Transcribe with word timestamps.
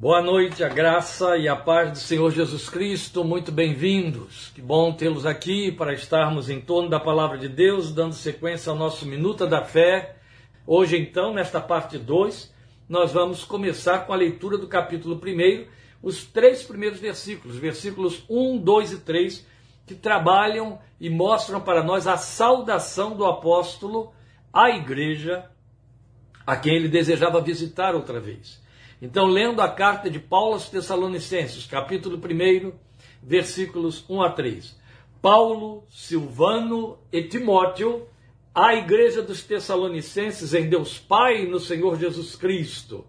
Boa 0.00 0.22
noite, 0.22 0.62
a 0.62 0.68
graça 0.68 1.36
e 1.36 1.48
a 1.48 1.56
paz 1.56 1.90
do 1.90 1.98
Senhor 1.98 2.30
Jesus 2.30 2.70
Cristo, 2.70 3.24
muito 3.24 3.50
bem-vindos. 3.50 4.52
Que 4.54 4.62
bom 4.62 4.92
tê-los 4.92 5.26
aqui 5.26 5.72
para 5.72 5.92
estarmos 5.92 6.48
em 6.48 6.60
torno 6.60 6.88
da 6.88 7.00
palavra 7.00 7.36
de 7.36 7.48
Deus, 7.48 7.92
dando 7.92 8.14
sequência 8.14 8.70
ao 8.70 8.78
nosso 8.78 9.04
Minuta 9.04 9.44
da 9.44 9.64
Fé. 9.64 10.14
Hoje, 10.64 10.96
então, 10.96 11.34
nesta 11.34 11.60
parte 11.60 11.98
2, 11.98 12.54
nós 12.88 13.10
vamos 13.12 13.42
começar 13.42 14.06
com 14.06 14.12
a 14.12 14.16
leitura 14.16 14.56
do 14.56 14.68
capítulo 14.68 15.16
1, 15.16 15.66
os 16.00 16.24
três 16.24 16.62
primeiros 16.62 17.00
versículos, 17.00 17.56
versículos 17.56 18.24
1, 18.30 18.56
2 18.58 18.92
e 18.92 18.98
3, 18.98 19.46
que 19.84 19.96
trabalham 19.96 20.78
e 21.00 21.10
mostram 21.10 21.60
para 21.60 21.82
nós 21.82 22.06
a 22.06 22.16
saudação 22.16 23.16
do 23.16 23.26
apóstolo 23.26 24.12
à 24.52 24.70
igreja 24.70 25.50
a 26.46 26.54
quem 26.54 26.76
ele 26.76 26.88
desejava 26.88 27.40
visitar 27.40 27.96
outra 27.96 28.20
vez. 28.20 28.67
Então, 29.00 29.26
lendo 29.26 29.62
a 29.62 29.68
carta 29.68 30.10
de 30.10 30.18
Paulo 30.18 30.54
aos 30.54 30.68
Tessalonicenses, 30.68 31.66
capítulo 31.66 32.16
1, 32.18 32.72
versículos 33.22 34.04
1 34.08 34.22
a 34.22 34.30
3. 34.30 34.76
Paulo, 35.22 35.84
Silvano 35.88 36.98
e 37.12 37.22
Timóteo, 37.22 38.06
à 38.52 38.74
igreja 38.74 39.22
dos 39.22 39.42
Tessalonicenses 39.42 40.52
em 40.52 40.68
Deus 40.68 40.98
Pai 40.98 41.44
e 41.44 41.48
no 41.48 41.60
Senhor 41.60 41.96
Jesus 41.98 42.34
Cristo. 42.34 43.06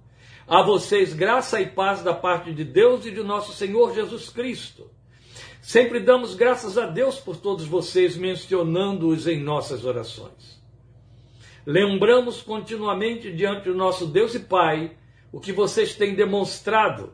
A 0.47 0.61
vocês 0.63 1.13
graça 1.13 1.59
e 1.59 1.67
paz 1.67 2.03
da 2.03 2.13
parte 2.13 2.53
de 2.53 2.63
Deus 2.63 3.05
e 3.05 3.11
de 3.11 3.23
nosso 3.23 3.51
Senhor 3.53 3.93
Jesus 3.93 4.29
Cristo. 4.29 4.89
Sempre 5.61 5.99
damos 5.99 6.35
graças 6.35 6.77
a 6.77 6.85
Deus 6.85 7.19
por 7.19 7.35
todos 7.37 7.65
vocês, 7.65 8.15
mencionando-os 8.15 9.27
em 9.27 9.39
nossas 9.39 9.85
orações. 9.85 10.59
Lembramos 11.65 12.41
continuamente 12.41 13.31
diante 13.31 13.65
do 13.65 13.75
nosso 13.75 14.05
Deus 14.05 14.33
e 14.35 14.39
Pai 14.39 14.97
o 15.31 15.39
que 15.39 15.51
vocês 15.51 15.95
têm 15.95 16.15
demonstrado, 16.15 17.13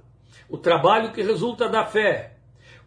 o 0.50 0.58
trabalho 0.58 1.12
que 1.12 1.22
resulta 1.22 1.68
da 1.68 1.86
fé, 1.86 2.36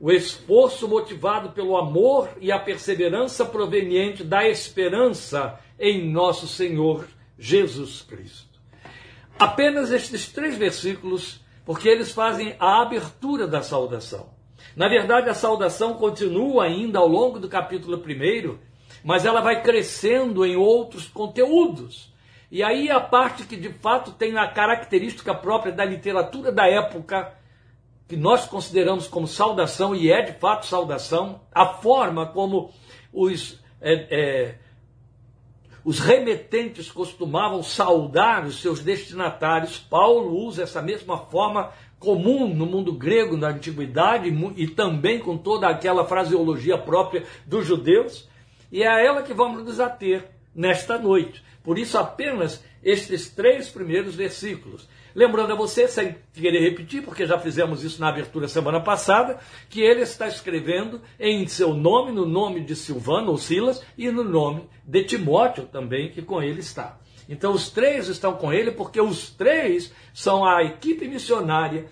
o 0.00 0.12
esforço 0.12 0.86
motivado 0.86 1.50
pelo 1.50 1.76
amor 1.76 2.28
e 2.40 2.52
a 2.52 2.58
perseverança 2.58 3.44
proveniente 3.44 4.22
da 4.22 4.48
esperança 4.48 5.58
em 5.78 6.10
nosso 6.10 6.46
Senhor 6.46 7.06
Jesus 7.38 8.02
Cristo. 8.02 8.58
Apenas 9.38 9.90
estes 9.90 10.30
três 10.30 10.56
versículos, 10.56 11.40
porque 11.64 11.88
eles 11.88 12.12
fazem 12.12 12.54
a 12.58 12.82
abertura 12.82 13.46
da 13.46 13.62
saudação. 13.62 14.30
Na 14.74 14.88
verdade, 14.88 15.28
a 15.28 15.34
saudação 15.34 15.94
continua 15.94 16.64
ainda 16.64 16.98
ao 16.98 17.08
longo 17.08 17.38
do 17.38 17.48
capítulo 17.48 17.96
1, 17.96 18.56
mas 19.04 19.24
ela 19.24 19.40
vai 19.40 19.62
crescendo 19.62 20.44
em 20.44 20.56
outros 20.56 21.06
conteúdos. 21.06 22.12
E 22.50 22.62
aí 22.62 22.90
a 22.90 22.98
parte 22.98 23.44
que 23.44 23.56
de 23.56 23.68
fato 23.68 24.12
tem 24.12 24.36
a 24.38 24.48
característica 24.48 25.34
própria 25.34 25.72
da 25.72 25.84
literatura 25.84 26.50
da 26.50 26.66
época, 26.66 27.34
que 28.08 28.16
nós 28.16 28.46
consideramos 28.46 29.06
como 29.06 29.26
saudação, 29.26 29.94
e 29.94 30.10
é 30.10 30.22
de 30.22 30.32
fato 30.32 30.64
saudação, 30.64 31.42
a 31.52 31.66
forma 31.66 32.26
como 32.26 32.70
os, 33.12 33.60
é, 33.82 34.06
é, 34.10 34.54
os 35.84 36.00
remetentes 36.00 36.90
costumavam 36.90 37.62
saudar 37.62 38.46
os 38.46 38.62
seus 38.62 38.80
destinatários. 38.80 39.78
Paulo 39.78 40.34
usa 40.38 40.62
essa 40.62 40.80
mesma 40.80 41.18
forma 41.18 41.70
comum 41.98 42.54
no 42.54 42.64
mundo 42.64 42.92
grego 42.92 43.36
na 43.36 43.48
antiguidade 43.48 44.28
e 44.56 44.68
também 44.68 45.18
com 45.18 45.36
toda 45.36 45.68
aquela 45.68 46.06
fraseologia 46.06 46.78
própria 46.78 47.26
dos 47.44 47.66
judeus, 47.66 48.26
e 48.72 48.82
é 48.82 48.88
a 48.88 49.00
ela 49.00 49.22
que 49.22 49.34
vamos 49.34 49.64
nos 49.64 49.80
ater 49.80 50.30
nesta 50.54 50.98
noite. 50.98 51.42
Por 51.62 51.78
isso, 51.78 51.98
apenas 51.98 52.62
estes 52.82 53.28
três 53.28 53.68
primeiros 53.68 54.14
versículos. 54.14 54.88
Lembrando 55.14 55.52
a 55.52 55.56
você, 55.56 55.88
sem 55.88 56.16
querer 56.32 56.60
repetir, 56.60 57.02
porque 57.02 57.26
já 57.26 57.38
fizemos 57.38 57.82
isso 57.82 58.00
na 58.00 58.08
abertura 58.08 58.46
semana 58.46 58.80
passada, 58.80 59.38
que 59.68 59.80
ele 59.80 60.02
está 60.02 60.28
escrevendo 60.28 61.00
em 61.18 61.46
seu 61.48 61.74
nome, 61.74 62.12
no 62.12 62.24
nome 62.24 62.60
de 62.60 62.76
Silvano 62.76 63.30
ou 63.32 63.38
Silas, 63.38 63.82
e 63.96 64.10
no 64.10 64.22
nome 64.22 64.68
de 64.84 65.04
Timóteo 65.04 65.64
também, 65.64 66.10
que 66.10 66.22
com 66.22 66.42
ele 66.42 66.60
está. 66.60 66.98
Então, 67.28 67.52
os 67.52 67.68
três 67.70 68.08
estão 68.08 68.34
com 68.34 68.52
ele, 68.52 68.70
porque 68.70 69.00
os 69.00 69.30
três 69.30 69.92
são 70.14 70.44
a 70.46 70.62
equipe 70.62 71.06
missionária 71.06 71.86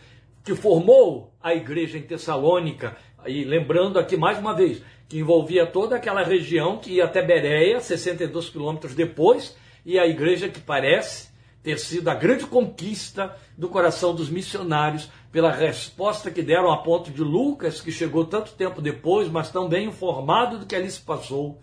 que 0.45 0.55
formou 0.55 1.35
a 1.43 1.55
igreja 1.55 1.99
em 1.99 2.03
Tessalônica. 2.03 2.97
E 3.27 3.45
lembrando 3.45 3.99
aqui 3.99 4.17
mais 4.17 4.39
uma 4.39 4.55
vez, 4.55 4.81
que 5.09 5.19
envolvia 5.19 5.67
toda 5.67 5.97
aquela 5.97 6.23
região 6.23 6.79
que 6.79 6.95
ia 6.95 7.05
até 7.05 7.23
Bereia, 7.23 7.81
62 7.81 8.51
quilômetros 8.51 8.95
depois, 8.95 9.57
e 9.85 9.99
a 9.99 10.07
igreja 10.07 10.49
que 10.49 10.61
parece 10.61 11.29
ter 11.63 11.79
sido 11.79 12.09
a 12.09 12.15
grande 12.15 12.47
conquista 12.47 13.37
do 13.59 13.69
coração 13.69 14.15
dos 14.15 14.31
missionários 14.31 15.09
pela 15.33 15.51
resposta 15.51 16.31
que 16.31 16.43
deram 16.43 16.71
a 16.71 16.79
ponto 16.79 17.11
de 17.11 17.23
Lucas, 17.23 17.81
que 17.81 17.91
chegou 17.91 18.25
tanto 18.25 18.53
tempo 18.53 18.81
depois, 18.81 19.29
mas 19.29 19.51
tão 19.51 19.69
bem 19.69 19.89
informado 19.89 20.59
do 20.59 20.67
que 20.67 20.77
ali 20.77 20.91
se 20.91 21.01
passou, 21.01 21.61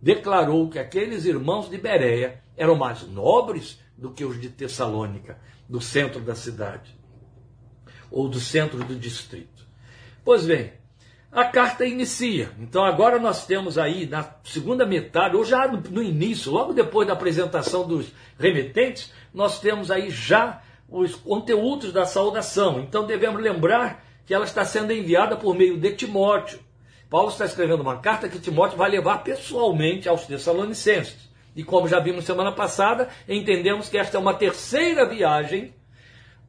declarou 0.00 0.68
que 0.68 0.78
aqueles 0.78 1.24
irmãos 1.24 1.68
de 1.68 1.76
Bereia 1.76 2.40
eram 2.56 2.76
mais 2.76 3.02
nobres 3.02 3.80
do 3.96 4.10
que 4.10 4.24
os 4.24 4.40
de 4.40 4.48
Tessalônica, 4.48 5.38
do 5.68 5.80
centro 5.80 6.20
da 6.20 6.34
cidade, 6.34 6.96
ou 8.10 8.28
do 8.28 8.40
centro 8.40 8.84
do 8.84 8.94
distrito. 8.94 9.66
Pois 10.24 10.44
bem, 10.44 10.72
a 11.32 11.44
carta 11.44 11.86
inicia. 11.86 12.50
Então 12.60 12.84
agora 12.84 13.18
nós 13.18 13.46
temos 13.46 13.78
aí 13.78 14.06
na 14.06 14.22
segunda 14.44 14.84
metade, 14.84 15.34
ou 15.34 15.44
já 15.44 15.66
no, 15.66 16.02
início, 16.02 16.52
logo 16.52 16.74
depois 16.74 17.06
da 17.08 17.14
apresentação 17.14 17.88
dos 17.88 18.12
remetentes, 18.38 19.10
nós 19.32 19.58
temos 19.58 19.90
aí 19.90 20.10
já 20.10 20.62
os 20.90 21.14
conteúdos 21.14 21.90
da 21.90 22.04
saudação. 22.04 22.80
Então 22.80 23.06
devemos 23.06 23.40
lembrar 23.40 24.04
que 24.26 24.34
ela 24.34 24.44
está 24.44 24.62
sendo 24.62 24.92
enviada 24.92 25.34
por 25.34 25.54
meio 25.54 25.78
de 25.78 25.92
Timóteo. 25.94 26.60
Paulo 27.08 27.30
está 27.30 27.46
escrevendo 27.46 27.80
uma 27.80 27.98
carta 27.98 28.28
que 28.28 28.38
Timóteo 28.38 28.76
vai 28.76 28.90
levar 28.90 29.24
pessoalmente 29.24 30.08
aos 30.08 30.26
Tessalonicenses. 30.26 31.30
E 31.56 31.64
como 31.64 31.88
já 31.88 31.98
vimos 31.98 32.24
semana 32.24 32.52
passada, 32.52 33.08
entendemos 33.26 33.88
que 33.88 33.96
esta 33.96 34.18
é 34.18 34.20
uma 34.20 34.34
terceira 34.34 35.06
viagem, 35.06 35.74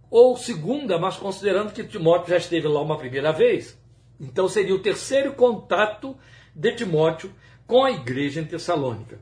ou 0.10 0.38
segunda, 0.38 0.98
mas 0.98 1.18
considerando 1.18 1.74
que 1.74 1.84
Timóteo 1.84 2.30
já 2.30 2.38
esteve 2.38 2.68
lá 2.68 2.82
uma 2.82 2.98
primeira 2.98 3.32
vez. 3.32 3.82
Então 4.24 4.48
seria 4.48 4.74
o 4.74 4.80
terceiro 4.80 5.34
contato 5.34 6.18
de 6.56 6.74
Timóteo 6.76 7.32
com 7.68 7.84
a 7.84 7.92
igreja 7.92 8.40
em 8.40 8.46
Tessalônica. 8.46 9.20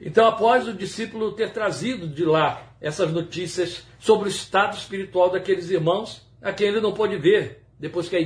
Então, 0.00 0.26
após 0.26 0.66
o 0.66 0.74
discípulo 0.74 1.32
ter 1.32 1.52
trazido 1.52 2.08
de 2.08 2.24
lá 2.24 2.74
essas 2.80 3.12
notícias 3.12 3.86
sobre 4.00 4.28
o 4.28 4.30
estado 4.30 4.76
espiritual 4.76 5.30
daqueles 5.30 5.70
irmãos, 5.70 6.26
a 6.42 6.52
quem 6.52 6.66
ele 6.66 6.80
não 6.80 6.92
pôde 6.92 7.16
ver 7.16 7.62
depois 7.78 8.08
que 8.08 8.16
a 8.16 8.20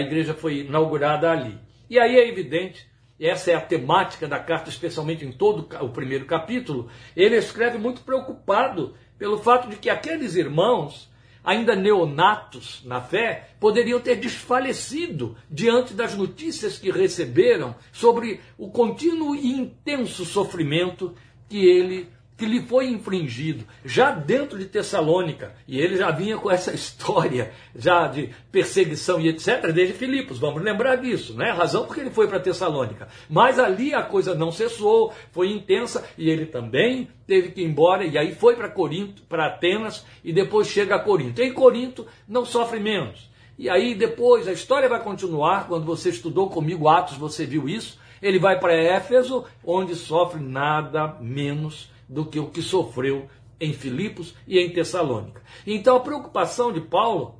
igreja, 0.00 0.34
foi 0.34 0.60
inaugurada 0.60 1.30
ali. 1.30 1.58
E 1.88 1.98
aí 1.98 2.16
é 2.16 2.28
evidente, 2.28 2.86
essa 3.20 3.50
é 3.50 3.54
a 3.54 3.60
temática 3.60 4.28
da 4.28 4.38
carta, 4.38 4.70
especialmente 4.70 5.24
em 5.24 5.32
todo 5.32 5.68
o 5.80 5.88
primeiro 5.88 6.26
capítulo, 6.26 6.88
ele 7.16 7.36
escreve 7.36 7.76
muito 7.76 8.02
preocupado 8.02 8.94
pelo 9.18 9.38
fato 9.38 9.68
de 9.68 9.76
que 9.76 9.90
aqueles 9.90 10.36
irmãos 10.36 11.10
ainda 11.44 11.74
neonatos 11.74 12.82
na 12.84 13.00
fé, 13.00 13.50
poderiam 13.58 14.00
ter 14.00 14.16
desfalecido 14.16 15.36
diante 15.50 15.94
das 15.94 16.14
notícias 16.14 16.78
que 16.78 16.90
receberam 16.90 17.74
sobre 17.92 18.40
o 18.58 18.70
contínuo 18.70 19.34
e 19.34 19.52
intenso 19.52 20.24
sofrimento 20.24 21.14
que 21.48 21.64
ele 21.64 22.08
que 22.40 22.46
lhe 22.46 22.62
foi 22.62 22.86
infringido 22.86 23.66
já 23.84 24.12
dentro 24.12 24.58
de 24.58 24.64
Tessalônica, 24.64 25.54
e 25.68 25.78
ele 25.78 25.98
já 25.98 26.10
vinha 26.10 26.38
com 26.38 26.50
essa 26.50 26.72
história 26.74 27.52
já 27.76 28.06
de 28.06 28.30
perseguição 28.50 29.20
e 29.20 29.28
etc, 29.28 29.70
desde 29.74 29.92
Filipos, 29.92 30.38
vamos 30.38 30.62
lembrar 30.62 30.96
disso, 30.96 31.34
né? 31.34 31.50
A 31.50 31.54
razão 31.54 31.84
porque 31.84 32.00
ele 32.00 32.10
foi 32.10 32.26
para 32.26 32.40
Tessalônica. 32.40 33.08
Mas 33.28 33.58
ali 33.58 33.92
a 33.92 34.02
coisa 34.02 34.34
não 34.34 34.50
cessou, 34.50 35.12
foi 35.32 35.50
intensa 35.50 36.02
e 36.16 36.30
ele 36.30 36.46
também 36.46 37.10
teve 37.26 37.50
que 37.50 37.60
ir 37.60 37.66
embora 37.66 38.06
e 38.06 38.16
aí 38.16 38.34
foi 38.34 38.56
para 38.56 38.70
Corinto, 38.70 39.20
para 39.28 39.44
Atenas 39.44 40.06
e 40.24 40.32
depois 40.32 40.66
chega 40.66 40.94
a 40.94 40.98
Corinto. 40.98 41.42
Em 41.42 41.52
Corinto 41.52 42.06
não 42.26 42.46
sofre 42.46 42.80
menos. 42.80 43.28
E 43.58 43.68
aí 43.68 43.94
depois 43.94 44.48
a 44.48 44.52
história 44.52 44.88
vai 44.88 45.02
continuar, 45.02 45.68
quando 45.68 45.84
você 45.84 46.08
estudou 46.08 46.48
comigo 46.48 46.88
Atos, 46.88 47.18
você 47.18 47.44
viu 47.44 47.68
isso. 47.68 47.98
Ele 48.22 48.38
vai 48.38 48.58
para 48.58 48.72
Éfeso, 48.72 49.44
onde 49.62 49.94
sofre 49.94 50.40
nada 50.40 51.16
menos 51.20 51.90
do 52.10 52.26
que 52.26 52.40
o 52.40 52.50
que 52.50 52.60
sofreu 52.60 53.28
em 53.60 53.72
Filipos 53.72 54.34
e 54.46 54.58
em 54.58 54.72
Tessalônica. 54.72 55.40
Então 55.64 55.96
a 55.96 56.00
preocupação 56.00 56.72
de 56.72 56.80
Paulo 56.80 57.36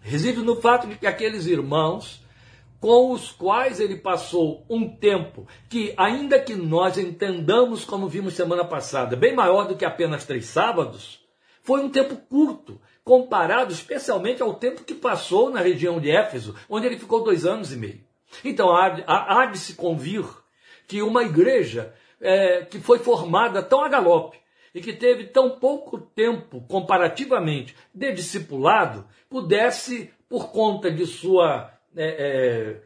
reside 0.00 0.40
no 0.42 0.56
fato 0.56 0.86
de 0.86 0.94
que 0.94 1.06
aqueles 1.06 1.46
irmãos 1.46 2.24
com 2.78 3.10
os 3.10 3.32
quais 3.32 3.80
ele 3.80 3.96
passou 3.96 4.64
um 4.70 4.88
tempo 4.88 5.48
que, 5.68 5.92
ainda 5.96 6.38
que 6.38 6.54
nós 6.54 6.96
entendamos, 6.96 7.84
como 7.84 8.08
vimos 8.08 8.34
semana 8.34 8.64
passada, 8.64 9.16
bem 9.16 9.34
maior 9.34 9.66
do 9.66 9.74
que 9.74 9.84
apenas 9.84 10.24
três 10.24 10.44
sábados, 10.46 11.20
foi 11.62 11.80
um 11.80 11.88
tempo 11.88 12.16
curto, 12.28 12.80
comparado 13.02 13.72
especialmente 13.72 14.40
ao 14.40 14.54
tempo 14.54 14.84
que 14.84 14.94
passou 14.94 15.50
na 15.50 15.60
região 15.60 15.98
de 15.98 16.10
Éfeso, 16.10 16.54
onde 16.68 16.86
ele 16.86 16.98
ficou 16.98 17.24
dois 17.24 17.44
anos 17.44 17.72
e 17.72 17.76
meio. 17.76 18.00
Então 18.44 18.70
há, 18.70 19.02
há, 19.06 19.46
de 19.46 19.58
se 19.58 19.74
convir 19.74 20.24
que 20.86 21.02
uma 21.02 21.24
igreja 21.24 21.92
é, 22.20 22.62
que 22.62 22.78
foi 22.78 22.98
formada 22.98 23.62
tão 23.62 23.84
a 23.84 23.88
galope 23.88 24.38
e 24.74 24.80
que 24.80 24.92
teve 24.92 25.24
tão 25.24 25.58
pouco 25.58 25.98
tempo, 25.98 26.60
comparativamente, 26.68 27.74
de 27.94 28.12
discipulado, 28.12 29.06
pudesse, 29.28 30.10
por 30.28 30.50
conta 30.50 30.90
de 30.90 31.06
sua. 31.06 31.70
É, 31.96 32.04
é, 32.04 32.80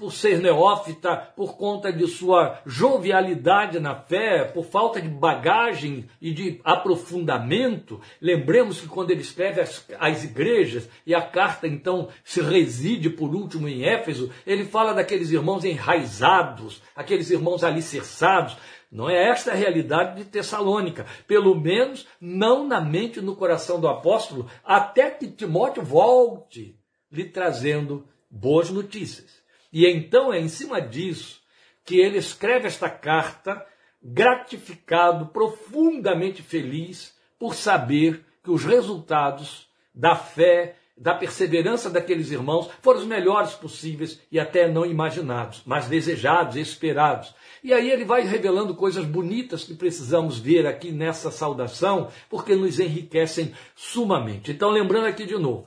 por 0.00 0.14
ser 0.14 0.38
neófita, 0.38 1.14
por 1.36 1.58
conta 1.58 1.92
de 1.92 2.06
sua 2.06 2.58
jovialidade 2.64 3.78
na 3.78 3.94
fé, 3.94 4.44
por 4.44 4.64
falta 4.64 4.98
de 4.98 5.08
bagagem 5.08 6.08
e 6.22 6.32
de 6.32 6.58
aprofundamento. 6.64 8.00
Lembremos 8.18 8.80
que 8.80 8.88
quando 8.88 9.10
ele 9.10 9.20
escreve 9.20 9.60
as, 9.60 9.86
as 9.98 10.24
igrejas, 10.24 10.88
e 11.06 11.14
a 11.14 11.20
carta 11.20 11.68
então 11.68 12.08
se 12.24 12.40
reside 12.40 13.10
por 13.10 13.34
último 13.34 13.68
em 13.68 13.84
Éfeso, 13.84 14.30
ele 14.46 14.64
fala 14.64 14.94
daqueles 14.94 15.30
irmãos 15.30 15.66
enraizados, 15.66 16.82
aqueles 16.96 17.30
irmãos 17.30 17.62
alicerçados, 17.62 18.56
não 18.90 19.10
é 19.10 19.28
esta 19.28 19.52
a 19.52 19.54
realidade 19.54 20.16
de 20.16 20.30
Tessalônica, 20.30 21.04
pelo 21.26 21.54
menos 21.54 22.08
não 22.18 22.66
na 22.66 22.80
mente 22.80 23.18
e 23.18 23.22
no 23.22 23.36
coração 23.36 23.78
do 23.78 23.86
apóstolo, 23.86 24.48
até 24.64 25.10
que 25.10 25.28
Timóteo 25.28 25.82
volte 25.82 26.74
lhe 27.12 27.26
trazendo 27.26 28.08
boas 28.30 28.70
notícias. 28.70 29.39
E 29.72 29.86
então 29.86 30.32
é 30.32 30.38
em 30.38 30.48
cima 30.48 30.80
disso 30.80 31.40
que 31.84 31.98
ele 31.98 32.18
escreve 32.18 32.66
esta 32.66 32.88
carta, 32.88 33.64
gratificado, 34.02 35.26
profundamente 35.26 36.42
feliz 36.42 37.14
por 37.38 37.54
saber 37.54 38.24
que 38.42 38.50
os 38.50 38.64
resultados 38.64 39.68
da 39.94 40.14
fé 40.14 40.76
da 41.00 41.14
perseverança 41.14 41.88
daqueles 41.88 42.30
irmãos 42.30 42.68
foram 42.82 43.00
os 43.00 43.06
melhores 43.06 43.52
possíveis 43.52 44.20
e 44.30 44.38
até 44.38 44.68
não 44.68 44.84
imaginados, 44.84 45.62
mas 45.64 45.88
desejados, 45.88 46.56
esperados. 46.56 47.34
E 47.64 47.72
aí 47.72 47.90
ele 47.90 48.04
vai 48.04 48.20
revelando 48.20 48.74
coisas 48.74 49.06
bonitas 49.06 49.64
que 49.64 49.72
precisamos 49.72 50.38
ver 50.38 50.66
aqui 50.66 50.92
nessa 50.92 51.30
saudação, 51.30 52.10
porque 52.28 52.54
nos 52.54 52.78
enriquecem 52.78 53.54
sumamente. 53.74 54.52
Então, 54.52 54.68
lembrando 54.68 55.06
aqui 55.06 55.24
de 55.24 55.38
novo, 55.38 55.66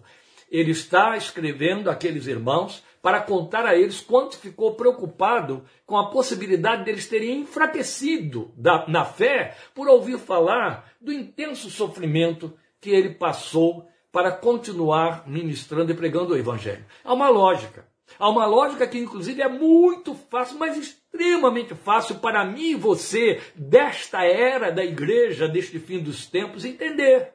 ele 0.52 0.70
está 0.70 1.18
escrevendo 1.18 1.90
aqueles 1.90 2.28
irmãos 2.28 2.84
para 3.04 3.20
contar 3.20 3.66
a 3.66 3.76
eles 3.76 4.00
quanto 4.00 4.38
ficou 4.38 4.76
preocupado 4.76 5.66
com 5.86 5.98
a 5.98 6.10
possibilidade 6.10 6.86
deles 6.86 7.06
terem 7.06 7.42
enfraquecido 7.42 8.54
da, 8.56 8.88
na 8.88 9.04
fé 9.04 9.58
por 9.76 9.90
ouvir 9.90 10.18
falar 10.18 10.90
do 11.02 11.12
intenso 11.12 11.70
sofrimento 11.70 12.54
que 12.80 12.92
ele 12.92 13.10
passou 13.10 13.86
para 14.10 14.32
continuar 14.32 15.28
ministrando 15.28 15.92
e 15.92 15.96
pregando 15.96 16.34
o 16.34 16.38
Evangelho. 16.38 16.86
Há 17.04 17.14
uma 17.14 17.28
lógica. 17.28 17.86
Há 18.18 18.30
uma 18.30 18.46
lógica 18.46 18.88
que, 18.88 19.00
inclusive, 19.00 19.42
é 19.42 19.50
muito 19.50 20.16
fácil, 20.16 20.58
mas 20.58 20.78
extremamente 20.78 21.76
fácil 21.76 22.16
para 22.20 22.46
mim 22.46 22.70
e 22.70 22.76
você, 22.76 23.42
desta 23.54 24.24
era 24.24 24.72
da 24.72 24.84
igreja, 24.84 25.48
deste 25.48 25.78
fim 25.78 26.00
dos 26.00 26.26
tempos, 26.26 26.64
entender. 26.64 27.32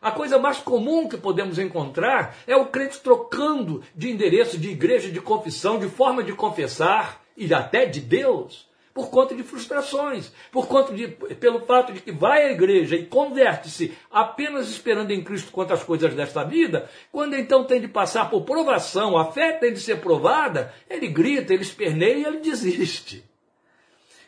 A 0.00 0.10
coisa 0.10 0.38
mais 0.38 0.58
comum 0.58 1.08
que 1.08 1.16
podemos 1.16 1.58
encontrar 1.58 2.36
é 2.46 2.56
o 2.56 2.66
crente 2.66 2.98
trocando 3.00 3.82
de 3.94 4.10
endereço, 4.10 4.56
de 4.58 4.70
igreja, 4.70 5.10
de 5.10 5.20
confissão, 5.20 5.78
de 5.78 5.88
forma 5.88 6.22
de 6.22 6.32
confessar 6.32 7.22
e 7.36 7.52
até 7.52 7.84
de 7.84 8.00
Deus 8.00 8.70
por 8.92 9.08
conta 9.08 9.34
de 9.34 9.42
frustrações, 9.42 10.32
por 10.50 10.66
conta 10.66 10.92
de, 10.92 11.08
pelo 11.08 11.60
fato 11.60 11.92
de 11.92 12.00
que 12.00 12.12
vai 12.12 12.46
à 12.46 12.52
igreja 12.52 12.96
e 12.96 13.06
converte-se 13.06 13.96
apenas 14.10 14.68
esperando 14.68 15.10
em 15.12 15.22
Cristo 15.22 15.52
quanto 15.52 15.72
às 15.72 15.82
coisas 15.82 16.12
desta 16.14 16.42
vida, 16.44 16.90
quando 17.12 17.36
então 17.36 17.64
tem 17.64 17.80
de 17.80 17.88
passar 17.88 18.28
por 18.28 18.42
provação, 18.42 19.16
a 19.16 19.26
fé 19.26 19.52
tem 19.52 19.72
de 19.72 19.80
ser 19.80 20.00
provada, 20.00 20.74
ele 20.88 21.06
grita, 21.06 21.54
ele 21.54 21.62
esperneia 21.62 22.16
e 22.16 22.24
ele 22.24 22.40
desiste. 22.40 23.24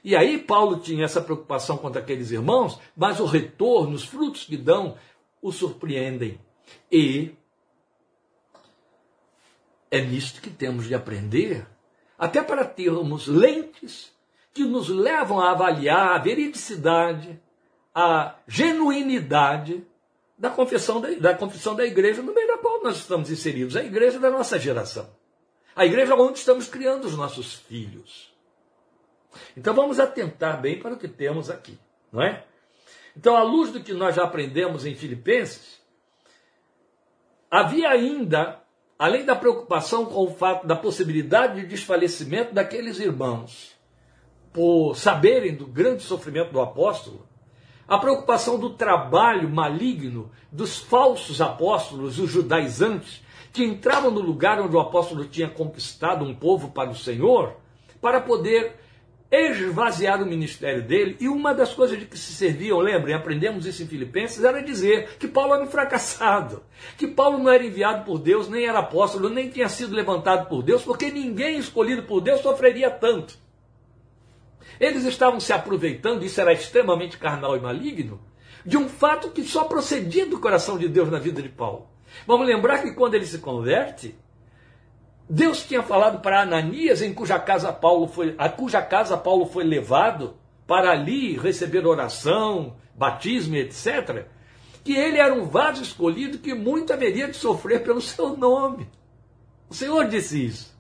E 0.04 0.16
aí 0.16 0.38
Paulo 0.38 0.78
tinha 0.78 1.04
essa 1.04 1.20
preocupação 1.20 1.76
quanto 1.76 1.98
aqueles 1.98 2.30
irmãos, 2.30 2.78
mas 2.96 3.20
o 3.20 3.25
retorno, 3.25 3.94
os 3.94 4.04
frutos 4.04 4.44
que 4.44 4.56
dão, 4.56 4.96
o 5.42 5.50
surpreendem. 5.52 6.40
E 6.90 7.34
é 9.90 10.00
nisto 10.00 10.40
que 10.40 10.48
temos 10.48 10.86
de 10.86 10.94
aprender, 10.94 11.66
até 12.18 12.42
para 12.42 12.64
termos 12.64 13.26
lentes 13.26 14.10
que 14.54 14.64
nos 14.64 14.88
levam 14.88 15.40
a 15.40 15.50
avaliar 15.50 16.14
a 16.14 16.18
veridicidade, 16.18 17.38
a 17.94 18.36
genuinidade 18.46 19.84
da 20.38 20.48
confissão 20.48 21.00
da, 21.00 21.10
da 21.10 21.34
confissão 21.34 21.74
da 21.74 21.84
igreja 21.84 22.22
no 22.22 22.32
meio 22.32 22.48
da 22.48 22.58
qual 22.58 22.82
nós 22.82 22.96
estamos 22.96 23.30
inseridos, 23.30 23.76
a 23.76 23.84
igreja 23.84 24.18
da 24.18 24.30
nossa 24.30 24.58
geração. 24.58 25.10
A 25.74 25.84
igreja 25.84 26.14
onde 26.14 26.38
estamos 26.38 26.68
criando 26.68 27.04
os 27.04 27.16
nossos 27.16 27.54
filhos. 27.54 28.32
Então 29.56 29.74
vamos 29.74 29.98
atentar 29.98 30.60
bem 30.60 30.78
para 30.78 30.94
o 30.94 30.98
que 30.98 31.08
temos 31.08 31.50
aqui, 31.50 31.78
não 32.10 32.22
é? 32.22 32.44
Então, 33.17 33.37
à 33.37 33.43
luz 33.43 33.70
do 33.70 33.81
que 33.81 33.93
nós 33.93 34.14
já 34.17 34.25
aprendemos 34.25 34.87
em 34.87 34.94
Filipenses, 34.94 35.81
havia 37.50 37.91
ainda, 37.91 38.61
além 38.99 39.25
da 39.25 39.37
preocupação 39.37 40.06
com 40.06 40.25
o 40.25 40.35
fato 40.35 40.67
da 40.67 40.75
possibilidade 40.75 41.61
de 41.61 41.67
desfalecimento 41.67 42.55
daqueles 42.55 42.99
irmãos, 42.99 43.73
por 44.53 44.94
saberem 44.94 45.55
do 45.55 45.67
grande 45.67 46.03
sofrimento 46.03 46.53
do 46.53 46.61
apóstolo, 46.61 47.26
a 47.87 47.99
preocupação 47.99 48.59
do 48.59 48.70
trabalho 48.70 49.49
maligno 49.50 50.31
dos 50.50 50.79
falsos 50.79 51.41
apóstolos, 51.41 52.19
os 52.19 52.31
judaizantes, 52.31 53.23
que 53.53 53.64
entravam 53.64 54.11
no 54.11 54.20
lugar 54.20 54.61
onde 54.61 54.75
o 54.75 54.81
apóstolo 54.81 55.26
tinha 55.26 55.49
conquistado 55.49 56.25
um 56.25 56.35
povo 56.35 56.70
para 56.70 56.88
o 56.88 56.97
Senhor, 56.97 57.56
para 58.00 58.20
poder 58.20 58.81
esvaziar 59.32 60.23
o 60.23 60.26
ministério 60.26 60.82
dele. 60.82 61.17
E 61.19 61.26
uma 61.26 61.55
das 61.55 61.73
coisas 61.73 61.99
de 61.99 62.05
que 62.05 62.19
se 62.19 62.34
serviam, 62.34 62.79
lembrem, 62.79 63.14
aprendemos 63.14 63.64
isso 63.64 63.82
em 63.82 63.87
Filipenses, 63.87 64.44
era 64.44 64.62
dizer 64.62 65.17
que 65.19 65.26
Paulo 65.26 65.55
era 65.55 65.64
um 65.64 65.69
fracassado, 65.69 66.62
que 66.99 67.06
Paulo 67.06 67.38
não 67.38 67.50
era 67.50 67.64
enviado 67.64 68.05
por 68.05 68.19
Deus, 68.19 68.49
nem 68.49 68.67
era 68.67 68.81
apóstolo, 68.81 69.31
nem 69.31 69.49
tinha 69.49 69.69
sido 69.70 69.94
levantado 69.94 70.49
por 70.49 70.62
Deus, 70.62 70.82
porque 70.82 71.11
ninguém 71.11 71.58
escolhido 71.58 72.02
por 72.02 72.20
Deus 72.20 72.43
sofreria 72.43 72.90
tanto. 72.90 73.40
Eles 74.79 75.05
estavam 75.05 75.40
se 75.40 75.52
aproveitando, 75.52 76.25
isso 76.25 76.40
era 76.40 76.52
extremamente 76.52 77.17
carnal 77.17 77.56
e 77.56 77.61
maligno, 77.61 78.20
de 78.67 78.76
um 78.76 78.88
fato 78.88 79.31
que 79.31 79.43
só 79.44 79.64
procedia 79.64 80.26
do 80.26 80.40
coração 80.40 80.76
de 80.76 80.88
Deus 80.88 81.11
na 81.11 81.19
vida 81.19 81.40
de 81.40 81.49
Paulo. 81.49 81.88
Vamos 82.26 82.46
lembrar 82.46 82.82
que 82.82 82.93
quando 82.93 83.14
ele 83.14 83.26
se 83.26 83.38
converte, 83.38 84.14
Deus 85.28 85.64
tinha 85.64 85.82
falado 85.82 86.20
para 86.20 86.42
Ananias, 86.42 87.00
em 87.00 87.14
cuja 87.14 87.38
casa 87.38 87.72
Paulo 87.72 88.06
foi, 88.06 88.34
a 88.36 88.48
cuja 88.48 88.82
casa 88.82 89.16
Paulo 89.16 89.46
foi 89.46 89.64
levado 89.64 90.34
para 90.66 90.90
ali 90.90 91.36
receber 91.36 91.86
oração, 91.86 92.76
batismo, 92.94 93.56
etc., 93.56 94.26
que 94.84 94.94
ele 94.94 95.19
era 95.19 95.32
um 95.32 95.44
vaso 95.44 95.82
escolhido 95.82 96.38
que 96.38 96.54
muito 96.54 96.92
haveria 96.92 97.28
de 97.28 97.36
sofrer 97.36 97.82
pelo 97.82 98.00
seu 98.00 98.36
nome. 98.36 98.88
O 99.69 99.74
Senhor 99.74 100.08
disse 100.08 100.44
isso. 100.44 100.76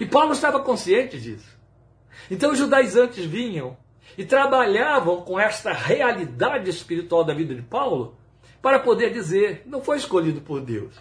E 0.00 0.06
Paulo 0.06 0.32
estava 0.32 0.60
consciente 0.60 1.20
disso. 1.20 1.56
Então 2.30 2.52
os 2.52 2.58
judaizantes 2.58 3.24
vinham 3.24 3.76
e 4.18 4.24
trabalhavam 4.24 5.22
com 5.22 5.38
esta 5.38 5.72
realidade 5.72 6.68
espiritual 6.68 7.24
da 7.24 7.32
vida 7.32 7.54
de 7.54 7.62
Paulo 7.62 8.16
para 8.60 8.78
poder 8.78 9.12
dizer: 9.12 9.62
não 9.66 9.82
foi 9.82 9.96
escolhido 9.96 10.40
por 10.40 10.60
Deus. 10.60 10.94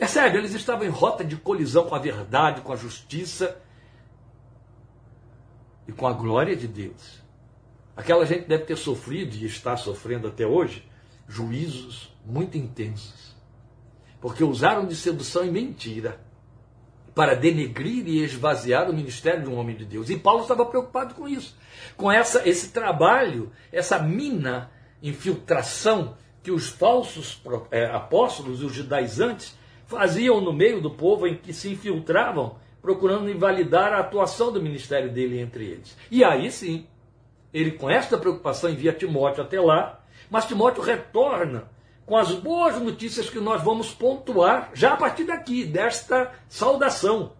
Percebe? 0.00 0.38
Eles 0.38 0.54
estavam 0.54 0.86
em 0.86 0.88
rota 0.88 1.22
de 1.22 1.36
colisão 1.36 1.86
com 1.86 1.94
a 1.94 1.98
verdade, 1.98 2.62
com 2.62 2.72
a 2.72 2.76
justiça 2.76 3.60
e 5.86 5.92
com 5.92 6.06
a 6.06 6.12
glória 6.14 6.56
de 6.56 6.66
Deus. 6.66 7.20
Aquela 7.94 8.24
gente 8.24 8.48
deve 8.48 8.64
ter 8.64 8.76
sofrido 8.76 9.36
e 9.36 9.44
está 9.44 9.76
sofrendo 9.76 10.26
até 10.26 10.46
hoje 10.46 10.88
juízos 11.28 12.16
muito 12.24 12.56
intensos, 12.56 13.36
porque 14.22 14.42
usaram 14.42 14.86
de 14.86 14.96
sedução 14.96 15.44
e 15.44 15.50
mentira 15.50 16.18
para 17.14 17.36
denegrir 17.36 18.08
e 18.08 18.24
esvaziar 18.24 18.88
o 18.88 18.94
ministério 18.94 19.42
de 19.42 19.50
um 19.50 19.58
homem 19.58 19.76
de 19.76 19.84
Deus. 19.84 20.08
E 20.08 20.16
Paulo 20.16 20.40
estava 20.40 20.64
preocupado 20.64 21.14
com 21.14 21.28
isso, 21.28 21.54
com 21.94 22.10
essa, 22.10 22.48
esse 22.48 22.70
trabalho, 22.70 23.52
essa 23.70 23.98
mina 23.98 24.70
infiltração 25.02 26.16
que 26.42 26.50
os 26.50 26.70
falsos 26.70 27.42
é, 27.70 27.84
apóstolos, 27.84 28.62
os 28.62 28.72
judaizantes, 28.72 29.59
faziam 29.90 30.40
no 30.40 30.52
meio 30.52 30.80
do 30.80 30.88
povo 30.88 31.26
em 31.26 31.34
que 31.34 31.52
se 31.52 31.68
infiltravam, 31.72 32.56
procurando 32.80 33.28
invalidar 33.28 33.92
a 33.92 33.98
atuação 33.98 34.52
do 34.52 34.62
ministério 34.62 35.10
dele 35.10 35.40
entre 35.40 35.64
eles. 35.64 35.96
E 36.08 36.22
aí 36.22 36.50
sim, 36.50 36.86
ele 37.52 37.72
com 37.72 37.90
esta 37.90 38.16
preocupação 38.16 38.70
envia 38.70 38.92
Timóteo 38.92 39.42
até 39.42 39.60
lá, 39.60 40.00
mas 40.30 40.46
Timóteo 40.46 40.80
retorna 40.80 41.68
com 42.06 42.16
as 42.16 42.32
boas 42.32 42.80
notícias 42.80 43.28
que 43.28 43.40
nós 43.40 43.62
vamos 43.62 43.92
pontuar 43.92 44.70
já 44.74 44.92
a 44.92 44.96
partir 44.96 45.24
daqui, 45.24 45.64
desta 45.64 46.32
saudação. 46.48 47.32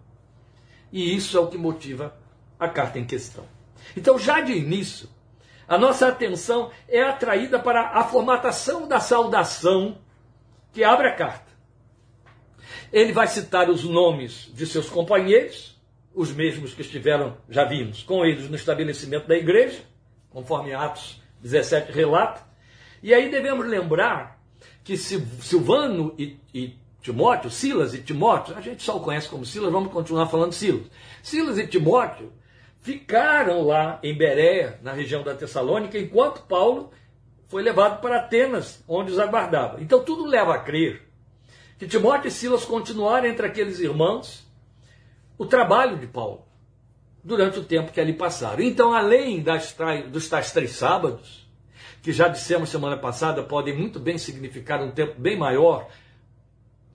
E 0.91 1.15
isso 1.15 1.37
é 1.37 1.39
o 1.39 1.47
que 1.47 1.57
motiva 1.57 2.13
a 2.59 2.67
carta 2.67 2.99
em 2.99 3.05
questão. 3.05 3.45
Então, 3.95 4.19
já 4.19 4.41
de 4.41 4.51
início, 4.51 5.09
a 5.67 5.77
nossa 5.77 6.09
atenção 6.09 6.69
é 6.89 7.01
atraída 7.01 7.57
para 7.57 7.91
a 7.97 8.03
formatação 8.03 8.89
da 8.89 8.99
saudação 8.99 9.97
que 10.73 10.83
abre 10.83 11.07
a 11.07 11.15
carta. 11.15 11.50
Ele 12.91 13.13
vai 13.13 13.27
citar 13.27 13.69
os 13.69 13.83
nomes 13.83 14.51
de 14.53 14.65
seus 14.65 14.89
companheiros, 14.89 15.79
os 16.13 16.33
mesmos 16.33 16.73
que 16.73 16.81
estiveram, 16.81 17.37
já 17.49 17.63
vimos, 17.63 18.03
com 18.03 18.25
eles 18.25 18.49
no 18.49 18.55
estabelecimento 18.55 19.27
da 19.27 19.35
igreja, 19.35 19.79
conforme 20.29 20.73
Atos 20.73 21.21
17 21.41 21.91
relata. 21.91 22.41
E 23.01 23.13
aí 23.13 23.29
devemos 23.31 23.65
lembrar 23.65 24.41
que 24.83 24.97
Silvano 24.97 26.13
e, 26.17 26.37
e 26.53 26.75
Timóteo, 27.01 27.49
Silas 27.49 27.93
e 27.93 27.99
Timóteo, 27.99 28.55
a 28.57 28.61
gente 28.61 28.83
só 28.83 28.97
o 28.97 28.99
conhece 28.99 29.29
como 29.29 29.45
Silas, 29.45 29.71
vamos 29.71 29.91
continuar 29.91 30.27
falando 30.27 30.51
Silas. 30.51 30.85
Silas 31.23 31.57
e 31.57 31.65
Timóteo 31.65 32.31
ficaram 32.81 33.61
lá 33.65 33.99
em 34.03 34.15
Beréia, 34.15 34.79
na 34.83 34.91
região 34.91 35.23
da 35.23 35.33
Tessalônica, 35.33 35.97
enquanto 35.97 36.41
Paulo 36.41 36.91
foi 37.47 37.63
levado 37.63 38.01
para 38.01 38.17
Atenas, 38.17 38.83
onde 38.87 39.11
os 39.11 39.19
aguardava. 39.19 39.81
Então 39.81 40.03
tudo 40.03 40.25
leva 40.25 40.55
a 40.55 40.59
crer 40.59 41.10
que 41.81 41.87
Timóteo 41.87 42.27
e 42.27 42.31
Silas 42.31 42.63
continuaram 42.63 43.25
entre 43.25 43.43
aqueles 43.43 43.79
irmãos 43.79 44.47
o 45.35 45.47
trabalho 45.47 45.97
de 45.97 46.05
Paulo 46.05 46.45
durante 47.23 47.57
o 47.57 47.63
tempo 47.63 47.91
que 47.91 47.99
ali 47.99 48.13
passaram. 48.13 48.61
Então, 48.61 48.93
além 48.93 49.41
das, 49.41 49.75
dos 50.11 50.29
tais 50.29 50.51
três 50.51 50.73
sábados, 50.73 51.49
que 52.03 52.13
já 52.13 52.27
dissemos 52.27 52.69
semana 52.69 52.97
passada, 52.97 53.41
podem 53.41 53.75
muito 53.75 53.99
bem 53.99 54.19
significar 54.19 54.79
um 54.79 54.91
tempo 54.91 55.19
bem 55.19 55.35
maior 55.35 55.87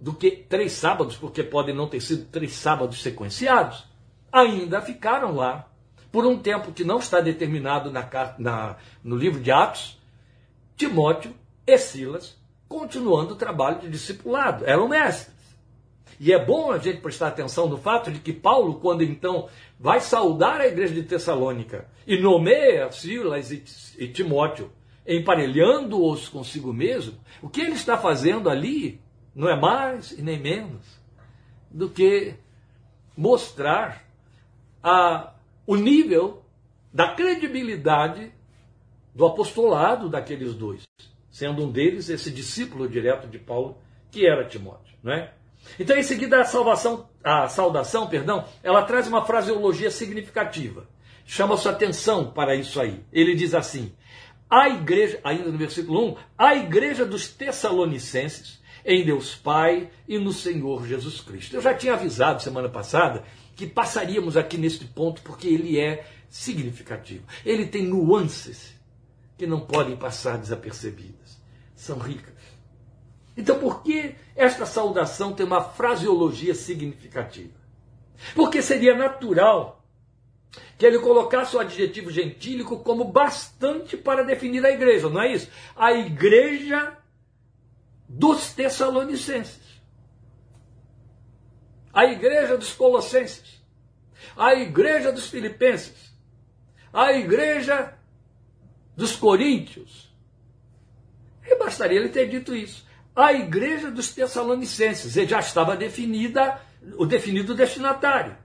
do 0.00 0.14
que 0.14 0.30
três 0.30 0.70
sábados, 0.70 1.16
porque 1.16 1.42
podem 1.42 1.74
não 1.74 1.88
ter 1.88 2.00
sido 2.00 2.26
três 2.26 2.52
sábados 2.52 3.02
sequenciados, 3.02 3.88
ainda 4.30 4.80
ficaram 4.80 5.34
lá 5.34 5.68
por 6.12 6.24
um 6.24 6.38
tempo 6.38 6.70
que 6.70 6.84
não 6.84 7.00
está 7.00 7.20
determinado 7.20 7.90
na, 7.90 8.08
na, 8.38 8.76
no 9.02 9.16
livro 9.16 9.40
de 9.40 9.50
Atos, 9.50 10.00
Timóteo 10.76 11.34
e 11.66 11.76
Silas 11.76 12.36
continuando 12.68 13.34
o 13.34 13.36
trabalho 13.36 13.80
de 13.80 13.88
discipulado, 13.88 14.64
eram 14.64 14.88
mestres. 14.88 15.36
E 16.18 16.32
é 16.32 16.42
bom 16.42 16.72
a 16.72 16.78
gente 16.78 17.00
prestar 17.00 17.28
atenção 17.28 17.68
no 17.68 17.76
fato 17.76 18.10
de 18.10 18.20
que 18.20 18.32
Paulo, 18.32 18.80
quando 18.80 19.02
então 19.02 19.48
vai 19.78 20.00
saudar 20.00 20.60
a 20.60 20.66
igreja 20.66 20.94
de 20.94 21.02
Tessalônica 21.02 21.86
e 22.06 22.18
nomeia 22.18 22.90
Silas 22.90 23.50
e 23.50 24.08
Timóteo, 24.08 24.72
emparelhando-os 25.06 26.28
consigo 26.28 26.72
mesmo, 26.72 27.18
o 27.42 27.48
que 27.48 27.60
ele 27.60 27.72
está 27.72 27.98
fazendo 27.98 28.48
ali 28.48 29.00
não 29.34 29.48
é 29.48 29.54
mais 29.58 30.12
e 30.12 30.22
nem 30.22 30.38
menos 30.38 30.82
do 31.70 31.90
que 31.90 32.34
mostrar 33.16 34.04
a, 34.82 35.34
o 35.66 35.76
nível 35.76 36.42
da 36.92 37.14
credibilidade 37.14 38.32
do 39.14 39.26
apostolado 39.26 40.08
daqueles 40.08 40.54
dois, 40.54 40.84
sendo 41.36 41.66
um 41.66 41.70
deles 41.70 42.08
esse 42.08 42.30
discípulo 42.30 42.88
direto 42.88 43.28
de 43.28 43.38
Paulo, 43.38 43.76
que 44.10 44.26
era 44.26 44.48
Timóteo, 44.48 44.96
não 45.02 45.12
é? 45.12 45.34
Então, 45.78 45.94
em 45.94 46.02
seguida, 46.02 46.40
a 46.40 46.46
salvação, 46.46 47.10
a 47.22 47.46
saudação, 47.46 48.06
perdão, 48.06 48.46
ela 48.62 48.82
traz 48.84 49.06
uma 49.06 49.22
fraseologia 49.22 49.90
significativa. 49.90 50.88
Chama 51.26 51.58
sua 51.58 51.72
atenção 51.72 52.30
para 52.30 52.54
isso 52.54 52.80
aí. 52.80 53.04
Ele 53.12 53.34
diz 53.34 53.52
assim: 53.52 53.92
a 54.48 54.70
igreja, 54.70 55.20
ainda 55.22 55.50
no 55.50 55.58
versículo 55.58 56.12
1, 56.12 56.16
a 56.38 56.54
igreja 56.54 57.04
dos 57.04 57.28
Tessalonicenses, 57.28 58.62
em 58.82 59.04
Deus 59.04 59.34
Pai 59.34 59.90
e 60.08 60.18
no 60.18 60.32
Senhor 60.32 60.86
Jesus 60.86 61.20
Cristo. 61.20 61.54
Eu 61.54 61.60
já 61.60 61.74
tinha 61.74 61.92
avisado 61.92 62.42
semana 62.42 62.70
passada 62.70 63.24
que 63.54 63.66
passaríamos 63.66 64.38
aqui 64.38 64.56
neste 64.56 64.86
ponto 64.86 65.20
porque 65.20 65.48
ele 65.48 65.78
é 65.78 66.06
significativo. 66.30 67.24
Ele 67.44 67.66
tem 67.66 67.82
nuances 67.82 68.74
que 69.36 69.46
não 69.46 69.60
podem 69.60 69.96
passar 69.96 70.38
desapercebidas. 70.38 71.25
São 71.76 71.98
ricas. 71.98 72.34
Então, 73.36 73.60
por 73.60 73.82
que 73.82 74.16
esta 74.34 74.66
saudação 74.66 75.34
tem 75.34 75.46
uma 75.46 75.62
fraseologia 75.62 76.54
significativa? 76.54 77.54
Porque 78.34 78.62
seria 78.62 78.96
natural 78.96 79.84
que 80.78 80.86
ele 80.86 80.98
colocasse 80.98 81.54
o 81.54 81.60
adjetivo 81.60 82.10
gentílico 82.10 82.78
como 82.78 83.04
bastante 83.04 83.96
para 83.96 84.24
definir 84.24 84.64
a 84.64 84.70
igreja, 84.70 85.08
não 85.10 85.20
é 85.20 85.32
isso? 85.32 85.50
A 85.76 85.92
igreja 85.92 86.96
dos 88.08 88.52
Tessalonicenses, 88.52 89.82
a 91.92 92.06
igreja 92.06 92.56
dos 92.56 92.72
Colossenses, 92.72 93.62
a 94.36 94.54
igreja 94.54 95.12
dos 95.12 95.28
Filipenses, 95.28 96.14
a 96.92 97.12
igreja 97.12 97.94
dos 98.96 99.14
Coríntios. 99.14 100.06
E 101.46 101.56
bastaria 101.56 101.98
ele 101.98 102.08
ter 102.08 102.28
dito 102.28 102.54
isso 102.54 102.86
a 103.16 103.32
igreja 103.32 103.90
dos 103.90 104.12
Tessalonicenses. 104.12 105.16
Ele 105.16 105.26
já 105.26 105.40
estava 105.40 105.74
definida, 105.74 106.60
o 106.98 107.06
definido 107.06 107.54
destinatário. 107.54 108.36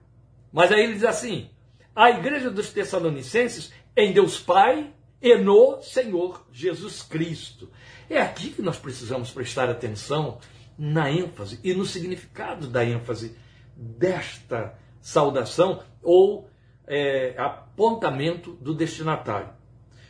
Mas 0.52 0.72
aí 0.72 0.82
ele 0.82 0.94
diz 0.94 1.04
assim: 1.04 1.50
a 1.94 2.10
igreja 2.10 2.50
dos 2.50 2.72
Tessalonicenses 2.72 3.74
em 3.96 4.14
Deus 4.14 4.40
Pai 4.40 4.94
e 5.22 5.36
no 5.38 5.82
Senhor 5.82 6.48
Jesus 6.54 7.04
Cristo. 7.04 7.70
É 8.10 8.22
aqui 8.22 8.50
que 8.50 8.62
nós 8.62 8.78
precisamos 8.78 9.30
prestar 9.30 9.70
atenção 9.70 10.40
na 10.78 11.12
ênfase 11.12 11.60
e 11.64 11.74
no 11.74 11.86
significado 11.86 12.68
da 12.68 12.84
ênfase 12.84 13.36
desta 13.76 14.78
saudação 15.02 15.84
ou 16.02 16.50
é, 16.88 17.36
apontamento 17.38 18.54
do 18.54 18.74
destinatário. 18.74 19.50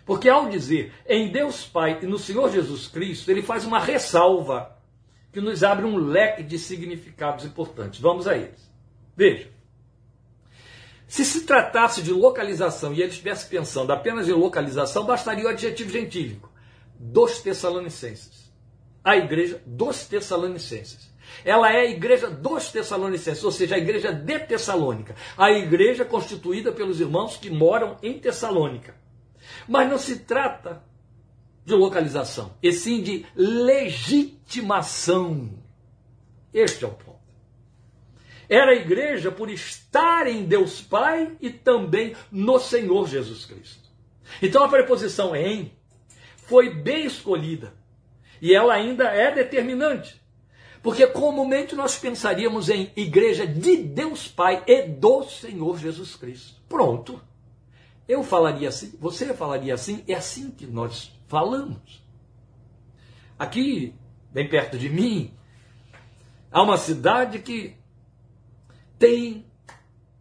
Porque 0.06 0.30
ao 0.30 0.50
dizer 0.50 0.94
em 1.08 1.32
Deus 1.32 1.66
Pai 1.66 2.00
e 2.02 2.08
no 2.08 2.18
Senhor 2.18 2.52
Jesus 2.52 2.88
Cristo, 2.88 3.30
ele 3.30 3.42
faz 3.42 3.66
uma 3.66 3.80
ressalva 3.80 4.78
que 5.32 5.40
nos 5.40 5.64
abre 5.64 5.86
um 5.86 5.96
leque 5.96 6.44
de 6.44 6.60
significados 6.60 7.46
importantes. 7.46 8.00
Vamos 8.00 8.28
a 8.28 8.36
eles. 8.36 8.70
Veja. 9.16 9.50
Se 11.08 11.26
se 11.26 11.42
tratasse 11.46 12.02
de 12.02 12.12
localização 12.12 12.94
e 12.94 13.02
ele 13.02 13.12
estivesse 13.12 13.48
pensando 13.48 13.92
apenas 13.92 14.28
em 14.28 14.34
localização, 14.34 15.06
bastaria 15.06 15.46
o 15.46 15.50
adjetivo 15.50 15.90
gentílico 15.90 16.50
dos 16.98 17.40
Tessalonicenses. 17.42 18.52
A 19.04 19.18
igreja 19.18 19.62
dos 19.66 20.06
Tessalonicenses. 20.06 21.12
Ela 21.44 21.74
é 21.74 21.82
a 21.82 21.90
igreja 21.90 22.30
dos 22.30 22.72
Tessalonicenses, 22.72 23.44
ou 23.44 23.52
seja, 23.52 23.76
a 23.76 23.78
igreja 23.78 24.14
de 24.14 24.40
Tessalônica. 24.40 25.16
A 25.38 25.52
igreja 25.52 26.06
constituída 26.06 26.72
pelos 26.72 27.00
irmãos 27.00 27.38
que 27.38 27.50
moram 27.50 27.98
em 28.02 28.20
Tessalônica. 28.20 28.96
Mas 29.68 29.90
não 29.90 29.98
se 29.98 30.20
trata 30.20 30.84
de 31.66 31.74
localização, 31.74 32.54
e 32.62 32.72
sim 32.74 33.02
de 33.02 33.26
legitimação. 33.36 35.50
Este 36.54 36.84
é 36.84 36.88
o 36.88 36.92
ponto. 36.92 37.22
Era 38.50 38.72
a 38.72 38.76
igreja 38.76 39.32
por 39.32 39.50
estar 39.50 40.28
em 40.28 40.44
Deus 40.44 40.82
Pai 40.82 41.38
e 41.40 41.50
também 41.50 42.14
no 42.32 42.60
Senhor 42.60 43.08
Jesus 43.08 43.46
Cristo. 43.46 43.90
Então 44.42 44.64
a 44.64 44.70
preposição 44.70 45.36
em 45.36 45.72
foi 46.36 46.74
bem 46.74 47.06
escolhida 47.06 47.74
e 48.42 48.54
ela 48.54 48.74
ainda 48.74 49.06
é 49.06 49.34
determinante. 49.34 50.20
Porque 50.84 51.06
comumente 51.08 51.76
nós 51.76 51.98
pensaríamos 51.98 52.68
em 52.68 52.92
igreja 52.96 53.46
de 53.46 53.78
Deus 53.78 54.28
Pai 54.28 54.64
e 54.66 54.84
do 54.84 55.24
Senhor 55.24 55.78
Jesus 55.78 56.16
Cristo. 56.16 56.60
Pronto. 56.68 57.22
Eu 58.12 58.24
falaria 58.24 58.68
assim, 58.68 58.94
você 59.00 59.34
falaria 59.34 59.74
assim, 59.74 60.04
é 60.06 60.16
assim 60.16 60.52
que 60.52 60.68
nós 60.68 61.18
falamos. 61.30 62.04
Aqui, 63.40 63.96
bem 64.34 64.50
perto 64.50 64.78
de 64.78 64.90
mim, 64.90 65.34
há 66.52 66.62
uma 66.62 66.78
cidade 66.78 67.40
que 67.40 67.78
tem 69.00 69.46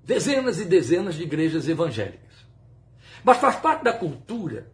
dezenas 0.04 0.60
e 0.60 0.66
dezenas 0.66 1.16
de 1.16 1.24
igrejas 1.24 1.68
evangélicas. 1.68 2.30
Mas 3.24 3.38
faz 3.38 3.56
parte 3.56 3.82
da 3.82 3.92
cultura 3.92 4.70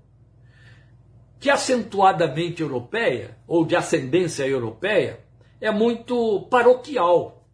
que 1.40 1.48
acentuadamente 1.48 2.60
europeia, 2.60 3.38
ou 3.46 3.64
de 3.64 3.74
ascendência 3.74 4.46
europeia, 4.46 5.24
é 5.58 5.70
muito 5.70 6.42
paroquial. 6.50 7.48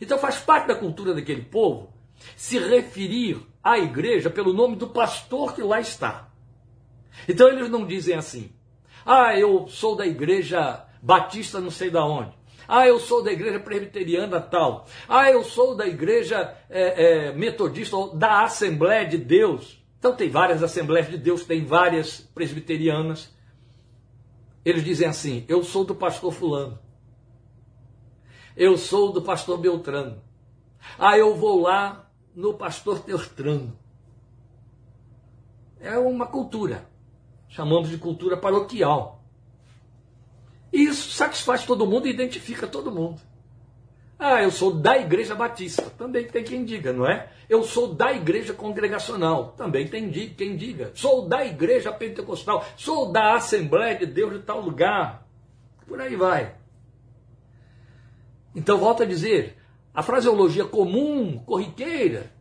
Então 0.00 0.18
faz 0.18 0.38
parte 0.38 0.68
da 0.68 0.76
cultura 0.76 1.12
daquele 1.12 1.42
povo 1.42 1.92
se 2.36 2.60
referir 2.60 3.49
a 3.62 3.78
igreja 3.78 4.30
pelo 4.30 4.52
nome 4.52 4.76
do 4.76 4.88
pastor 4.88 5.54
que 5.54 5.62
lá 5.62 5.80
está. 5.80 6.28
Então 7.28 7.48
eles 7.48 7.68
não 7.68 7.86
dizem 7.86 8.14
assim: 8.14 8.52
ah, 9.04 9.38
eu 9.38 9.68
sou 9.68 9.96
da 9.96 10.06
igreja 10.06 10.84
batista 11.02 11.60
não 11.60 11.70
sei 11.70 11.90
da 11.90 12.04
onde. 12.04 12.38
Ah, 12.68 12.86
eu 12.86 13.00
sou 13.00 13.22
da 13.22 13.32
igreja 13.32 13.58
presbiteriana 13.58 14.40
tal. 14.40 14.86
Ah, 15.08 15.30
eu 15.30 15.42
sou 15.42 15.74
da 15.74 15.86
igreja 15.86 16.56
é, 16.68 17.28
é, 17.28 17.32
metodista 17.32 17.96
ou 17.96 18.16
da 18.16 18.44
Assembleia 18.44 19.04
de 19.06 19.18
Deus. 19.18 19.82
Então 19.98 20.14
tem 20.14 20.30
várias 20.30 20.62
Assembleias 20.62 21.10
de 21.10 21.18
Deus, 21.18 21.44
tem 21.44 21.64
várias 21.64 22.20
presbiterianas. 22.20 23.34
Eles 24.64 24.84
dizem 24.84 25.08
assim: 25.08 25.44
eu 25.48 25.64
sou 25.64 25.84
do 25.84 25.94
pastor 25.94 26.32
Fulano. 26.32 26.78
Eu 28.56 28.76
sou 28.76 29.12
do 29.12 29.22
pastor 29.22 29.58
Beltrano. 29.58 30.22
Ah, 30.98 31.16
eu 31.18 31.34
vou 31.34 31.62
lá 31.62 32.09
no 32.34 32.54
pastor 32.54 33.00
Teostrano. 33.00 33.76
É 35.80 35.98
uma 35.98 36.26
cultura. 36.26 36.88
Chamamos 37.48 37.88
de 37.88 37.98
cultura 37.98 38.36
paroquial. 38.36 39.24
E 40.72 40.84
isso 40.84 41.10
satisfaz 41.10 41.64
todo 41.64 41.86
mundo 41.86 42.06
e 42.06 42.10
identifica 42.10 42.66
todo 42.66 42.92
mundo. 42.92 43.20
Ah, 44.18 44.42
eu 44.42 44.50
sou 44.50 44.74
da 44.74 44.98
Igreja 44.98 45.34
Batista. 45.34 45.90
Também 45.96 46.26
tem 46.26 46.44
quem 46.44 46.64
diga, 46.64 46.92
não 46.92 47.06
é? 47.06 47.32
Eu 47.48 47.62
sou 47.64 47.94
da 47.94 48.12
Igreja 48.12 48.52
Congregacional. 48.52 49.54
Também 49.56 49.88
tem 49.88 50.10
quem 50.10 50.56
diga. 50.56 50.92
Sou 50.94 51.26
da 51.26 51.44
Igreja 51.44 51.90
Pentecostal. 51.90 52.64
Sou 52.76 53.10
da 53.10 53.34
Assembleia 53.34 53.98
de 53.98 54.04
Deus 54.04 54.34
de 54.34 54.40
tal 54.40 54.60
lugar. 54.60 55.26
Por 55.86 56.00
aí 56.00 56.14
vai. 56.14 56.54
Então, 58.54 58.78
volto 58.78 59.02
a 59.02 59.06
dizer: 59.06 59.56
a 59.94 60.02
fraseologia 60.02 60.64
comum, 60.64 61.38
corriqueira, 61.38 62.32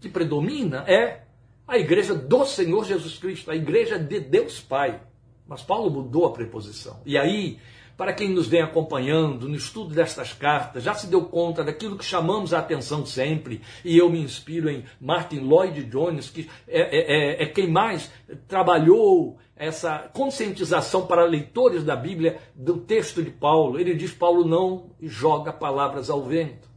que 0.00 0.08
predomina 0.08 0.84
é 0.86 1.22
a 1.66 1.78
Igreja 1.78 2.14
do 2.14 2.44
Senhor 2.44 2.84
Jesus 2.84 3.18
Cristo, 3.18 3.50
a 3.50 3.56
Igreja 3.56 3.98
de 3.98 4.20
Deus 4.20 4.60
Pai. 4.60 5.00
Mas 5.46 5.62
Paulo 5.62 5.90
mudou 5.90 6.26
a 6.26 6.32
preposição. 6.32 7.00
E 7.04 7.18
aí 7.18 7.58
para 7.96 8.12
quem 8.12 8.30
nos 8.30 8.48
vem 8.48 8.62
acompanhando 8.62 9.48
no 9.48 9.54
estudo 9.54 9.94
destas 9.94 10.32
cartas, 10.32 10.82
já 10.82 10.94
se 10.94 11.06
deu 11.06 11.24
conta 11.26 11.62
daquilo 11.62 11.96
que 11.96 12.04
chamamos 12.04 12.54
a 12.54 12.58
atenção 12.58 13.04
sempre, 13.04 13.60
e 13.84 13.96
eu 13.96 14.08
me 14.08 14.20
inspiro 14.20 14.68
em 14.70 14.84
Martin 15.00 15.40
Lloyd 15.40 15.84
Jones, 15.84 16.30
que 16.30 16.48
é, 16.66 16.80
é, 16.80 17.42
é, 17.42 17.42
é 17.44 17.46
quem 17.46 17.68
mais 17.68 18.10
trabalhou 18.48 19.38
essa 19.54 20.10
conscientização 20.12 21.06
para 21.06 21.24
leitores 21.24 21.84
da 21.84 21.94
Bíblia 21.94 22.38
do 22.54 22.78
texto 22.78 23.22
de 23.22 23.30
Paulo. 23.30 23.78
Ele 23.78 23.94
diz: 23.94 24.12
Paulo 24.12 24.44
não 24.44 24.90
joga 25.00 25.52
palavras 25.52 26.10
ao 26.10 26.24
vento, 26.24 26.68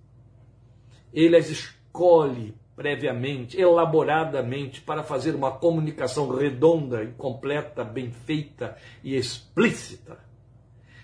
ele 1.16 1.38
as 1.38 1.50
escolhe 1.50 2.54
previamente, 2.76 3.60
elaboradamente, 3.60 4.82
para 4.82 5.02
fazer 5.02 5.34
uma 5.34 5.52
comunicação 5.52 6.30
redonda 6.36 7.04
e 7.04 7.14
completa, 7.14 7.86
bem 7.86 8.12
feita 8.12 8.78
e 9.02 9.16
explícita. 9.16 10.20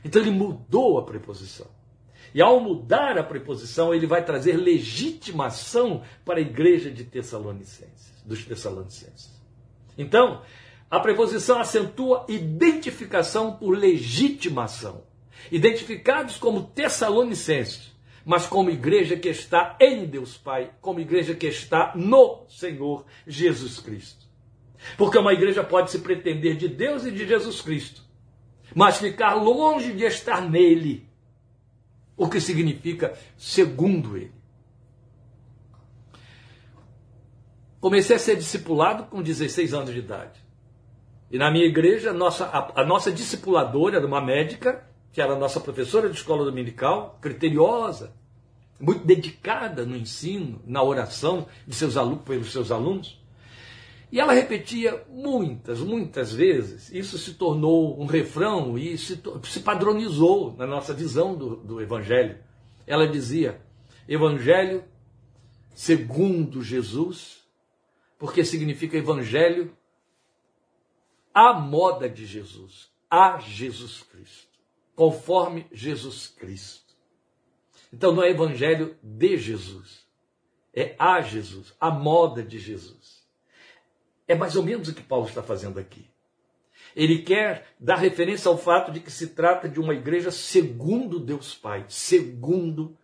Então 0.03 0.21
ele 0.21 0.31
mudou 0.31 0.99
a 0.99 1.05
preposição. 1.05 1.67
E 2.33 2.41
ao 2.41 2.59
mudar 2.59 3.17
a 3.17 3.23
preposição, 3.23 3.93
ele 3.93 4.05
vai 4.05 4.23
trazer 4.23 4.57
legitimação 4.57 6.01
para 6.25 6.39
a 6.39 6.41
igreja 6.41 6.91
de 6.91 7.03
Tessalonicenses, 7.03 8.21
dos 8.25 8.45
Tessalonicenses. 8.45 9.31
Então, 9.97 10.41
a 10.89 10.99
preposição 10.99 11.59
acentua 11.59 12.25
identificação 12.27 13.53
por 13.53 13.77
legitimação. 13.77 15.03
Identificados 15.51 16.37
como 16.37 16.63
Tessalonicenses, 16.63 17.90
mas 18.25 18.45
como 18.45 18.69
igreja 18.69 19.17
que 19.17 19.29
está 19.29 19.75
em 19.79 20.05
Deus 20.05 20.37
Pai, 20.37 20.71
como 20.81 20.99
igreja 20.99 21.33
que 21.33 21.47
está 21.47 21.93
no 21.95 22.45
Senhor 22.47 23.05
Jesus 23.27 23.79
Cristo. 23.79 24.25
Porque 24.97 25.17
uma 25.17 25.33
igreja 25.33 25.63
pode 25.63 25.91
se 25.91 25.99
pretender 25.99 26.55
de 26.55 26.67
Deus 26.67 27.05
e 27.05 27.11
de 27.11 27.27
Jesus 27.27 27.61
Cristo, 27.61 28.03
mas 28.75 28.97
ficar 28.97 29.33
longe 29.35 29.93
de 29.93 30.03
estar 30.03 30.41
nele, 30.41 31.07
o 32.17 32.27
que 32.27 32.39
significa 32.39 33.17
segundo 33.37 34.17
ele. 34.17 34.33
Comecei 37.79 38.15
a 38.15 38.19
ser 38.19 38.35
discipulado 38.35 39.05
com 39.05 39.23
16 39.23 39.73
anos 39.73 39.91
de 39.91 39.99
idade. 39.99 40.39
E 41.31 41.37
na 41.37 41.49
minha 41.49 41.65
igreja, 41.65 42.11
a 42.11 42.13
nossa, 42.13 42.45
a, 42.45 42.81
a 42.81 42.85
nossa 42.85 43.11
discipuladora 43.11 43.97
era 43.97 44.05
uma 44.05 44.21
médica, 44.21 44.85
que 45.11 45.21
era 45.21 45.35
nossa 45.35 45.59
professora 45.59 46.09
de 46.09 46.15
escola 46.15 46.45
dominical, 46.45 47.17
criteriosa, 47.21 48.13
muito 48.79 49.05
dedicada 49.05 49.85
no 49.85 49.95
ensino, 49.95 50.61
na 50.65 50.81
oração 50.81 51.47
de 51.67 51.75
seus 51.75 51.97
alunos, 51.97 52.23
pelos 52.23 52.51
seus 52.51 52.71
alunos. 52.71 53.21
E 54.11 54.19
ela 54.19 54.33
repetia 54.33 55.05
muitas, 55.09 55.79
muitas 55.79 56.33
vezes. 56.33 56.91
Isso 56.91 57.17
se 57.17 57.35
tornou 57.35 58.01
um 58.01 58.05
refrão 58.05 58.77
e 58.77 58.97
se, 58.97 59.21
se 59.43 59.59
padronizou 59.61 60.55
na 60.57 60.67
nossa 60.67 60.93
visão 60.93 61.35
do, 61.35 61.55
do 61.57 61.81
Evangelho. 61.81 62.37
Ela 62.85 63.07
dizia: 63.07 63.61
Evangelho 64.07 64.83
segundo 65.73 66.61
Jesus, 66.61 67.41
porque 68.19 68.43
significa 68.43 68.97
Evangelho 68.97 69.75
à 71.33 71.53
moda 71.53 72.09
de 72.09 72.25
Jesus, 72.25 72.91
a 73.09 73.39
Jesus 73.39 74.03
Cristo, 74.03 74.50
conforme 75.01 75.65
Jesus 75.71 76.27
Cristo. 76.27 76.93
Então 77.91 78.11
não 78.11 78.21
é 78.21 78.29
Evangelho 78.29 78.95
de 79.01 79.35
Jesus, 79.35 80.05
é 80.71 80.95
a 80.99 81.21
Jesus, 81.21 81.73
a 81.79 81.89
moda 81.89 82.43
de 82.43 82.59
Jesus. 82.59 83.25
É 84.27 84.35
mais 84.35 84.55
ou 84.55 84.61
menos 84.61 84.89
o 84.89 84.93
que 84.93 85.01
Paulo 85.01 85.25
está 85.25 85.41
fazendo 85.41 85.79
aqui. 85.79 86.07
Ele 86.95 87.23
quer 87.23 87.73
dar 87.79 87.95
referência 87.95 88.47
ao 88.47 88.59
fato 88.59 88.91
de 88.91 88.99
que 88.99 89.09
se 89.09 89.29
trata 89.29 89.67
de 89.67 89.79
uma 89.79 89.95
igreja 89.95 90.29
segundo 90.29 91.19
Deus 91.19 91.55
Pai, 91.55 91.83
segundo 91.87 92.95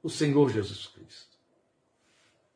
o 0.00 0.08
Senhor 0.08 0.48
Jesus 0.48 0.86
Cristo. 0.86 1.36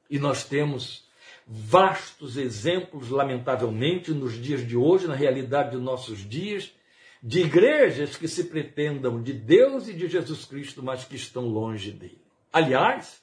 E 0.08 0.16
nós 0.16 0.44
temos 0.44 1.08
vastos 1.44 2.36
exemplos, 2.36 3.08
lamentavelmente, 3.08 4.12
nos 4.12 4.40
dias 4.40 4.64
de 4.64 4.76
hoje, 4.76 5.08
na 5.08 5.14
realidade 5.16 5.72
de 5.72 5.76
nossos 5.76 6.18
dias, 6.18 6.72
de 7.22 7.40
igrejas 7.40 8.16
que 8.16 8.28
se 8.28 8.44
pretendam 8.44 9.22
de 9.22 9.32
Deus 9.32 9.88
e 9.88 9.92
de 9.92 10.08
Jesus 10.08 10.44
Cristo, 10.44 10.82
mas 10.82 11.04
que 11.04 11.16
estão 11.16 11.46
longe 11.46 11.90
dele. 11.90 12.20
Aliás, 12.52 13.22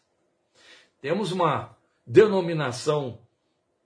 temos 1.02 1.32
uma 1.32 1.78
denominação 2.06 3.20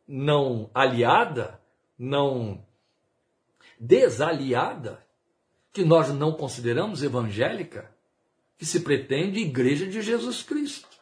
não 0.08 0.70
aliada, 0.74 1.62
não 1.98 2.66
desaliada, 3.80 5.06
que 5.72 5.84
nós 5.84 6.10
não 6.10 6.32
consideramos 6.32 7.04
evangélica, 7.04 7.94
que 8.58 8.66
se 8.66 8.80
pretende 8.80 9.40
igreja 9.40 9.86
de 9.86 10.02
Jesus 10.02 10.42
Cristo. 10.42 10.98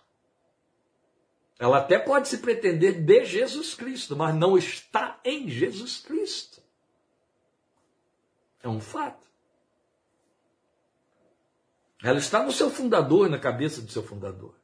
Ela 1.58 1.78
até 1.78 1.98
pode 1.98 2.28
se 2.28 2.40
pretender 2.40 3.02
de 3.02 3.24
Jesus 3.24 3.74
Cristo, 3.74 4.16
mas 4.16 4.36
não 4.36 4.58
está 4.58 5.20
em 5.24 5.50
Jesus 5.50 6.00
Cristo. 6.00 6.62
É 8.66 8.68
um 8.68 8.82
fato. 8.82 9.24
Ela 12.04 12.18
está 12.18 12.44
no 12.44 12.52
seu 12.52 12.72
fundador, 12.72 13.30
na 13.30 13.38
cabeça 13.38 13.80
do 13.80 13.92
seu 13.92 14.02
fundador. 14.02 14.56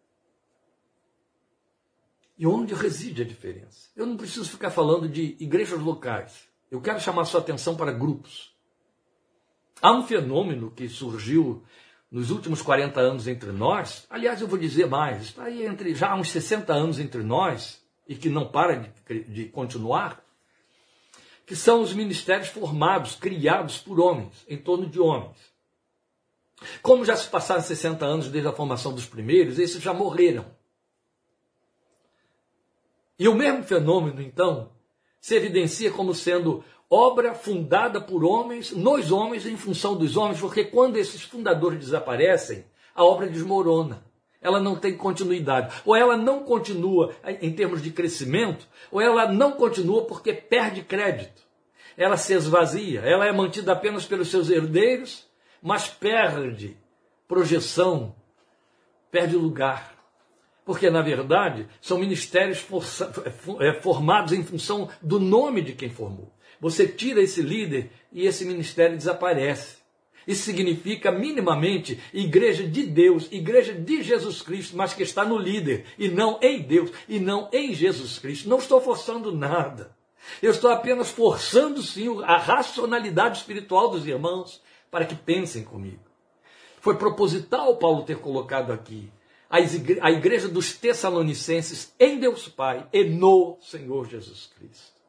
E 2.36 2.48
onde 2.48 2.74
reside 2.74 3.22
a 3.22 3.26
diferença? 3.26 3.92
Eu 3.96 4.08
não 4.08 4.18
preciso 4.18 4.50
ficar 4.50 4.72
falando 4.72 5.08
de 5.08 5.38
igrejas 5.40 5.80
locais. 5.80 6.48
Eu 6.72 6.82
quero 6.82 7.00
chamar 7.00 7.26
sua 7.26 7.42
atenção 7.42 7.78
para 7.78 7.92
grupos. 7.92 8.52
Há 9.80 9.92
um 9.94 10.02
fenômeno 10.02 10.72
que 10.72 10.90
surgiu 10.90 11.64
nos 12.10 12.32
últimos 12.32 12.64
40 12.64 13.00
anos 13.00 13.28
entre 13.28 13.52
nós, 13.52 14.08
aliás, 14.10 14.42
eu 14.42 14.48
vou 14.48 14.58
dizer 14.58 14.88
mais, 14.88 15.26
está 15.28 15.44
aí 15.44 15.64
entre 15.64 15.94
já 15.94 16.10
há 16.10 16.16
uns 16.16 16.32
60 16.32 16.74
anos 16.74 17.00
entre 17.00 17.22
nós, 17.22 17.86
e 18.08 18.16
que 18.16 18.30
não 18.30 18.52
para 18.52 18.92
de, 19.08 19.24
de 19.26 19.46
continuar, 19.46 20.21
que 21.52 21.56
são 21.58 21.82
os 21.82 21.94
ministérios 21.94 22.48
formados, 22.48 23.14
criados 23.16 23.78
por 23.78 24.00
homens, 24.00 24.46
em 24.48 24.56
torno 24.56 24.88
de 24.88 25.02
homens. 25.02 25.36
Como 26.82 27.04
já 27.04 27.14
se 27.18 27.28
passaram 27.28 27.62
60 27.62 28.06
anos 28.06 28.30
desde 28.30 28.48
a 28.48 28.54
formação 28.54 28.94
dos 28.94 29.06
primeiros, 29.06 29.60
esses 29.60 29.84
já 29.84 29.94
morreram. 29.94 30.46
E 33.20 33.28
o 33.28 33.36
mesmo 33.36 33.64
fenômeno, 33.64 34.22
então, 34.22 34.72
se 35.20 35.36
evidencia 35.36 35.92
como 35.92 36.16
sendo 36.16 36.64
obra 36.90 37.36
fundada 37.36 38.00
por 38.00 38.24
homens, 38.24 38.72
nos 38.72 39.12
homens, 39.12 39.46
em 39.46 39.58
função 39.58 39.98
dos 39.98 40.16
homens, 40.16 40.40
porque 40.40 40.64
quando 40.64 40.96
esses 40.96 41.22
fundadores 41.22 41.80
desaparecem, 41.80 42.64
a 42.96 43.04
obra 43.04 43.28
desmorona. 43.28 44.02
Ela 44.42 44.60
não 44.60 44.76
tem 44.76 44.98
continuidade. 44.98 45.82
Ou 45.86 45.96
ela 45.96 46.18
não 46.18 46.44
continua 46.44 47.14
em 47.42 47.54
termos 47.54 47.82
de 47.82 47.92
crescimento, 47.92 48.68
ou 48.92 49.00
ela 49.00 49.32
não 49.32 49.52
continua 49.52 50.06
porque 50.06 50.34
perde 50.34 50.82
crédito. 50.82 51.42
Ela 51.96 52.18
se 52.18 52.34
esvazia, 52.34 53.02
ela 53.02 53.26
é 53.26 53.32
mantida 53.32 53.74
apenas 53.74 54.06
pelos 54.06 54.30
seus 54.30 54.50
herdeiros, 54.50 55.28
mas 55.62 55.88
perde 55.88 56.78
projeção, 57.28 58.16
perde 59.12 59.36
lugar. 59.36 59.96
Porque, 60.66 60.90
na 60.90 61.02
verdade, 61.02 61.68
são 61.82 62.00
ministérios 62.00 62.66
é, 63.60 63.82
formados 63.82 64.32
em 64.32 64.44
função 64.44 64.90
do 65.02 65.20
nome 65.20 65.62
de 65.62 65.74
quem 65.74 65.90
formou. 65.90 66.32
Você 66.60 66.88
tira 66.88 67.22
esse 67.22 67.42
líder 67.42 67.92
e 68.12 68.26
esse 68.26 68.46
ministério 68.46 68.96
desaparece. 68.96 69.81
Isso 70.28 70.44
significa 70.44 71.12
minimamente 71.12 72.00
igreja 72.14 72.64
de 72.64 72.84
Deus, 72.84 73.28
igreja 73.32 73.74
de 73.74 74.04
Jesus 74.04 74.42
Cristo, 74.42 74.78
mas 74.78 74.94
que 74.94 75.04
está 75.04 75.26
no 75.26 75.38
líder 75.38 75.86
e 75.98 76.08
não 76.08 76.40
em 76.42 76.62
Deus 76.62 76.92
e 77.10 77.20
não 77.20 77.50
em 77.52 77.74
Jesus 77.74 78.20
Cristo. 78.20 78.48
Não 78.48 78.60
estou 78.60 78.80
forçando 78.80 79.32
nada. 79.32 79.96
Eu 80.42 80.52
estou 80.52 80.70
apenas 80.70 81.10
forçando 81.10 81.82
sim 81.82 82.08
a 82.24 82.38
racionalidade 82.38 83.40
espiritual 83.40 83.90
dos 83.90 84.06
irmãos 84.06 84.62
para 84.92 85.06
que 85.06 85.16
pensem 85.16 85.64
comigo. 85.64 86.04
Foi 86.80 86.98
proposital 86.98 87.76
Paulo 87.78 88.04
ter 88.04 88.18
colocado 88.18 88.72
aqui 88.72 89.12
a 89.50 90.10
igreja 90.12 90.48
dos 90.48 90.74
Tessalonicenses 90.74 91.94
em 92.00 92.20
Deus 92.20 92.48
Pai 92.48 92.88
e 92.94 93.04
no 93.04 93.58
Senhor 93.60 94.08
Jesus 94.08 94.50
Cristo. 94.58 95.02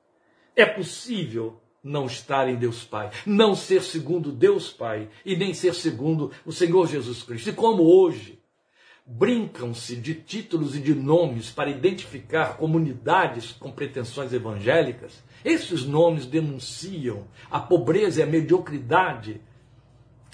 É 0.57 0.66
possível 0.66 1.62
não 1.83 2.07
estar 2.07 2.49
em 2.49 2.57
Deus 2.57 2.85
Pai, 2.85 3.11
não 3.27 3.55
ser 3.55 3.83
segundo 3.83 4.31
Deus 4.31 4.73
Pai 4.73 5.09
e 5.25 5.37
nem 5.37 5.53
ser 5.53 5.75
segundo 5.75 6.31
o 6.47 6.53
Senhor 6.53 6.87
Jesus 6.87 7.23
Cristo. 7.23 7.51
E 7.51 7.53
como 7.53 7.83
hoje, 7.83 8.40
brincam-se 9.05 9.97
de 9.97 10.14
títulos 10.14 10.77
e 10.77 10.81
de 10.81 10.95
nomes 10.95 11.51
para 11.51 11.71
identificar 11.71 12.57
comunidades 12.57 13.53
com 13.53 13.73
pretensões 13.73 14.33
evangélicas, 14.33 15.23
esses 15.45 15.85
nomes 15.85 16.25
denunciam 16.25 17.27
a 17.51 17.59
pobreza 17.59 18.21
e 18.21 18.23
a 18.23 18.27
mediocridade 18.27 19.40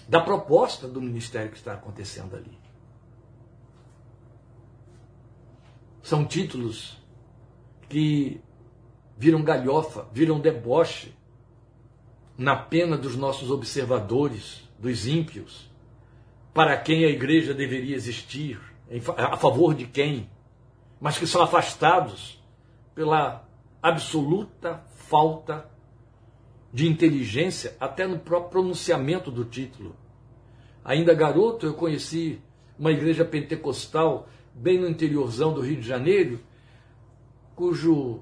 da 0.07 0.21
proposta 0.21 0.87
do 0.87 1.01
ministério 1.01 1.51
que 1.51 1.57
está 1.57 1.73
acontecendo 1.73 2.37
ali. 2.37 2.59
São 6.03 6.25
títulos 6.25 6.99
que 7.89 8.41
viram 9.17 9.43
galhofa, 9.43 10.09
viram 10.13 10.41
deboche 10.41 11.15
na 12.39 12.55
pena 12.55 12.97
dos 12.97 13.17
nossos 13.17 13.51
observadores, 13.51 14.63
dos 14.79 15.09
ímpios, 15.09 15.69
para 16.55 16.77
quem 16.77 17.05
a 17.05 17.09
igreja 17.09 17.53
deveria 17.53 17.97
existir, 17.97 18.61
a 19.17 19.37
favor 19.37 19.75
de 19.75 19.87
quem, 19.87 20.31
mas 21.01 21.19
que 21.19 21.27
são 21.27 21.43
afastados 21.43 22.41
pela 22.95 23.45
absoluta 23.83 24.85
falta 24.95 25.69
de 26.73 26.87
inteligência, 26.87 27.77
até 27.81 28.07
no 28.07 28.21
próprio 28.21 28.51
pronunciamento 28.51 29.33
do 29.33 29.45
título. 29.45 29.97
Ainda 30.85 31.15
garoto, 31.15 31.67
eu 31.67 31.75
conheci 31.75 32.41
uma 32.79 32.93
igreja 32.93 33.25
pentecostal 33.25 34.29
bem 34.55 34.79
no 34.79 34.89
interiorzão 34.89 35.53
do 35.53 35.61
Rio 35.61 35.81
de 35.81 35.87
Janeiro, 35.87 36.41
cujo 37.57 38.21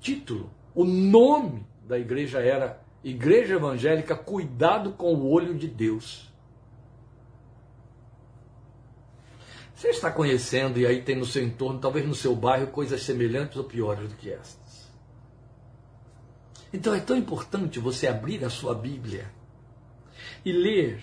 título, 0.00 0.50
o 0.74 0.84
nome 0.84 1.64
da 1.88 1.98
igreja 1.98 2.40
era 2.40 2.80
Igreja 3.02 3.54
Evangélica 3.54 4.14
Cuidado 4.14 4.92
com 4.92 5.14
o 5.14 5.30
Olho 5.30 5.54
de 5.54 5.66
Deus. 5.66 6.30
Você 9.74 9.88
está 9.88 10.10
conhecendo 10.10 10.78
e 10.78 10.86
aí 10.86 11.00
tem 11.02 11.16
no 11.16 11.24
seu 11.24 11.42
entorno, 11.42 11.78
talvez 11.78 12.06
no 12.06 12.14
seu 12.14 12.36
bairro, 12.36 12.66
coisas 12.66 13.00
semelhantes 13.02 13.56
ou 13.56 13.64
piores 13.64 14.10
do 14.10 14.16
que 14.16 14.30
estas. 14.30 14.90
Então 16.72 16.92
é 16.92 17.00
tão 17.00 17.16
importante 17.16 17.78
você 17.78 18.06
abrir 18.06 18.44
a 18.44 18.50
sua 18.50 18.74
Bíblia 18.74 19.30
e 20.44 20.52
ler 20.52 21.00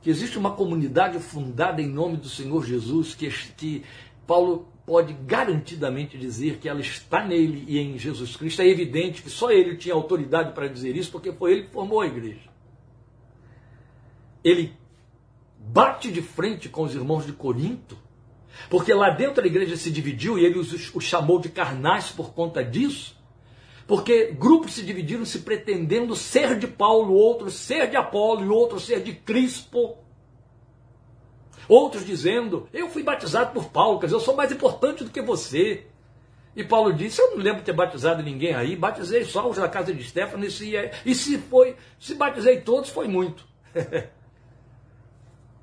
que 0.00 0.10
existe 0.10 0.38
uma 0.38 0.52
comunidade 0.52 1.18
fundada 1.18 1.82
em 1.82 1.88
nome 1.88 2.18
do 2.18 2.28
Senhor 2.28 2.64
Jesus, 2.64 3.14
que, 3.14 3.28
que 3.56 3.84
Paulo 4.26 4.68
pode 4.90 5.12
garantidamente 5.12 6.18
dizer 6.18 6.56
que 6.56 6.68
ela 6.68 6.80
está 6.80 7.24
nele 7.24 7.64
e 7.68 7.78
em 7.78 7.96
Jesus 7.96 8.34
Cristo. 8.34 8.60
É 8.60 8.66
evidente 8.66 9.22
que 9.22 9.30
só 9.30 9.48
ele 9.48 9.76
tinha 9.76 9.94
autoridade 9.94 10.52
para 10.52 10.66
dizer 10.66 10.96
isso, 10.96 11.12
porque 11.12 11.30
foi 11.30 11.52
ele 11.52 11.62
que 11.62 11.70
formou 11.70 12.00
a 12.00 12.08
igreja. 12.08 12.50
Ele 14.42 14.72
bate 15.56 16.10
de 16.10 16.20
frente 16.20 16.68
com 16.68 16.82
os 16.82 16.92
irmãos 16.92 17.24
de 17.24 17.32
Corinto, 17.32 17.96
porque 18.68 18.92
lá 18.92 19.10
dentro 19.10 19.44
a 19.44 19.46
igreja 19.46 19.76
se 19.76 19.92
dividiu 19.92 20.36
e 20.36 20.44
ele 20.44 20.58
os, 20.58 20.92
os 20.92 21.04
chamou 21.04 21.38
de 21.38 21.50
carnais 21.50 22.10
por 22.10 22.34
conta 22.34 22.64
disso. 22.64 23.16
Porque 23.86 24.32
grupos 24.32 24.72
se 24.72 24.82
dividiram 24.82 25.24
se 25.24 25.38
pretendendo 25.38 26.16
ser 26.16 26.58
de 26.58 26.66
Paulo, 26.66 27.14
outros 27.14 27.54
ser 27.54 27.88
de 27.88 27.96
Apolo 27.96 28.44
e 28.44 28.48
outros 28.48 28.86
ser 28.86 29.04
de 29.04 29.12
Crispo. 29.12 29.98
Outros 31.70 32.04
dizendo, 32.04 32.68
eu 32.72 32.90
fui 32.90 33.04
batizado 33.04 33.52
por 33.52 33.66
Paulo, 33.66 34.00
quer 34.00 34.06
dizer, 34.06 34.16
eu 34.16 34.20
sou 34.20 34.34
mais 34.34 34.50
importante 34.50 35.04
do 35.04 35.10
que 35.10 35.22
você. 35.22 35.86
E 36.56 36.64
Paulo 36.64 36.92
disse, 36.92 37.22
eu 37.22 37.30
não 37.30 37.36
lembro 37.36 37.60
de 37.60 37.66
ter 37.66 37.72
batizado 37.72 38.24
ninguém 38.24 38.52
aí, 38.52 38.74
batizei 38.74 39.24
só 39.24 39.48
os 39.48 39.56
da 39.56 39.68
casa 39.68 39.94
de 39.94 40.02
Stefano, 40.02 40.44
e 40.44 40.50
se, 40.50 40.72
e 41.06 41.14
se 41.14 41.38
foi, 41.38 41.76
se 41.96 42.16
batizei 42.16 42.60
todos, 42.60 42.90
foi 42.90 43.06
muito. 43.06 43.46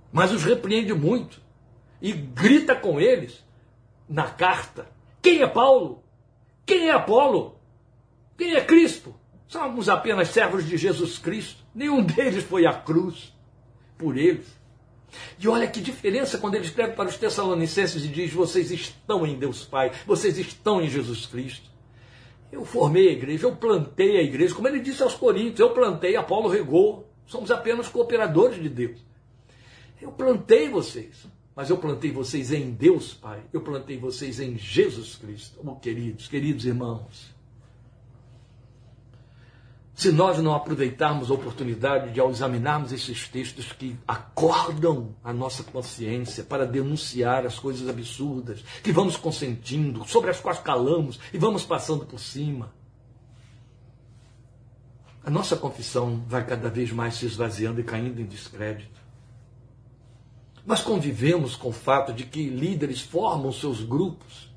Mas 0.09 0.31
os 0.31 0.45
repreende 0.45 0.93
muito 0.93 1.41
e 2.01 2.13
grita 2.13 2.73
com 2.73 3.01
eles 3.01 3.45
na 4.07 4.29
carta. 4.29 4.87
Quem 5.21 5.41
é 5.41 5.47
Paulo? 5.47 6.01
Quem 6.65 6.87
é 6.87 6.93
Apolo? 6.93 7.59
Quem 8.37 8.55
é 8.55 8.63
Cristo? 8.63 9.13
Somos 9.45 9.89
apenas 9.89 10.29
servos 10.29 10.65
de 10.65 10.77
Jesus 10.77 11.17
Cristo. 11.17 11.65
Nenhum 11.75 12.01
deles 12.01 12.45
foi 12.45 12.65
à 12.65 12.71
cruz 12.73 13.35
por 13.97 14.15
eles. 14.17 14.56
E 15.39 15.47
olha 15.47 15.67
que 15.67 15.79
diferença 15.79 16.37
quando 16.37 16.55
ele 16.55 16.65
escreve 16.65 16.93
para 16.93 17.09
os 17.09 17.17
Tessalonicenses 17.17 18.03
e 18.03 18.07
diz: 18.07 18.33
Vocês 18.33 18.71
estão 18.71 19.25
em 19.25 19.37
Deus 19.37 19.63
Pai, 19.65 19.91
vocês 20.05 20.37
estão 20.37 20.81
em 20.81 20.89
Jesus 20.89 21.25
Cristo. 21.25 21.69
Eu 22.51 22.65
formei 22.65 23.09
a 23.09 23.11
igreja, 23.11 23.45
eu 23.45 23.55
plantei 23.55 24.17
a 24.17 24.23
igreja, 24.23 24.55
como 24.55 24.67
ele 24.67 24.79
disse 24.79 25.03
aos 25.03 25.13
Coríntios: 25.13 25.59
Eu 25.59 25.71
plantei, 25.71 26.15
Apolo 26.15 26.49
regou, 26.49 27.09
somos 27.25 27.51
apenas 27.51 27.87
cooperadores 27.87 28.61
de 28.61 28.69
Deus. 28.69 28.99
Eu 30.01 30.11
plantei 30.11 30.69
vocês, 30.69 31.25
mas 31.55 31.69
eu 31.69 31.77
plantei 31.77 32.11
vocês 32.11 32.51
em 32.51 32.71
Deus 32.71 33.13
Pai, 33.13 33.43
eu 33.51 33.61
plantei 33.61 33.97
vocês 33.97 34.39
em 34.39 34.57
Jesus 34.57 35.15
Cristo. 35.15 35.59
Oh, 35.63 35.75
queridos, 35.75 36.27
queridos 36.27 36.65
irmãos, 36.65 37.36
se 39.97 40.11
nós 40.11 40.37
não 40.37 40.53
aproveitarmos 40.53 41.31
a 41.31 41.33
oportunidade 41.33 42.13
de, 42.13 42.19
ao 42.19 42.29
examinarmos 42.29 42.91
esses 42.91 43.27
textos 43.27 43.71
que 43.71 43.97
acordam 44.07 45.15
a 45.23 45.33
nossa 45.33 45.63
consciência 45.63 46.43
para 46.43 46.67
denunciar 46.67 47.47
as 47.47 47.57
coisas 47.57 47.89
absurdas 47.89 48.63
que 48.83 48.91
vamos 48.91 49.17
consentindo, 49.17 50.07
sobre 50.07 50.29
as 50.29 50.39
quais 50.39 50.59
calamos 50.59 51.19
e 51.33 51.39
vamos 51.39 51.63
passando 51.63 52.05
por 52.05 52.19
cima, 52.19 52.71
a 55.23 55.31
nossa 55.31 55.57
confissão 55.57 56.23
vai 56.27 56.45
cada 56.45 56.69
vez 56.69 56.91
mais 56.91 57.15
se 57.15 57.25
esvaziando 57.25 57.81
e 57.81 57.83
caindo 57.83 58.21
em 58.21 58.25
descrédito. 58.27 59.01
Nós 60.63 60.83
convivemos 60.83 61.55
com 61.55 61.69
o 61.69 61.73
fato 61.73 62.13
de 62.13 62.23
que 62.23 62.47
líderes 62.47 63.01
formam 63.01 63.51
seus 63.51 63.81
grupos 63.81 64.47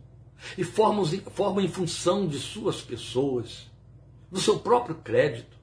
e 0.58 0.64
formam, 0.64 1.06
formam 1.32 1.64
em 1.64 1.68
função 1.68 2.26
de 2.26 2.38
suas 2.38 2.82
pessoas 2.82 3.69
do 4.30 4.40
seu 4.40 4.58
próprio 4.58 4.96
crédito. 4.96 5.58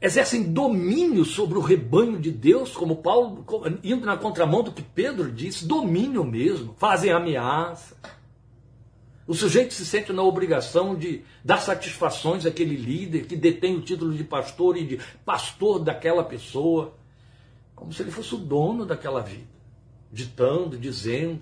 Exercem 0.00 0.52
domínio 0.52 1.24
sobre 1.24 1.56
o 1.56 1.62
rebanho 1.62 2.18
de 2.18 2.30
Deus, 2.30 2.72
como 2.76 2.96
Paulo, 2.96 3.44
indo 3.82 4.04
na 4.04 4.16
contramão 4.16 4.62
do 4.62 4.72
que 4.72 4.82
Pedro 4.82 5.32
disse, 5.32 5.66
domínio 5.66 6.22
mesmo, 6.22 6.74
fazem 6.78 7.10
ameaça. 7.10 7.96
O 9.26 9.34
sujeito 9.34 9.74
se 9.74 9.84
sente 9.84 10.12
na 10.12 10.22
obrigação 10.22 10.94
de 10.94 11.24
dar 11.44 11.58
satisfações 11.58 12.46
àquele 12.46 12.76
líder 12.76 13.26
que 13.26 13.34
detém 13.34 13.74
o 13.74 13.80
título 13.80 14.14
de 14.14 14.22
pastor 14.22 14.76
e 14.76 14.84
de 14.84 15.00
pastor 15.24 15.80
daquela 15.80 16.22
pessoa, 16.22 16.94
como 17.74 17.92
se 17.92 18.02
ele 18.02 18.12
fosse 18.12 18.34
o 18.34 18.38
dono 18.38 18.86
daquela 18.86 19.20
vida, 19.20 19.48
ditando, 20.12 20.78
dizendo. 20.78 21.40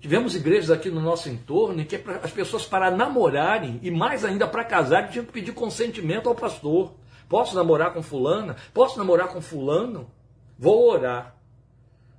Tivemos 0.00 0.34
igrejas 0.36 0.70
aqui 0.70 0.90
no 0.90 1.00
nosso 1.00 1.28
entorno 1.28 1.80
em 1.80 1.84
que 1.84 1.96
as 2.22 2.30
pessoas, 2.30 2.64
para 2.64 2.90
namorarem 2.90 3.80
e 3.82 3.90
mais 3.90 4.24
ainda 4.24 4.46
para 4.46 4.64
casarem, 4.64 5.10
tinham 5.10 5.24
que 5.24 5.32
pedir 5.32 5.52
consentimento 5.52 6.28
ao 6.28 6.34
pastor. 6.34 6.94
Posso 7.28 7.56
namorar 7.56 7.92
com 7.92 8.02
fulana? 8.02 8.56
Posso 8.72 8.98
namorar 8.98 9.28
com 9.28 9.40
fulano? 9.40 10.10
Vou 10.58 10.90
orar. 10.90 11.36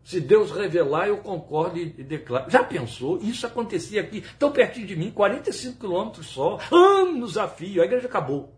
Se 0.04 0.22
Deus 0.22 0.52
revelar, 0.52 1.08
eu 1.08 1.18
concordo 1.18 1.78
e 1.78 1.86
declaro. 1.86 2.50
Já 2.50 2.64
pensou? 2.64 3.18
Isso 3.22 3.46
acontecia 3.46 4.02
aqui, 4.02 4.24
tão 4.40 4.52
pertinho 4.52 4.88
de 4.88 4.96
mim, 4.96 5.12
45 5.12 5.80
quilômetros 5.80 6.28
só, 6.28 6.58
anos 6.72 7.38
a 7.38 7.48
fio. 7.48 7.82
A 7.82 7.86
igreja 7.86 8.08
acabou. 8.08 8.54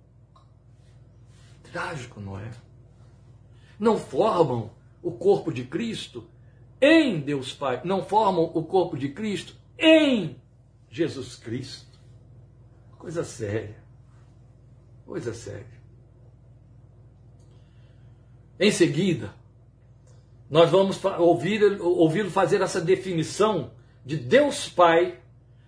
Trágico, 1.71 2.19
não 2.19 2.39
é? 2.39 2.51
Não 3.79 3.97
formam 3.97 4.71
o 5.01 5.11
corpo 5.11 5.51
de 5.51 5.63
Cristo 5.63 6.23
em 6.81 7.19
Deus 7.19 7.53
Pai, 7.53 7.81
não 7.83 8.03
formam 8.03 8.51
o 8.53 8.63
corpo 8.63 8.97
de 8.97 9.09
Cristo 9.09 9.55
em 9.77 10.37
Jesus 10.89 11.35
Cristo. 11.35 11.99
Coisa 12.97 13.23
séria. 13.23 13.77
Coisa 15.05 15.33
séria. 15.33 15.79
Em 18.59 18.71
seguida, 18.71 19.33
nós 20.49 20.69
vamos 20.69 21.03
ouvir, 21.19 21.79
ouvi-lo 21.81 22.29
fazer 22.29 22.61
essa 22.61 22.81
definição 22.81 23.71
de 24.05 24.17
Deus 24.17 24.67
Pai, 24.67 25.19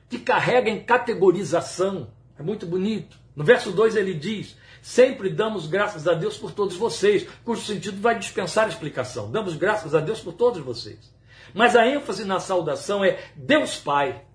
que 0.09 0.19
carrega 0.19 0.69
em 0.69 0.83
categorização. 0.83 2.11
É 2.37 2.43
muito 2.43 2.65
bonito. 2.65 3.17
No 3.35 3.43
verso 3.43 3.71
2 3.71 3.95
ele 3.95 4.13
diz: 4.13 4.57
Sempre 4.81 5.29
damos 5.29 5.67
graças 5.67 6.07
a 6.07 6.13
Deus 6.13 6.37
por 6.37 6.51
todos 6.51 6.75
vocês, 6.75 7.27
cujo 7.45 7.61
sentido 7.61 8.01
vai 8.01 8.17
dispensar 8.17 8.67
explicação. 8.67 9.31
Damos 9.31 9.55
graças 9.55 9.93
a 9.93 9.99
Deus 9.99 10.19
por 10.19 10.33
todos 10.33 10.61
vocês. 10.61 11.13
Mas 11.53 11.75
a 11.75 11.87
ênfase 11.87 12.25
na 12.25 12.39
saudação 12.39 13.05
é 13.05 13.19
Deus 13.35 13.77
Pai. 13.77 14.25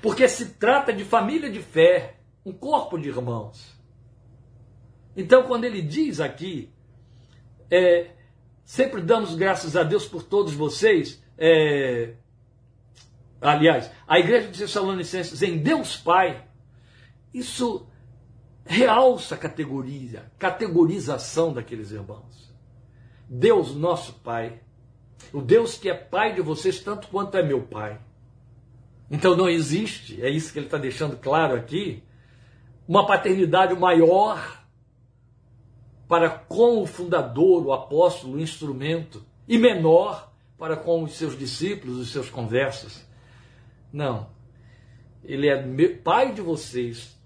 Porque 0.00 0.28
se 0.28 0.50
trata 0.54 0.92
de 0.92 1.04
família 1.04 1.50
de 1.50 1.60
fé, 1.60 2.16
um 2.46 2.52
corpo 2.52 2.96
de 2.96 3.08
irmãos. 3.08 3.76
Então, 5.16 5.42
quando 5.42 5.64
ele 5.64 5.82
diz 5.82 6.20
aqui, 6.20 6.72
é, 7.68 8.10
sempre 8.64 9.02
damos 9.02 9.34
graças 9.34 9.76
a 9.76 9.82
Deus 9.82 10.06
por 10.06 10.22
todos 10.22 10.54
vocês, 10.54 11.22
é, 11.36 12.14
aliás, 13.40 13.90
a 14.06 14.18
igreja 14.20 14.48
de 14.48 14.58
Tessalonicenses 14.60 15.42
em 15.42 15.58
Deus 15.58 15.96
Pai, 15.96 16.46
isso 17.34 17.86
realça 18.64 19.34
a 19.34 19.38
categoria, 19.38 20.30
categorização 20.38 21.52
daqueles 21.52 21.90
irmãos. 21.90 22.52
Deus, 23.28 23.74
nosso 23.74 24.14
Pai, 24.14 24.60
O 25.32 25.40
Deus 25.40 25.76
que 25.78 25.88
é 25.88 25.94
pai 25.94 26.34
de 26.34 26.42
vocês 26.42 26.80
tanto 26.80 27.08
quanto 27.08 27.36
é 27.36 27.42
meu 27.42 27.62
pai. 27.62 27.98
Então 29.10 29.36
não 29.36 29.48
existe, 29.48 30.22
é 30.22 30.28
isso 30.28 30.52
que 30.52 30.58
ele 30.58 30.66
está 30.66 30.78
deixando 30.78 31.16
claro 31.16 31.54
aqui, 31.54 32.02
uma 32.88 33.06
paternidade 33.06 33.74
maior 33.74 34.62
para 36.08 36.28
com 36.28 36.82
o 36.82 36.86
fundador, 36.86 37.66
o 37.66 37.72
apóstolo, 37.72 38.34
o 38.34 38.40
instrumento, 38.40 39.24
e 39.48 39.58
menor 39.58 40.32
para 40.58 40.76
com 40.76 41.02
os 41.02 41.12
seus 41.12 41.38
discípulos, 41.38 41.98
os 41.98 42.10
seus 42.10 42.28
conversos. 42.28 43.02
Não. 43.92 44.30
Ele 45.24 45.48
é 45.48 45.88
pai 45.88 46.32
de 46.32 46.40
vocês 46.40 47.16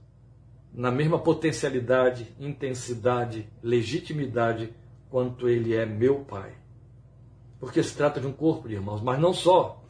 na 0.76 0.90
mesma 0.90 1.18
potencialidade, 1.18 2.28
intensidade, 2.38 3.48
legitimidade 3.62 4.74
quanto 5.08 5.48
ele 5.48 5.74
é 5.74 5.86
meu 5.86 6.20
pai. 6.20 6.52
Porque 7.58 7.82
se 7.82 7.96
trata 7.96 8.20
de 8.20 8.26
um 8.26 8.32
corpo 8.32 8.68
de 8.68 8.74
irmãos, 8.74 9.00
mas 9.00 9.18
não 9.18 9.32
só. 9.32 9.82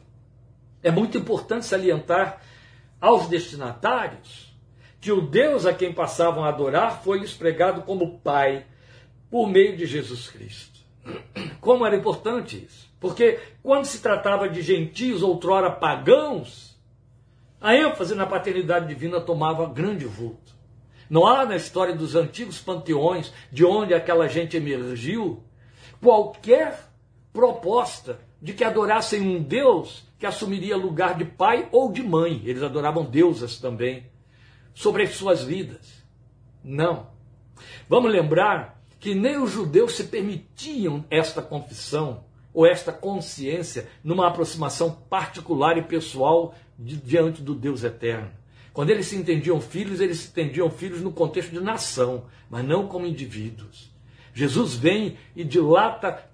É 0.81 0.89
muito 0.89 1.17
importante 1.17 1.65
salientar 1.65 2.41
aos 3.01 3.27
destinatários 3.27 4.55
que 5.01 5.11
o 5.11 5.21
Deus 5.21 5.65
a 5.65 5.73
quem 5.73 5.93
passavam 5.93 6.45
a 6.45 6.49
adorar 6.49 7.03
foi-lhes 7.03 7.33
pregado 7.33 7.81
como 7.81 8.19
Pai 8.19 8.65
por 9.29 9.49
meio 9.49 9.75
de 9.75 9.85
Jesus 9.85 10.29
Cristo. 10.29 10.79
Como 11.59 11.85
era 11.85 11.97
importante 11.97 12.63
isso? 12.65 12.89
Porque 12.97 13.39
quando 13.61 13.85
se 13.85 14.01
tratava 14.01 14.47
de 14.47 14.61
gentios 14.61 15.21
outrora 15.21 15.69
pagãos, 15.69 16.79
a 17.59 17.75
ênfase 17.75 18.15
na 18.15 18.25
paternidade 18.25 18.87
divina 18.87 19.19
tomava 19.19 19.67
grande 19.67 20.05
vulto. 20.05 20.56
Não 21.09 21.25
há 21.25 21.45
na 21.45 21.55
história 21.55 21.95
dos 21.95 22.15
antigos 22.15 22.59
panteões, 22.59 23.31
de 23.51 23.65
onde 23.65 23.93
aquela 23.93 24.27
gente 24.27 24.57
emergiu, 24.57 25.43
qualquer 26.01 26.89
proposta 27.31 28.19
de 28.41 28.53
que 28.53 28.63
adorassem 28.63 29.21
um 29.21 29.41
Deus 29.41 30.05
que 30.19 30.25
assumiria 30.25 30.75
lugar 30.75 31.15
de 31.15 31.25
pai 31.25 31.69
ou 31.71 31.91
de 31.91 32.03
mãe. 32.03 32.41
Eles 32.45 32.63
adoravam 32.63 33.05
deusas 33.05 33.57
também 33.57 34.05
sobre 34.73 35.03
as 35.03 35.15
suas 35.15 35.43
vidas. 35.43 36.03
Não. 36.63 37.07
Vamos 37.87 38.11
lembrar 38.11 38.81
que 38.99 39.13
nem 39.13 39.37
os 39.37 39.51
judeus 39.51 39.95
se 39.95 40.05
permitiam 40.05 41.05
esta 41.09 41.41
confissão 41.41 42.23
ou 42.53 42.65
esta 42.65 42.91
consciência 42.91 43.87
numa 44.03 44.27
aproximação 44.27 44.91
particular 44.91 45.77
e 45.77 45.83
pessoal 45.83 46.55
diante 46.77 47.41
do 47.41 47.53
Deus 47.53 47.83
eterno. 47.83 48.31
Quando 48.77 48.91
eles 48.91 49.07
se 49.07 49.15
entendiam 49.15 49.59
filhos, 49.59 49.99
eles 49.99 50.19
se 50.19 50.27
entendiam 50.27 50.69
filhos 50.69 51.01
no 51.01 51.11
contexto 51.11 51.49
de 51.49 51.59
nação, 51.59 52.25
mas 52.47 52.63
não 52.63 52.87
como 52.87 53.07
indivíduos. 53.07 53.91
Jesus 54.35 54.75
vem 54.75 55.17
e 55.35 55.43
dilata, 55.43 56.29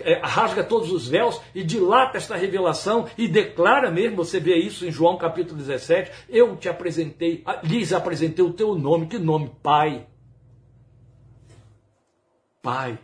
é, 0.00 0.20
rasga 0.22 0.62
todos 0.62 0.92
os 0.92 1.08
véus 1.08 1.40
e 1.54 1.64
dilata 1.64 2.18
esta 2.18 2.36
revelação 2.36 3.08
e 3.16 3.26
declara 3.26 3.90
mesmo, 3.90 4.16
você 4.18 4.38
vê 4.38 4.56
isso 4.56 4.86
em 4.86 4.92
João 4.92 5.16
capítulo 5.16 5.56
17, 5.56 6.26
eu 6.28 6.54
te 6.54 6.68
apresentei, 6.68 7.42
lhes 7.62 7.94
apresentei 7.94 8.44
o 8.44 8.52
teu 8.52 8.74
nome, 8.74 9.06
que 9.06 9.18
nome? 9.18 9.50
Pai. 9.62 10.06
Pai. 12.60 12.98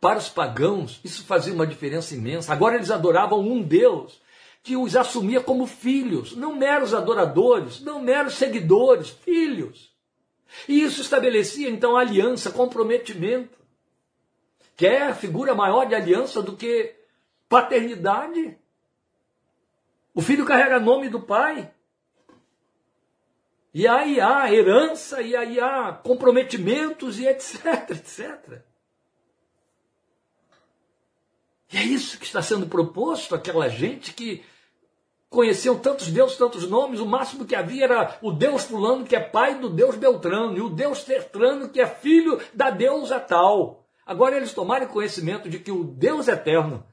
Para 0.00 0.20
os 0.20 0.28
pagãos, 0.28 1.00
isso 1.02 1.24
fazia 1.24 1.52
uma 1.52 1.66
diferença 1.66 2.14
imensa. 2.14 2.52
Agora 2.52 2.76
eles 2.76 2.92
adoravam 2.92 3.40
um 3.40 3.60
Deus 3.60 4.22
que 4.62 4.76
os 4.76 4.94
assumia 4.94 5.40
como 5.40 5.66
filhos, 5.66 6.36
não 6.36 6.54
meros 6.54 6.94
adoradores, 6.94 7.80
não 7.80 8.00
meros 8.00 8.34
seguidores, 8.34 9.10
filhos. 9.10 9.92
E 10.68 10.82
isso 10.82 11.00
estabelecia 11.00 11.68
então 11.68 11.96
aliança, 11.96 12.50
comprometimento. 12.50 13.58
Quer 14.76 15.14
figura 15.16 15.54
maior 15.54 15.86
de 15.86 15.94
aliança 15.94 16.40
do 16.40 16.56
que 16.56 16.94
paternidade? 17.48 18.56
O 20.14 20.20
filho 20.20 20.44
carrega 20.44 20.78
nome 20.78 21.08
do 21.08 21.20
pai. 21.20 21.72
E 23.74 23.88
aí 23.88 24.20
há 24.20 24.52
herança, 24.52 25.22
e 25.22 25.34
aí 25.34 25.58
há 25.58 25.92
comprometimentos, 25.92 27.18
e 27.18 27.26
etc, 27.26 27.90
etc. 27.90 28.60
E 31.72 31.78
é 31.78 31.82
isso 31.82 32.18
que 32.18 32.26
está 32.26 32.42
sendo 32.42 32.66
proposto 32.66 33.34
àquela 33.34 33.68
gente 33.68 34.12
que 34.12 34.44
conheciam 35.32 35.78
tantos 35.78 36.08
deuses, 36.08 36.36
tantos 36.36 36.68
nomes, 36.68 37.00
o 37.00 37.06
máximo 37.06 37.46
que 37.46 37.56
havia 37.56 37.84
era 37.84 38.18
o 38.20 38.30
Deus 38.30 38.64
fulano 38.64 39.04
que 39.04 39.16
é 39.16 39.20
pai 39.20 39.58
do 39.58 39.70
Deus 39.70 39.96
Beltrano, 39.96 40.56
e 40.56 40.60
o 40.60 40.68
Deus 40.68 41.02
Tertrano 41.02 41.70
que 41.70 41.80
é 41.80 41.86
filho 41.86 42.38
da 42.54 42.70
deusa 42.70 43.18
tal. 43.18 43.84
Agora 44.06 44.36
eles 44.36 44.52
tomarem 44.52 44.86
conhecimento 44.86 45.48
de 45.48 45.58
que 45.58 45.72
o 45.72 45.82
Deus 45.82 46.28
eterno 46.28 46.84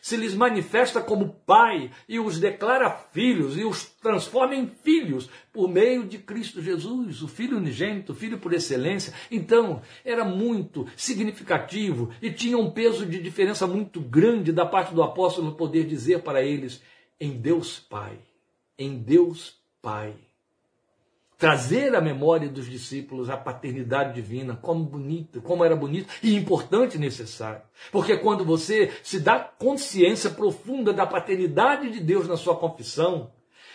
se 0.00 0.16
lhes 0.16 0.34
manifesta 0.34 1.00
como 1.00 1.36
pai 1.46 1.90
e 2.08 2.18
os 2.18 2.38
declara 2.38 2.90
filhos 3.12 3.58
e 3.58 3.64
os 3.64 3.84
transforma 3.84 4.54
em 4.54 4.66
filhos 4.66 5.28
por 5.52 5.68
meio 5.68 6.04
de 6.04 6.18
Cristo 6.18 6.62
Jesus, 6.62 7.22
o 7.22 7.28
Filho 7.28 7.58
unigênito, 7.58 8.12
o 8.12 8.14
Filho 8.14 8.38
por 8.38 8.54
excelência. 8.54 9.12
Então, 9.30 9.82
era 10.04 10.24
muito 10.24 10.86
significativo 10.96 12.10
e 12.22 12.30
tinha 12.30 12.56
um 12.56 12.70
peso 12.70 13.04
de 13.04 13.20
diferença 13.20 13.66
muito 13.66 14.00
grande 14.00 14.50
da 14.50 14.64
parte 14.64 14.94
do 14.94 15.02
apóstolo 15.02 15.52
poder 15.52 15.84
dizer 15.84 16.22
para 16.22 16.42
eles: 16.42 16.82
em 17.20 17.32
Deus 17.32 17.78
Pai, 17.78 18.18
em 18.78 18.98
Deus 18.98 19.56
Pai. 19.80 20.14
Trazer 21.38 21.94
à 21.96 22.00
memória 22.00 22.48
dos 22.48 22.70
discípulos 22.70 23.28
a 23.28 23.36
paternidade 23.36 24.14
divina, 24.14 24.54
como 24.54 24.84
bonito, 24.84 25.42
como 25.42 25.64
era 25.64 25.74
bonito 25.74 26.12
e 26.22 26.36
importante 26.36 26.96
e 26.96 27.00
necessário. 27.00 27.62
Porque 27.90 28.16
quando 28.16 28.44
você 28.44 28.92
se 29.02 29.18
dá 29.18 29.40
consciência 29.40 30.30
profunda 30.30 30.92
da 30.92 31.04
paternidade 31.04 31.90
de 31.90 31.98
Deus 31.98 32.28
na 32.28 32.36
sua 32.36 32.54
confissão, 32.54 33.32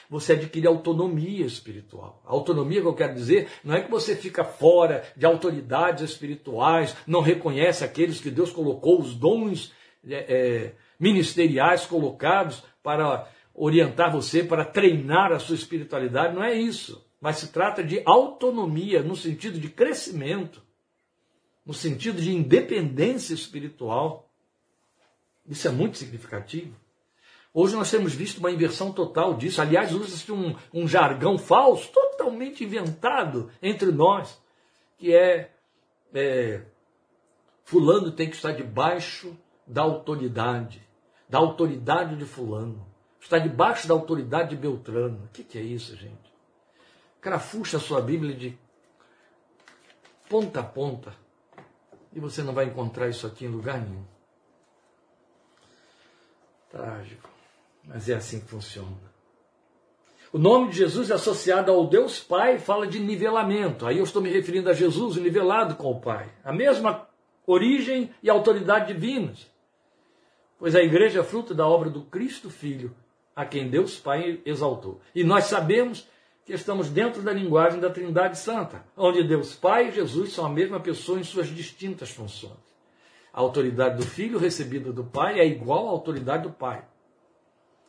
você 0.10 0.34
adquire 0.34 0.67
autonomia 0.67 1.45
espiritual. 1.45 2.21
A 2.26 2.32
autonomia 2.32 2.82
que 2.82 2.88
eu 2.88 2.93
quero 2.93 3.13
dizer 3.13 3.50
não 3.63 3.76
é 3.76 3.82
que 3.82 3.91
você 3.91 4.15
fica 4.15 4.43
fora 4.43 5.04
de 5.15 5.26
autoridades 5.26 6.10
espirituais, 6.10 6.95
não 7.06 7.21
reconhece 7.21 7.84
aqueles 7.84 8.21
que 8.21 8.32
Deus 8.32 8.52
colocou, 8.52 9.02
os 9.02 9.13
dons 9.13 9.73
é, 10.08 10.15
é, 10.15 10.73
ministeriais 10.99 11.86
colocados 11.86 12.63
para 12.81 13.27
orientar 13.57 14.12
você 14.12 14.43
para 14.43 14.63
treinar 14.63 15.31
a 15.31 15.39
sua 15.39 15.55
espiritualidade, 15.55 16.36
não 16.36 16.43
é 16.43 16.53
isso. 16.53 17.03
Mas 17.19 17.38
se 17.38 17.47
trata 17.47 17.83
de 17.83 18.01
autonomia 18.05 19.01
no 19.01 19.15
sentido 19.15 19.60
de 19.60 19.67
crescimento, 19.67 20.62
no 21.65 21.73
sentido 21.73 22.21
de 22.21 22.31
independência 22.31 23.33
espiritual. 23.33 24.31
Isso 25.47 25.67
é 25.67 25.71
muito 25.71 25.97
significativo. 25.97 26.75
Hoje 27.51 27.75
nós 27.75 27.89
temos 27.89 28.13
visto 28.13 28.38
uma 28.38 28.51
inversão 28.51 28.91
total 28.91 29.33
disso. 29.33 29.60
Aliás, 29.60 29.91
usa-se 29.91 30.31
um, 30.31 30.55
um 30.71 30.88
jargão 30.88 31.39
falso, 31.39 31.91
totalmente 31.91 32.63
inventado 32.63 33.49
entre 33.60 33.91
nós, 33.91 34.39
que 34.99 35.15
é, 35.15 35.51
é 36.13 36.62
Fulano 37.63 38.12
tem 38.12 38.29
que 38.29 38.36
estar 38.36 38.51
debaixo 38.51 39.36
da 39.65 39.81
autoridade, 39.81 40.87
da 41.28 41.38
autoridade 41.38 42.16
de 42.16 42.26
Fulano 42.26 42.86
está 43.20 43.38
debaixo 43.38 43.88
da 43.88 43.94
autoridade 43.94 44.52
de 44.52 44.56
Beltrano. 44.56 45.26
O 45.26 45.28
que, 45.30 45.44
que 45.44 45.58
é 45.58 45.62
isso, 45.62 45.96
gente? 45.96 46.34
Crafuxa 47.20 47.78
a 47.78 47.80
sua 47.80 48.02
Bíblia 48.02 48.34
de 48.36 48.58
ponta 50.30 50.60
a 50.60 50.63
ponta 50.63 51.13
e 52.13 52.20
você 52.20 52.42
não 52.42 52.54
vai 52.54 52.66
encontrar 52.66 53.10
isso 53.10 53.28
aqui 53.28 53.46
em 53.46 53.50
lugar 53.50 53.80
nenhum. 53.80 54.04
Trágico, 56.70 57.30
mas 57.84 58.08
é 58.10 58.16
assim 58.16 58.40
que 58.40 58.48
funciona. 58.48 59.08
O 60.32 60.38
nome 60.38 60.70
de 60.70 60.78
Jesus 60.78 61.10
é 61.10 61.13
associado 61.13 61.72
ao 61.72 61.88
Deus 61.88 62.20
Pai, 62.20 62.60
fala 62.60 62.86
de 62.86 63.00
nivelamento. 63.00 63.86
Aí 63.86 63.98
eu 63.98 64.04
estou 64.04 64.22
me 64.22 64.30
referindo 64.30 64.70
a 64.70 64.74
Jesus 64.74 65.16
nivelado 65.16 65.76
com 65.76 65.92
o 65.92 66.02
Pai. 66.02 66.30
A 66.44 66.52
mesma 66.52 67.08
origem 67.46 68.13
e 68.22 68.30
autoridade 68.30 68.94
divinas. 68.94 69.50
Pois 70.58 70.76
a 70.76 70.82
igreja 70.82 71.20
é 71.20 71.24
fruto 71.24 71.54
da 71.54 71.67
obra 71.67 71.89
do 71.89 72.02
Cristo 72.04 72.50
Filho, 72.50 72.96
a 73.36 73.46
quem 73.46 73.70
Deus 73.70 74.00
Pai 74.00 74.41
exaltou. 74.46 75.00
E 75.13 75.24
nós 75.24 75.46
sabemos 75.46 76.08
que 76.43 76.54
estamos 76.54 76.89
dentro 76.89 77.22
da 77.22 77.32
linguagem 77.32 77.80
da 77.80 77.89
Trindade 77.89 78.38
Santa, 78.38 78.84
onde 78.96 79.24
Deus 79.24 79.54
Pai 79.54 79.89
e 79.89 79.91
Jesus 79.91 80.32
são 80.32 80.46
a 80.46 80.50
mesma 80.50 80.80
pessoa 80.80 81.20
em 81.20 81.24
suas 81.24 81.48
distintas 81.48 82.10
funções. 82.10 82.58
A 83.32 83.39
autoridade 83.39 83.98
do 83.98 84.04
Filho 84.04 84.39
recebida 84.39 84.91
do 84.91 85.04
Pai 85.04 85.39
é 85.39 85.46
igual 85.46 85.88
à 85.88 85.91
autoridade 85.91 86.43
do 86.43 86.52
Pai. 86.52 86.84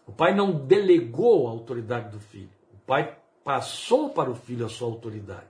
O 0.07 0.13
Pai 0.13 0.35
não 0.35 0.53
delegou 0.53 1.47
a 1.47 1.51
autoridade 1.51 2.11
do 2.11 2.21
Filho. 2.21 2.51
O 2.75 2.79
Pai 2.87 3.17
passou 3.43 4.11
para 4.11 4.31
o 4.31 4.35
Filho 4.35 4.67
a 4.67 4.69
sua 4.69 4.89
autoridade. 4.89 5.47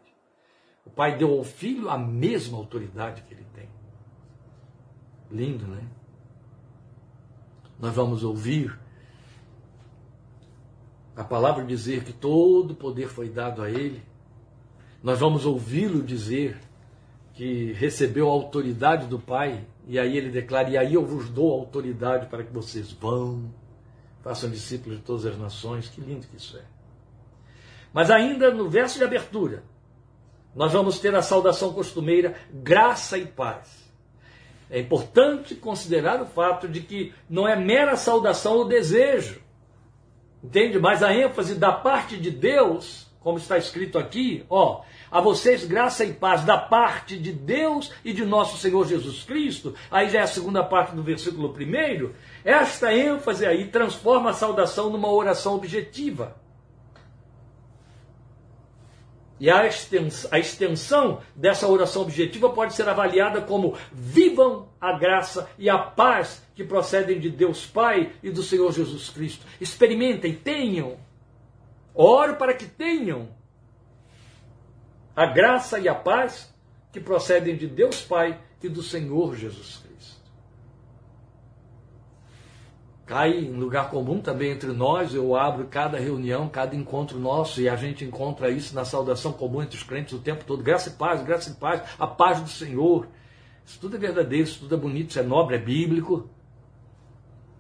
O 0.85 0.91
Pai 0.91 1.17
deu 1.17 1.33
ao 1.37 1.43
Filho 1.43 1.91
a 1.91 1.99
mesma 1.99 2.59
autoridade 2.59 3.23
que 3.23 3.35
ele 3.35 3.47
tem. 3.55 3.69
Lindo, 5.31 5.67
né? 5.67 5.83
Nós 7.79 7.95
vamos 7.95 8.25
ouvir 8.25 8.79
a 11.19 11.25
palavra 11.25 11.65
dizer 11.65 12.05
que 12.05 12.13
todo 12.13 12.77
poder 12.77 13.09
foi 13.09 13.29
dado 13.29 13.61
a 13.61 13.69
ele, 13.69 14.01
nós 15.03 15.19
vamos 15.19 15.45
ouvi-lo 15.45 16.01
dizer 16.01 16.61
que 17.35 17.73
recebeu 17.73 18.29
a 18.29 18.33
autoridade 18.33 19.07
do 19.07 19.19
Pai, 19.19 19.65
e 19.87 19.99
aí 19.99 20.17
ele 20.17 20.31
declara: 20.31 20.71
E 20.71 20.77
aí 20.77 20.95
eu 20.95 21.05
vos 21.05 21.29
dou 21.29 21.53
autoridade 21.53 22.27
para 22.27 22.45
que 22.45 22.53
vocês 22.53 22.93
vão, 22.93 23.51
façam 24.23 24.49
discípulos 24.49 24.99
de 24.99 25.05
todas 25.05 25.27
as 25.27 25.37
nações. 25.37 25.89
Que 25.89 26.01
lindo 26.01 26.27
que 26.27 26.37
isso 26.37 26.57
é. 26.57 26.63
Mas 27.93 28.11
ainda 28.11 28.53
no 28.53 28.69
verso 28.69 28.99
de 28.99 29.05
abertura, 29.05 29.65
nós 30.55 30.73
vamos 30.73 31.01
ter 31.01 31.15
a 31.15 31.23
saudação 31.23 31.73
costumeira, 31.73 32.37
graça 32.53 33.19
e 33.19 33.27
paz. 33.27 33.88
É 34.71 34.79
importante 34.79 35.55
considerar 35.55 36.21
o 36.21 36.27
fato 36.27 36.69
de 36.69 36.81
que 36.81 37.15
não 37.29 37.49
é 37.49 37.57
mera 37.57 37.97
saudação 37.97 38.57
ou 38.57 38.65
desejo. 38.67 39.41
Entende? 40.43 40.79
Mas 40.79 41.03
a 41.03 41.15
ênfase 41.15 41.55
da 41.55 41.73
parte 41.73 42.17
de 42.17 42.31
Deus, 42.31 43.07
como 43.21 43.39
está 43.39 43.57
escrito 43.57 43.99
aqui, 43.99 44.45
ó, 44.49 44.83
a 45.11 45.21
vocês 45.21 45.65
graça 45.65 46.05
e 46.05 46.13
paz 46.13 46.45
da 46.45 46.59
parte 46.59 47.19
de 47.19 47.33
Deus 47.33 47.91
e 48.05 48.13
de 48.13 48.25
nosso 48.25 48.59
Senhor 48.59 48.87
Jesus 48.87 49.25
Cristo. 49.25 49.75
Aí 49.91 50.11
já 50.11 50.21
é 50.21 50.23
a 50.23 50.27
segunda 50.27 50.63
parte 50.63 50.95
do 50.95 51.03
versículo 51.03 51.53
primeiro. 51.53 52.15
Esta 52.45 52.95
ênfase 52.95 53.47
aí 53.47 53.67
transforma 53.67 54.31
a 54.31 54.35
saudação 54.35 54.91
numa 54.91 55.11
oração 55.11 55.55
objetiva. 55.55 56.37
E 59.41 59.51
a 59.51 59.67
extensão, 59.67 60.31
a 60.33 60.39
extensão 60.39 61.21
dessa 61.35 61.69
oração 61.69 62.03
objetiva 62.03 62.51
pode 62.51 62.75
ser 62.75 62.89
avaliada 62.89 63.41
como 63.41 63.77
vivam 63.93 64.69
a 64.81 64.99
graça 64.99 65.49
e 65.59 65.71
a 65.71 65.79
paz 65.79 66.43
que 66.55 66.65
procedem 66.65 67.21
de 67.21 67.31
Deus 67.31 67.65
Pai 67.65 68.13
e 68.23 68.31
do 68.31 68.43
Senhor 68.43 68.73
Jesus 68.73 69.11
Cristo. 69.11 69.47
Experimentem, 69.61 70.35
tenham. 70.35 70.97
Oro 71.95 72.37
para 72.37 72.55
que 72.55 72.67
tenham 72.67 73.29
a 75.15 75.27
graça 75.27 75.79
e 75.79 75.89
a 75.89 75.95
paz 75.95 76.53
que 76.93 77.01
procedem 77.01 77.57
de 77.57 77.67
Deus 77.67 78.03
Pai 78.03 78.39
e 78.63 78.69
do 78.69 78.83
Senhor 78.83 79.37
Jesus 79.37 79.77
Cristo 79.77 79.88
cai 83.09 83.39
em 83.39 83.55
lugar 83.55 83.89
comum 83.89 84.21
também 84.21 84.51
entre 84.51 84.71
nós. 84.71 85.15
Eu 85.15 85.35
abro 85.35 85.67
cada 85.67 85.99
reunião, 85.99 86.47
cada 86.47 86.77
encontro 86.77 87.19
nosso, 87.19 87.59
e 87.59 87.69
a 87.69 87.75
gente 87.75 88.05
encontra 88.05 88.51
isso 88.51 88.75
na 88.75 88.85
saudação 88.85 89.33
comum 89.33 89.63
entre 89.63 89.79
os 89.79 89.83
crentes 89.83 90.13
o 90.13 90.19
tempo 90.19 90.45
todo. 90.45 90.63
Graça 90.63 90.91
e 90.91 90.93
paz, 90.93 91.23
graça 91.23 91.51
e 91.51 91.55
paz, 91.55 91.83
a 91.99 92.07
paz 92.07 92.43
do 92.43 92.51
Senhor. 92.51 93.09
Isso 93.65 93.81
tudo 93.81 93.97
é 93.97 93.99
verdadeiro, 93.99 94.45
isso 94.45 94.61
tudo 94.61 94.75
é 94.75 94.79
bonito, 94.79 95.11
isso 95.11 95.19
é 95.19 95.23
nobre, 95.23 95.57
é 95.57 95.59
bíblico. 95.59 96.29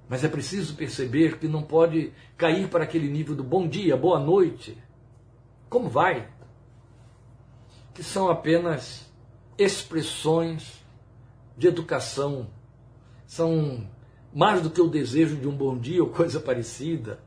Mas 0.06 0.22
é 0.22 0.28
preciso 0.28 0.76
perceber 0.76 1.38
que 1.38 1.48
não 1.48 1.62
pode 1.62 2.12
cair 2.36 2.68
para 2.68 2.84
aquele 2.84 3.08
nível 3.08 3.34
do 3.34 3.42
bom 3.42 3.66
dia, 3.66 3.96
boa 3.96 4.20
noite. 4.20 4.76
Como 5.70 5.88
vai? 5.88 6.28
Que 7.94 8.02
são 8.02 8.28
apenas 8.28 9.10
expressões 9.56 10.84
de 11.56 11.66
educação, 11.66 12.48
são 13.26 13.86
mais 14.32 14.62
do 14.62 14.70
que 14.70 14.80
o 14.80 14.88
desejo 14.88 15.36
de 15.36 15.48
um 15.48 15.56
bom 15.56 15.76
dia 15.76 16.02
ou 16.02 16.10
coisa 16.10 16.40
parecida, 16.40 17.20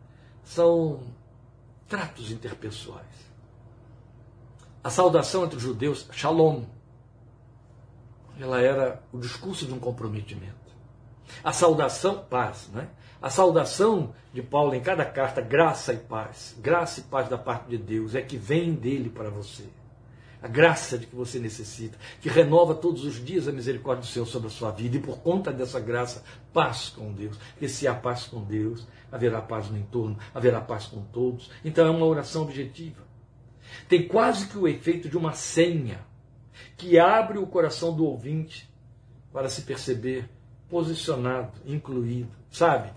são 0.44 1.02
tratos 1.88 2.32
interpessoais. 2.32 3.06
A 4.84 4.90
saudação 4.90 5.46
entre 5.46 5.58
os 5.58 5.64
judeus, 5.64 6.08
shalom, 6.12 6.64
ela 8.40 8.60
era 8.60 9.04
o 9.12 9.20
discurso 9.20 9.66
de 9.66 9.74
um 9.74 9.80
comprometimento. 9.80 10.56
A 11.44 11.54
saudação, 11.54 12.24
paz, 12.24 12.70
né? 12.74 12.90
A 13.22 13.30
saudação 13.30 14.14
de 14.34 14.42
Paulo 14.42 14.74
em 14.74 14.82
cada 14.82 15.06
carta, 15.06 15.42
graça 15.42 15.94
e 15.94 15.98
paz, 15.98 16.58
graça 16.60 17.00
e 17.00 17.04
paz 17.04 17.30
da 17.30 17.38
parte 17.38 17.70
de 17.70 17.78
Deus, 17.78 18.16
é 18.16 18.22
que 18.22 18.38
vem 18.38 18.74
dele 18.74 19.10
para 19.10 19.30
você 19.30 19.70
a 20.42 20.48
graça 20.48 20.98
de 20.98 21.06
que 21.06 21.16
você 21.16 21.38
necessita, 21.38 21.98
que 22.20 22.28
renova 22.28 22.74
todos 22.74 23.06
os 23.06 23.24
dias 23.24 23.48
a 23.48 23.52
misericórdia 23.52 24.02
do 24.02 24.08
Senhor 24.08 24.26
sobre 24.26 24.48
a 24.48 24.52
sua 24.52 24.72
vida, 24.72 24.98
e 24.98 25.00
por 25.00 25.20
conta 25.20 25.52
dessa 25.52 25.80
graça, 25.80 26.24
paz 26.52 26.90
com 26.90 27.12
Deus. 27.14 27.38
Porque 27.52 27.70
se 27.70 27.88
há 27.88 27.94
paz 27.94 28.26
com 28.26 28.44
Deus, 28.44 28.88
haverá 29.12 29.42
paz 29.42 29.70
no 29.70 29.78
entorno, 29.78 30.18
haverá 30.34 30.60
paz 30.60 30.86
com 30.86 31.02
todos. 31.02 31.52
Então 31.64 31.86
é 31.86 31.92
uma 31.92 32.06
oração 32.06 32.42
objetiva. 32.42 33.04
Tem 33.88 34.08
quase 34.08 34.48
que 34.48 34.58
o 34.58 34.68
efeito 34.68 35.08
de 35.08 35.18
uma 35.18 35.34
senha 35.34 36.00
que 36.76 36.98
abre 36.98 37.38
o 37.38 37.46
coração 37.46 37.96
do 37.96 38.06
ouvinte 38.06 38.68
para 39.32 39.48
se 39.48 39.62
perceber 39.62 40.28
posicionado, 40.70 41.52
incluído, 41.66 42.32
sabe? 42.50 42.92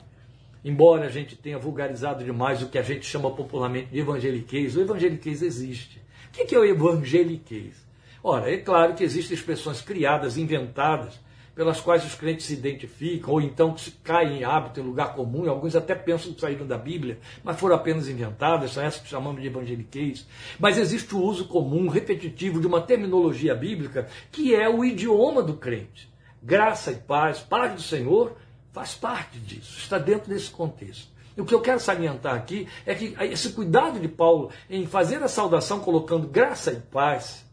Embora 0.64 1.06
a 1.06 1.10
gente 1.10 1.36
tenha 1.36 1.58
vulgarizado 1.58 2.24
demais 2.24 2.62
o 2.62 2.68
que 2.68 2.78
a 2.78 2.82
gente 2.82 3.04
chama 3.04 3.30
popularmente 3.30 3.90
de 3.90 3.98
evangeliquez, 3.98 4.76
o 4.76 4.80
evangeliquez 4.80 5.42
existe. 5.42 6.03
O 6.36 6.46
que 6.46 6.54
é 6.54 6.58
o 6.58 6.64
evangeliquez? 6.64 7.76
Ora, 8.22 8.52
é 8.52 8.56
claro 8.56 8.94
que 8.94 9.04
existem 9.04 9.36
expressões 9.36 9.80
criadas, 9.80 10.36
inventadas, 10.36 11.20
pelas 11.54 11.80
quais 11.80 12.04
os 12.04 12.16
crentes 12.16 12.46
se 12.46 12.54
identificam, 12.54 13.34
ou 13.34 13.40
então 13.40 13.72
que 13.72 13.90
caem 14.02 14.40
em 14.40 14.44
hábito, 14.44 14.80
em 14.80 14.82
lugar 14.82 15.14
comum, 15.14 15.44
e 15.44 15.48
alguns 15.48 15.76
até 15.76 15.94
pensam 15.94 16.32
que 16.32 16.40
saíram 16.40 16.66
da 16.66 16.76
Bíblia, 16.76 17.20
mas 17.44 17.58
foram 17.58 17.76
apenas 17.76 18.08
inventadas, 18.08 18.72
são 18.72 18.82
essas 18.82 19.00
que 19.00 19.08
chamamos 19.08 19.40
de 19.40 19.46
evangeliquez. 19.46 20.26
Mas 20.58 20.76
existe 20.76 21.14
o 21.14 21.22
uso 21.22 21.46
comum, 21.46 21.86
repetitivo, 21.88 22.60
de 22.60 22.66
uma 22.66 22.80
terminologia 22.80 23.54
bíblica, 23.54 24.08
que 24.32 24.54
é 24.54 24.68
o 24.68 24.84
idioma 24.84 25.42
do 25.42 25.54
crente. 25.54 26.12
Graça 26.42 26.90
e 26.90 26.96
paz, 26.96 27.38
paz 27.38 27.74
do 27.74 27.80
Senhor, 27.80 28.36
faz 28.72 28.94
parte 28.94 29.38
disso, 29.38 29.78
está 29.78 29.98
dentro 29.98 30.28
desse 30.28 30.50
contexto. 30.50 31.13
E 31.36 31.40
o 31.40 31.44
que 31.44 31.54
eu 31.54 31.60
quero 31.60 31.80
salientar 31.80 32.34
aqui 32.34 32.68
é 32.86 32.94
que 32.94 33.14
esse 33.20 33.52
cuidado 33.52 33.98
de 33.98 34.08
Paulo 34.08 34.50
em 34.70 34.86
fazer 34.86 35.22
a 35.22 35.28
saudação 35.28 35.80
colocando 35.80 36.28
graça 36.28 36.72
e 36.72 36.80
paz, 36.80 37.44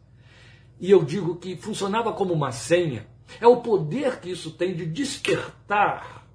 e 0.80 0.90
eu 0.92 1.04
digo 1.04 1.38
que 1.38 1.56
funcionava 1.56 2.14
como 2.14 2.34
uma 2.34 2.52
senha, 2.52 3.08
é 3.40 3.48
o 3.48 3.62
poder 3.62 4.20
que 4.20 4.30
isso 4.30 4.52
tem 4.52 4.76
de 4.76 4.86
despertar 4.86 6.28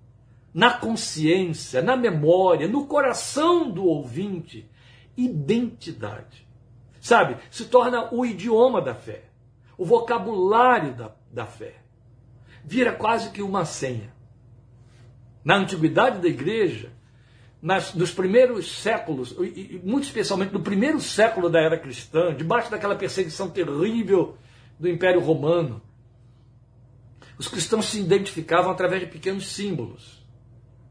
na 0.52 0.72
consciência, 0.72 1.82
na 1.82 1.96
memória, 1.96 2.66
no 2.66 2.86
coração 2.86 3.70
do 3.70 3.84
ouvinte, 3.84 4.68
identidade. 5.16 6.46
Sabe? 7.00 7.36
Se 7.50 7.66
torna 7.66 8.12
o 8.12 8.24
idioma 8.24 8.80
da 8.80 8.94
fé, 8.94 9.24
o 9.76 9.84
vocabulário 9.84 10.94
da, 10.94 11.14
da 11.30 11.46
fé. 11.46 11.74
Vira 12.64 12.92
quase 12.92 13.30
que 13.30 13.42
uma 13.42 13.64
senha. 13.64 14.12
Na 15.44 15.56
antiguidade 15.56 16.20
da 16.20 16.26
igreja, 16.26 16.95
nas, 17.66 17.94
nos 17.94 18.12
primeiros 18.12 18.80
séculos, 18.80 19.34
e 19.40 19.80
muito 19.82 20.04
especialmente 20.04 20.52
no 20.52 20.60
primeiro 20.60 21.00
século 21.00 21.50
da 21.50 21.58
era 21.60 21.76
cristã, 21.76 22.32
debaixo 22.32 22.70
daquela 22.70 22.94
perseguição 22.94 23.50
terrível 23.50 24.36
do 24.78 24.88
Império 24.88 25.20
Romano, 25.20 25.82
os 27.36 27.48
cristãos 27.48 27.86
se 27.86 27.98
identificavam 27.98 28.70
através 28.70 29.00
de 29.00 29.08
pequenos 29.08 29.48
símbolos. 29.48 30.24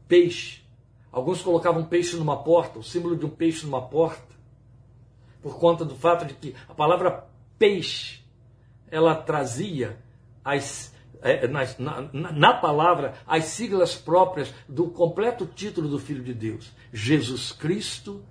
Peixe. 0.06 0.66
Alguns 1.10 1.40
colocavam 1.40 1.82
peixe 1.82 2.14
numa 2.14 2.44
porta, 2.44 2.78
o 2.78 2.82
símbolo 2.82 3.16
de 3.16 3.24
um 3.24 3.30
peixe 3.30 3.64
numa 3.64 3.80
porta, 3.80 4.36
por 5.40 5.58
conta 5.58 5.82
do 5.82 5.96
fato 5.96 6.26
de 6.26 6.34
que 6.34 6.54
a 6.68 6.74
palavra 6.74 7.26
peixe 7.58 8.20
ela 8.90 9.14
trazia 9.14 9.98
as 10.44 10.94
é, 11.22 11.46
na, 11.46 11.64
na, 11.78 12.32
na, 12.32 12.54
palavra 12.54 13.14
as 13.26 13.44
siglas 13.44 13.94
próprias 13.94 14.52
do 14.68 14.88
completo 14.88 15.46
título 15.46 15.88
do 15.88 15.98
Filho 15.98 16.22
de 16.22 16.34
Deus: 16.34 16.72
Jesus 16.92 17.52
Cristo, 17.52 18.24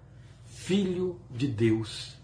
Filho 0.46 1.20
de 1.30 1.48
Deus. 1.48 2.16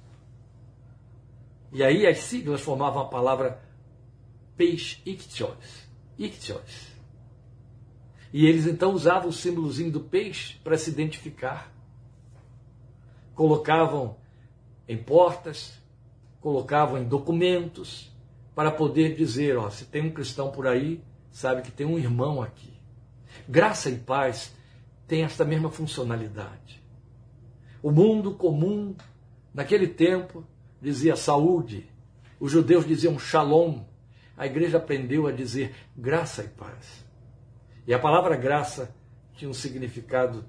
E 1.72 1.84
aí 1.84 2.06
as 2.06 2.20
siglas 2.20 2.62
formavam 2.62 3.02
a 3.02 3.08
palavra 3.08 3.62
peixe 4.58 5.02
ictios. 5.06 5.88
ictios. 6.18 6.92
E 8.34 8.46
eles 8.46 8.66
então 8.66 8.94
usavam 8.94 9.30
o 9.30 9.34
símbolozinho 9.34 9.92
do 9.92 10.02
peixe 10.02 10.58
para 10.64 10.78
se 10.78 10.90
identificar. 10.90 11.72
Colocavam 13.36 14.18
em 14.88 14.98
portas, 14.98 15.74
colocavam 16.40 16.98
em 16.98 17.06
documentos, 17.06 18.11
para 18.56 18.72
poder 18.72 19.16
dizer, 19.16 19.58
ó, 19.58 19.70
se 19.70 19.86
tem 19.86 20.02
um 20.02 20.12
cristão 20.12 20.52
por 20.52 20.68
aí, 20.68 21.04
sabe 21.32 21.62
que 21.62 21.72
tem 21.72 21.86
um 21.86 21.98
irmão 21.98 22.42
aqui. 22.42 22.74
Graça 23.48 23.90
e 23.90 23.98
paz 23.98 24.54
tem 25.08 25.24
esta 25.24 25.46
mesma 25.46 25.70
funcionalidade. 25.70 26.82
O 27.82 27.92
mundo 27.92 28.34
comum, 28.34 28.96
naquele 29.54 29.88
tempo, 29.88 30.46
dizia 30.82 31.16
saúde. 31.16 31.90
Os 32.40 32.52
judeus 32.52 32.86
diziam 32.86 33.18
shalom. 33.18 33.84
A 34.38 34.46
igreja 34.46 34.78
aprendeu 34.78 35.28
a 35.28 35.32
dizer 35.32 35.76
graça 35.96 36.44
e 36.44 36.48
paz. 36.48 37.06
E 37.88 37.94
a 37.94 38.00
palavra 38.00 38.36
graça 38.36 38.94
tinha 39.36 39.50
um 39.50 39.54
significado 39.54 40.46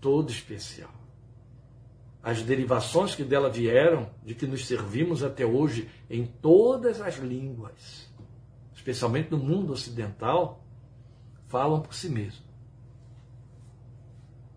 todo 0.00 0.30
especial 0.30 1.01
as 2.22 2.42
derivações 2.42 3.14
que 3.14 3.24
dela 3.24 3.50
vieram, 3.50 4.08
de 4.22 4.34
que 4.34 4.46
nos 4.46 4.66
servimos 4.66 5.24
até 5.24 5.44
hoje 5.44 5.90
em 6.08 6.24
todas 6.24 7.00
as 7.00 7.16
línguas, 7.16 8.08
especialmente 8.72 9.30
no 9.30 9.38
mundo 9.38 9.72
ocidental, 9.72 10.64
falam 11.48 11.80
por 11.80 11.94
si 11.94 12.08
mesmo. 12.08 12.44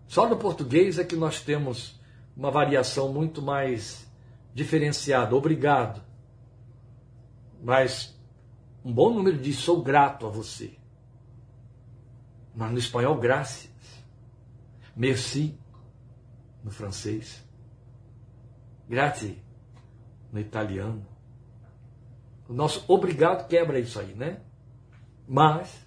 Só 0.06 0.28
no 0.28 0.36
português 0.36 0.98
é 0.98 1.04
que 1.04 1.16
nós 1.16 1.40
temos 1.40 2.00
uma 2.36 2.50
variação 2.50 3.12
muito 3.12 3.42
mais 3.42 4.06
diferenciada. 4.54 5.34
Obrigado. 5.34 6.00
Mas 7.62 8.16
um 8.84 8.92
bom 8.92 9.12
número 9.12 9.36
diz 9.36 9.56
sou 9.56 9.82
grato 9.82 10.26
a 10.26 10.28
você. 10.28 10.78
Mas 12.54 12.70
no 12.70 12.78
espanhol, 12.78 13.16
graças. 13.16 13.68
Merci, 14.94 15.58
no 16.62 16.70
francês. 16.70 17.45
Grazie, 18.88 19.42
no 20.32 20.38
italiano. 20.38 21.04
O 22.48 22.52
nosso 22.52 22.84
obrigado 22.86 23.48
quebra 23.48 23.78
isso 23.80 23.98
aí, 23.98 24.14
né? 24.14 24.40
Mas, 25.26 25.84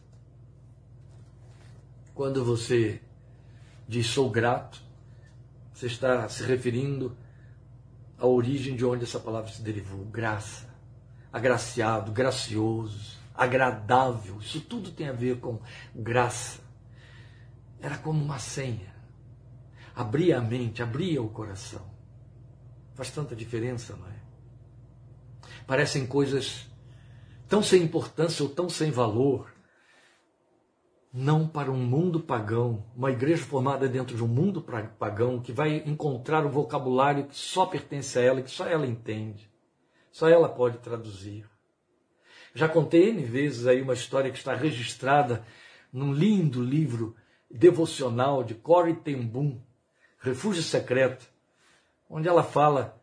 quando 2.14 2.44
você 2.44 3.02
diz 3.88 4.08
sou 4.08 4.30
grato, 4.30 4.82
você 5.74 5.88
está 5.88 6.28
se 6.28 6.44
referindo 6.44 7.16
à 8.18 8.28
origem 8.28 8.76
de 8.76 8.86
onde 8.86 9.06
essa 9.06 9.20
palavra 9.20 9.50
se 9.50 9.62
derivou. 9.62 10.04
Graça, 10.06 10.68
agraciado, 11.32 12.12
gracioso, 12.12 13.18
agradável. 13.34 14.40
Isso 14.42 14.60
tudo 14.60 14.92
tem 14.92 15.08
a 15.08 15.14
ver 15.14 15.40
com 15.40 15.58
graça. 15.96 16.60
Era 17.80 17.98
como 17.98 18.22
uma 18.22 18.40
senha. 18.40 18.94
Abria 19.96 20.38
a 20.38 20.42
mente, 20.42 20.84
abria 20.84 21.22
o 21.22 21.30
coração. 21.30 21.89
Faz 23.00 23.12
tanta 23.12 23.34
diferença, 23.34 23.96
não 23.96 24.06
é? 24.08 24.16
Parecem 25.66 26.06
coisas 26.06 26.70
tão 27.48 27.64
sem 27.64 27.82
importância 27.82 28.44
ou 28.44 28.50
tão 28.50 28.68
sem 28.70 28.92
valor. 28.92 29.54
Não 31.14 31.48
para 31.48 31.72
um 31.72 31.78
mundo 31.78 32.20
pagão, 32.20 32.86
uma 32.94 33.10
igreja 33.10 33.42
formada 33.42 33.88
dentro 33.88 34.18
de 34.18 34.22
um 34.22 34.28
mundo 34.28 34.62
pagão 35.00 35.40
que 35.40 35.54
vai 35.54 35.78
encontrar 35.86 36.46
um 36.46 36.50
vocabulário 36.50 37.24
que 37.24 37.38
só 37.38 37.66
pertence 37.66 38.20
a 38.20 38.22
ela, 38.22 38.42
que 38.42 38.52
só 38.52 38.68
ela 38.68 38.86
entende, 38.86 39.50
só 40.12 40.28
ela 40.28 40.50
pode 40.50 40.80
traduzir. 40.80 41.50
Já 42.54 42.68
contei 42.68 43.12
N 43.12 43.24
vezes 43.24 43.66
aí 43.66 43.82
uma 43.82 43.94
história 43.94 44.30
que 44.30 44.38
está 44.38 44.54
registrada 44.54 45.46
num 45.90 46.12
lindo 46.12 46.62
livro 46.62 47.16
devocional 47.50 48.44
de 48.44 48.56
Corey 48.56 48.98
ten 48.98 49.26
Boom, 49.26 49.58
Refúgio 50.20 50.62
Secreto, 50.62 51.39
onde 52.10 52.28
ela 52.28 52.44
fala 52.44 53.00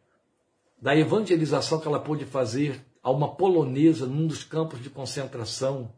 da 0.81 0.97
evangelização 0.97 1.81
que 1.81 1.87
ela 1.87 2.01
pôde 2.01 2.25
fazer 2.25 2.85
a 3.03 3.11
uma 3.11 3.35
polonesa 3.37 4.07
num 4.07 4.27
dos 4.27 4.43
campos 4.43 4.83
de 4.83 4.91
concentração, 4.91 5.93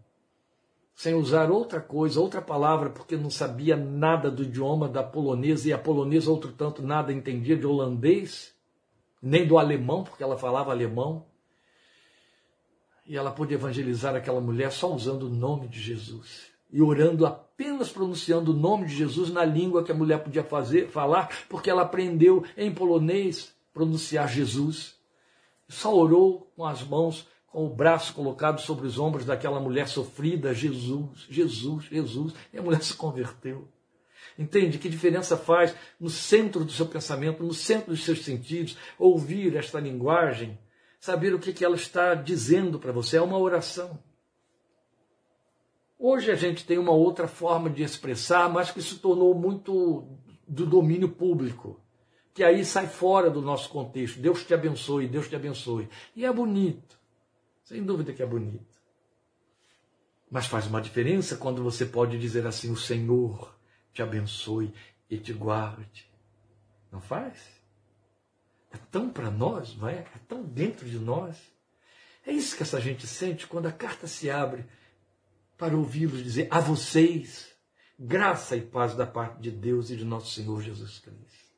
sem 0.94 1.14
usar 1.14 1.50
outra 1.50 1.80
coisa, 1.80 2.20
outra 2.20 2.42
palavra, 2.42 2.90
porque 2.90 3.16
não 3.16 3.30
sabia 3.30 3.76
nada 3.76 4.30
do 4.30 4.42
idioma 4.42 4.88
da 4.88 5.02
polonesa 5.02 5.68
e 5.68 5.72
a 5.72 5.78
polonesa, 5.78 6.30
outro 6.30 6.52
tanto, 6.52 6.82
nada 6.82 7.12
entendia 7.12 7.56
de 7.56 7.64
holandês, 7.64 8.54
nem 9.22 9.46
do 9.46 9.58
alemão, 9.58 10.04
porque 10.04 10.22
ela 10.22 10.36
falava 10.36 10.70
alemão. 10.70 11.24
E 13.06 13.16
ela 13.16 13.30
pôde 13.30 13.54
evangelizar 13.54 14.14
aquela 14.14 14.40
mulher 14.40 14.70
só 14.70 14.92
usando 14.92 15.22
o 15.24 15.30
nome 15.30 15.66
de 15.66 15.80
Jesus 15.80 16.50
e 16.70 16.82
orando 16.82 17.26
apenas 17.58 17.90
pronunciando 17.90 18.52
o 18.52 18.56
nome 18.56 18.86
de 18.86 18.94
Jesus 18.94 19.30
na 19.30 19.44
língua 19.44 19.82
que 19.82 19.90
a 19.90 19.94
mulher 19.94 20.22
podia 20.22 20.44
fazer, 20.44 20.88
falar, 20.90 21.28
porque 21.48 21.68
ela 21.68 21.82
aprendeu 21.82 22.44
em 22.56 22.72
polonês 22.72 23.52
pronunciar 23.74 24.28
Jesus. 24.28 24.94
Só 25.68 25.92
orou 25.92 26.52
com 26.54 26.64
as 26.64 26.84
mãos, 26.84 27.26
com 27.48 27.66
o 27.66 27.74
braço 27.74 28.14
colocado 28.14 28.60
sobre 28.60 28.86
os 28.86 28.96
ombros 28.96 29.24
daquela 29.24 29.58
mulher 29.58 29.88
sofrida, 29.88 30.54
Jesus, 30.54 31.26
Jesus, 31.28 31.86
Jesus, 31.86 32.32
e 32.52 32.58
a 32.58 32.62
mulher 32.62 32.80
se 32.80 32.94
converteu. 32.94 33.66
Entende 34.38 34.78
que 34.78 34.88
diferença 34.88 35.36
faz 35.36 35.74
no 35.98 36.08
centro 36.08 36.64
do 36.64 36.70
seu 36.70 36.86
pensamento, 36.86 37.42
no 37.42 37.52
centro 37.52 37.90
dos 37.90 38.04
seus 38.04 38.24
sentidos, 38.24 38.76
ouvir 38.96 39.56
esta 39.56 39.80
linguagem, 39.80 40.56
saber 41.00 41.34
o 41.34 41.40
que, 41.40 41.64
ela 41.64 41.74
está 41.74 42.14
dizendo 42.14 42.78
para 42.78 42.92
você? 42.92 43.16
É 43.16 43.20
uma 43.20 43.36
oração. 43.38 43.98
Hoje 45.98 46.30
a 46.30 46.36
gente 46.36 46.64
tem 46.64 46.78
uma 46.78 46.92
outra 46.92 47.26
forma 47.26 47.68
de 47.68 47.82
expressar, 47.82 48.48
mas 48.48 48.70
que 48.70 48.80
se 48.80 48.98
tornou 48.98 49.34
muito 49.34 50.06
do 50.46 50.64
domínio 50.64 51.08
público 51.08 51.80
que 52.38 52.44
aí 52.44 52.64
sai 52.64 52.86
fora 52.86 53.28
do 53.28 53.42
nosso 53.42 53.68
contexto. 53.68 54.20
Deus 54.20 54.44
te 54.44 54.54
abençoe, 54.54 55.08
Deus 55.08 55.28
te 55.28 55.34
abençoe. 55.34 55.88
E 56.14 56.24
é 56.24 56.32
bonito, 56.32 56.96
sem 57.64 57.82
dúvida 57.82 58.12
que 58.12 58.22
é 58.22 58.26
bonito. 58.26 58.78
Mas 60.30 60.46
faz 60.46 60.64
uma 60.68 60.80
diferença 60.80 61.36
quando 61.36 61.64
você 61.64 61.84
pode 61.84 62.16
dizer 62.16 62.46
assim: 62.46 62.70
O 62.70 62.76
Senhor 62.76 63.58
te 63.92 64.02
abençoe 64.02 64.72
e 65.10 65.18
te 65.18 65.32
guarde. 65.32 66.08
Não 66.92 67.00
faz? 67.00 67.40
É 68.70 68.76
tão 68.88 69.10
para 69.10 69.32
nós, 69.32 69.76
não 69.76 69.88
é? 69.88 70.06
É 70.14 70.20
tão 70.28 70.44
dentro 70.44 70.88
de 70.88 71.00
nós. 71.00 71.36
É 72.24 72.30
isso 72.30 72.56
que 72.56 72.62
essa 72.62 72.80
gente 72.80 73.04
sente 73.04 73.48
quando 73.48 73.66
a 73.66 73.72
carta 73.72 74.06
se 74.06 74.30
abre 74.30 74.64
para 75.58 75.76
ouvi-los 75.76 76.22
dizer 76.22 76.46
a 76.50 76.60
vocês 76.60 77.52
graça 77.98 78.56
e 78.56 78.62
paz 78.62 78.94
da 78.94 79.06
parte 79.06 79.40
de 79.40 79.50
Deus 79.50 79.90
e 79.90 79.96
de 79.96 80.04
nosso 80.04 80.32
Senhor 80.32 80.62
Jesus 80.62 81.00
Cristo. 81.00 81.48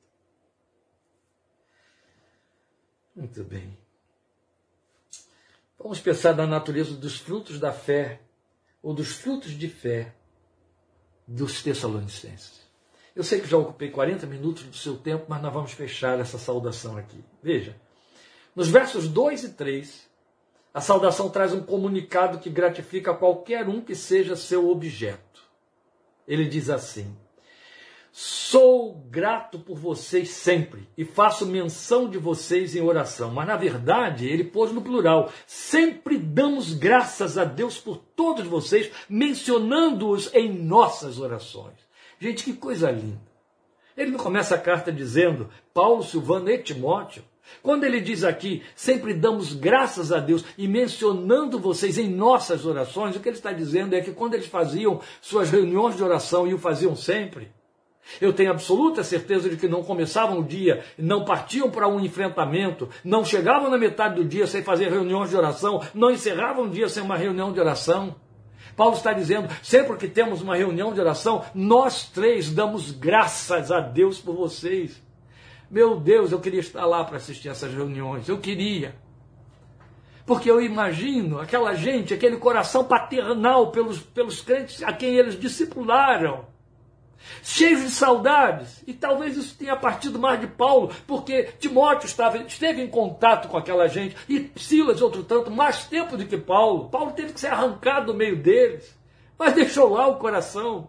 Muito 3.14 3.44
bem. 3.44 3.76
Vamos 5.78 6.00
pensar 6.00 6.34
na 6.34 6.46
natureza 6.46 6.94
dos 6.94 7.18
frutos 7.18 7.60
da 7.60 7.72
fé, 7.72 8.22
ou 8.82 8.94
dos 8.94 9.12
frutos 9.12 9.52
de 9.52 9.68
fé 9.68 10.14
dos 11.26 11.62
Tessalonicenses. 11.62 12.60
Eu 13.14 13.22
sei 13.22 13.40
que 13.40 13.48
já 13.48 13.58
ocupei 13.58 13.90
40 13.90 14.26
minutos 14.26 14.62
do 14.62 14.76
seu 14.76 14.96
tempo, 14.96 15.26
mas 15.28 15.42
nós 15.42 15.52
vamos 15.52 15.72
fechar 15.72 16.18
essa 16.18 16.38
saudação 16.38 16.96
aqui. 16.96 17.22
Veja, 17.42 17.78
nos 18.54 18.68
versos 18.68 19.08
2 19.08 19.44
e 19.44 19.48
3, 19.50 20.09
a 20.72 20.80
saudação 20.80 21.28
traz 21.28 21.52
um 21.52 21.62
comunicado 21.62 22.38
que 22.38 22.48
gratifica 22.48 23.12
qualquer 23.12 23.68
um 23.68 23.80
que 23.80 23.94
seja 23.94 24.36
seu 24.36 24.70
objeto. 24.70 25.42
Ele 26.26 26.44
diz 26.46 26.70
assim: 26.70 27.16
Sou 28.12 28.94
grato 29.08 29.58
por 29.58 29.76
vocês 29.76 30.30
sempre 30.30 30.88
e 30.96 31.04
faço 31.04 31.46
menção 31.46 32.08
de 32.08 32.18
vocês 32.18 32.74
em 32.74 32.80
oração. 32.80 33.30
Mas 33.30 33.46
na 33.46 33.56
verdade, 33.56 34.28
ele 34.28 34.44
pôs 34.44 34.72
no 34.72 34.82
plural. 34.82 35.32
Sempre 35.46 36.18
damos 36.18 36.74
graças 36.74 37.38
a 37.38 37.44
Deus 37.44 37.78
por 37.78 37.98
todos 37.98 38.46
vocês, 38.46 38.90
mencionando-os 39.08 40.32
em 40.34 40.52
nossas 40.52 41.18
orações. 41.20 41.78
Gente, 42.18 42.44
que 42.44 42.52
coisa 42.52 42.90
linda. 42.90 43.30
Ele 43.96 44.10
não 44.10 44.18
começa 44.18 44.54
a 44.54 44.60
carta 44.60 44.92
dizendo 44.92 45.48
Paulo, 45.72 46.02
Silvano 46.02 46.50
e 46.50 46.58
Timóteo. 46.58 47.24
Quando 47.62 47.84
ele 47.84 48.00
diz 48.00 48.24
aqui, 48.24 48.62
sempre 48.74 49.12
damos 49.14 49.52
graças 49.52 50.12
a 50.12 50.18
Deus 50.18 50.44
e 50.56 50.66
mencionando 50.66 51.58
vocês 51.58 51.98
em 51.98 52.08
nossas 52.08 52.64
orações, 52.64 53.16
o 53.16 53.20
que 53.20 53.28
ele 53.28 53.36
está 53.36 53.52
dizendo 53.52 53.94
é 53.94 54.00
que 54.00 54.12
quando 54.12 54.34
eles 54.34 54.46
faziam 54.46 55.00
suas 55.20 55.50
reuniões 55.50 55.96
de 55.96 56.02
oração 56.02 56.46
e 56.46 56.54
o 56.54 56.58
faziam 56.58 56.96
sempre, 56.96 57.50
eu 58.20 58.32
tenho 58.32 58.50
absoluta 58.50 59.04
certeza 59.04 59.48
de 59.48 59.56
que 59.56 59.68
não 59.68 59.82
começavam 59.82 60.38
o 60.38 60.44
dia, 60.44 60.82
não 60.98 61.24
partiam 61.24 61.70
para 61.70 61.86
um 61.86 62.00
enfrentamento, 62.00 62.88
não 63.04 63.24
chegavam 63.24 63.70
na 63.70 63.78
metade 63.78 64.16
do 64.16 64.24
dia 64.24 64.46
sem 64.46 64.62
fazer 64.62 64.90
reuniões 64.90 65.30
de 65.30 65.36
oração, 65.36 65.82
não 65.94 66.10
encerravam 66.10 66.64
o 66.64 66.70
dia 66.70 66.88
sem 66.88 67.02
uma 67.02 67.16
reunião 67.16 67.52
de 67.52 67.60
oração. 67.60 68.16
Paulo 68.76 68.96
está 68.96 69.12
dizendo: 69.12 69.48
sempre 69.62 69.96
que 69.96 70.08
temos 70.08 70.40
uma 70.40 70.56
reunião 70.56 70.92
de 70.92 71.00
oração, 71.00 71.44
nós 71.54 72.08
três 72.08 72.50
damos 72.50 72.90
graças 72.90 73.70
a 73.70 73.80
Deus 73.80 74.18
por 74.18 74.34
vocês. 74.34 75.02
Meu 75.70 76.00
Deus, 76.00 76.32
eu 76.32 76.40
queria 76.40 76.60
estar 76.60 76.84
lá 76.84 77.04
para 77.04 77.16
assistir 77.16 77.48
essas 77.48 77.72
reuniões, 77.72 78.28
eu 78.28 78.38
queria. 78.38 78.96
Porque 80.26 80.50
eu 80.50 80.60
imagino 80.60 81.40
aquela 81.40 81.74
gente, 81.74 82.12
aquele 82.12 82.36
coração 82.36 82.84
paternal 82.84 83.70
pelos, 83.70 84.00
pelos 84.00 84.40
crentes 84.40 84.82
a 84.82 84.92
quem 84.92 85.16
eles 85.16 85.38
discipularam 85.38 86.50
cheios 87.42 87.82
de 87.82 87.90
saudades. 87.90 88.82
E 88.86 88.92
talvez 88.92 89.36
isso 89.36 89.56
tenha 89.56 89.76
partido 89.76 90.18
mais 90.18 90.40
de 90.40 90.46
Paulo, 90.46 90.92
porque 91.06 91.44
Timóteo 91.58 92.06
estava, 92.06 92.38
esteve 92.38 92.82
em 92.82 92.88
contato 92.88 93.48
com 93.48 93.56
aquela 93.56 93.86
gente, 93.88 94.16
e 94.28 94.50
Silas, 94.56 95.00
outro 95.00 95.22
tanto, 95.22 95.50
mais 95.50 95.84
tempo 95.84 96.16
do 96.16 96.26
que 96.26 96.36
Paulo. 96.36 96.88
Paulo 96.88 97.12
teve 97.12 97.32
que 97.32 97.40
ser 97.40 97.48
arrancado 97.48 98.06
do 98.06 98.14
meio 98.14 98.36
deles, 98.36 98.96
mas 99.38 99.54
deixou 99.54 99.90
lá 99.90 100.06
o 100.06 100.16
coração. 100.16 100.88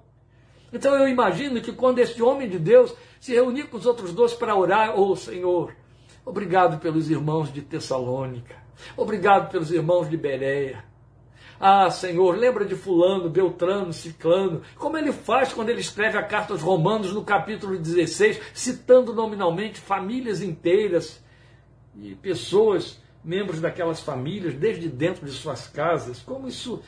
Então 0.73 0.95
eu 0.95 1.07
imagino 1.07 1.61
que 1.61 1.73
quando 1.73 1.99
esse 1.99 2.21
homem 2.21 2.49
de 2.49 2.57
Deus 2.57 2.95
se 3.21 3.33
reuniu 3.33 3.67
com 3.67 3.77
os 3.77 3.85
outros 3.85 4.13
dois 4.13 4.33
para 4.33 4.55
orar, 4.55 4.99
ô 4.99 5.11
oh, 5.11 5.15
Senhor, 5.15 5.73
obrigado 6.25 6.79
pelos 6.79 7.09
irmãos 7.09 7.53
de 7.53 7.61
Tessalônica, 7.61 8.55
obrigado 8.97 9.49
pelos 9.49 9.71
irmãos 9.71 10.09
de 10.09 10.17
Bereia, 10.17 10.83
ah, 11.63 11.91
Senhor, 11.91 12.35
lembra 12.35 12.65
de 12.65 12.75
Fulano, 12.75 13.29
Beltrano, 13.29 13.93
Ciclano. 13.93 14.63
Como 14.77 14.97
ele 14.97 15.11
faz 15.11 15.53
quando 15.53 15.69
ele 15.69 15.79
escreve 15.79 16.17
a 16.17 16.23
carta 16.23 16.53
aos 16.53 16.61
Romanos 16.63 17.13
no 17.13 17.23
capítulo 17.23 17.77
16, 17.77 18.41
citando 18.51 19.13
nominalmente 19.13 19.79
famílias 19.79 20.41
inteiras 20.41 21.23
e 21.95 22.15
pessoas, 22.15 22.99
membros 23.23 23.61
daquelas 23.61 24.01
famílias, 24.01 24.55
desde 24.55 24.89
dentro 24.89 25.23
de 25.23 25.31
suas 25.31 25.67
casas. 25.67 26.19
Como 26.19 26.47
isso 26.47 26.81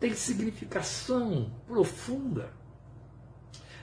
tem 0.00 0.14
significação 0.14 1.52
profunda. 1.66 2.50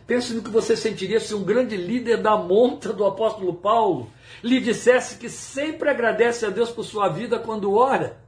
Pense 0.08 0.34
no 0.34 0.44
que 0.44 0.50
você 0.50 0.78
sentiria 0.78 1.20
se 1.20 1.34
um 1.34 1.44
grande 1.44 1.76
líder 1.76 2.18
da 2.18 2.38
monta 2.38 2.94
do 2.94 3.06
apóstolo 3.06 3.56
Paulo 3.56 4.12
lhe 4.44 4.60
dissesse 4.60 5.18
que 5.18 5.30
sempre 5.30 5.90
agradece 5.90 6.46
a 6.46 6.50
Deus 6.50 6.70
por 6.70 6.84
sua 6.84 7.10
vida 7.10 7.40
quando 7.40 7.74
ora 7.74 8.22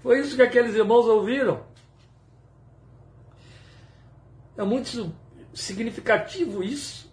Foi 0.00 0.20
isso 0.20 0.36
que 0.36 0.42
aqueles 0.42 0.76
irmãos 0.76 1.06
ouviram. 1.06 1.66
É 4.56 4.62
muito 4.62 5.12
significativo 5.52 6.62
isso. 6.62 7.12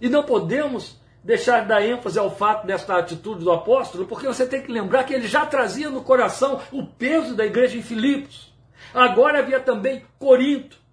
E 0.00 0.08
não 0.08 0.24
podemos 0.24 1.00
deixar 1.22 1.62
de 1.62 1.68
dar 1.68 1.84
ênfase 1.84 2.18
ao 2.18 2.34
fato 2.34 2.66
desta 2.66 2.96
atitude 2.96 3.42
do 3.42 3.50
apóstolo, 3.50 4.06
porque 4.06 4.26
você 4.26 4.46
tem 4.46 4.62
que 4.62 4.70
lembrar 4.70 5.04
que 5.04 5.12
ele 5.14 5.26
já 5.26 5.44
trazia 5.44 5.90
no 5.90 6.02
coração 6.02 6.60
o 6.70 6.86
peso 6.86 7.34
da 7.34 7.44
igreja 7.44 7.76
em 7.76 7.82
Filipos. 7.82 8.52
Agora 8.94 9.40
havia 9.40 9.58
também 9.58 10.04
Corinto. 10.18 10.85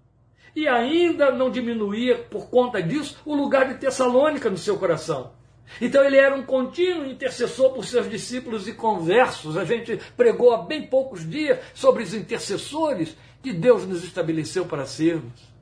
E 0.56 0.68
ainda 0.68 1.32
não 1.32 1.50
diminuía, 1.50 2.18
por 2.18 2.50
conta 2.50 2.82
disso, 2.82 3.18
o 3.26 3.36
lugar 3.36 3.68
de 3.68 3.80
Tessalônica 3.80 4.50
no 4.50 4.58
seu 4.58 4.78
coração. 4.78 5.32
Então 5.82 6.04
ele 6.04 6.18
era 6.18 6.36
um 6.36 6.44
contínuo 6.44 7.06
intercessor 7.06 7.72
por 7.74 7.86
seus 7.86 8.10
discípulos 8.10 8.68
e 8.68 8.74
conversos. 8.74 9.58
A 9.58 9.66
gente 9.66 10.00
pregou 10.16 10.54
há 10.54 10.58
bem 10.58 10.86
poucos 10.86 11.28
dias 11.28 11.60
sobre 11.74 12.04
os 12.04 12.14
intercessores 12.14 13.16
que 13.42 13.52
Deus 13.52 13.86
nos 13.86 14.04
estabeleceu 14.04 14.66
para 14.66 14.86
sermos. 14.86 15.54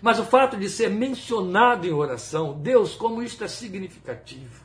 Mas 0.00 0.18
o 0.18 0.24
fato 0.24 0.56
de 0.56 0.68
ser 0.68 0.90
mencionado 0.90 1.86
em 1.86 1.92
oração, 1.92 2.58
Deus, 2.58 2.94
como 2.94 3.22
isto 3.22 3.44
é 3.44 3.48
significativo. 3.48 4.64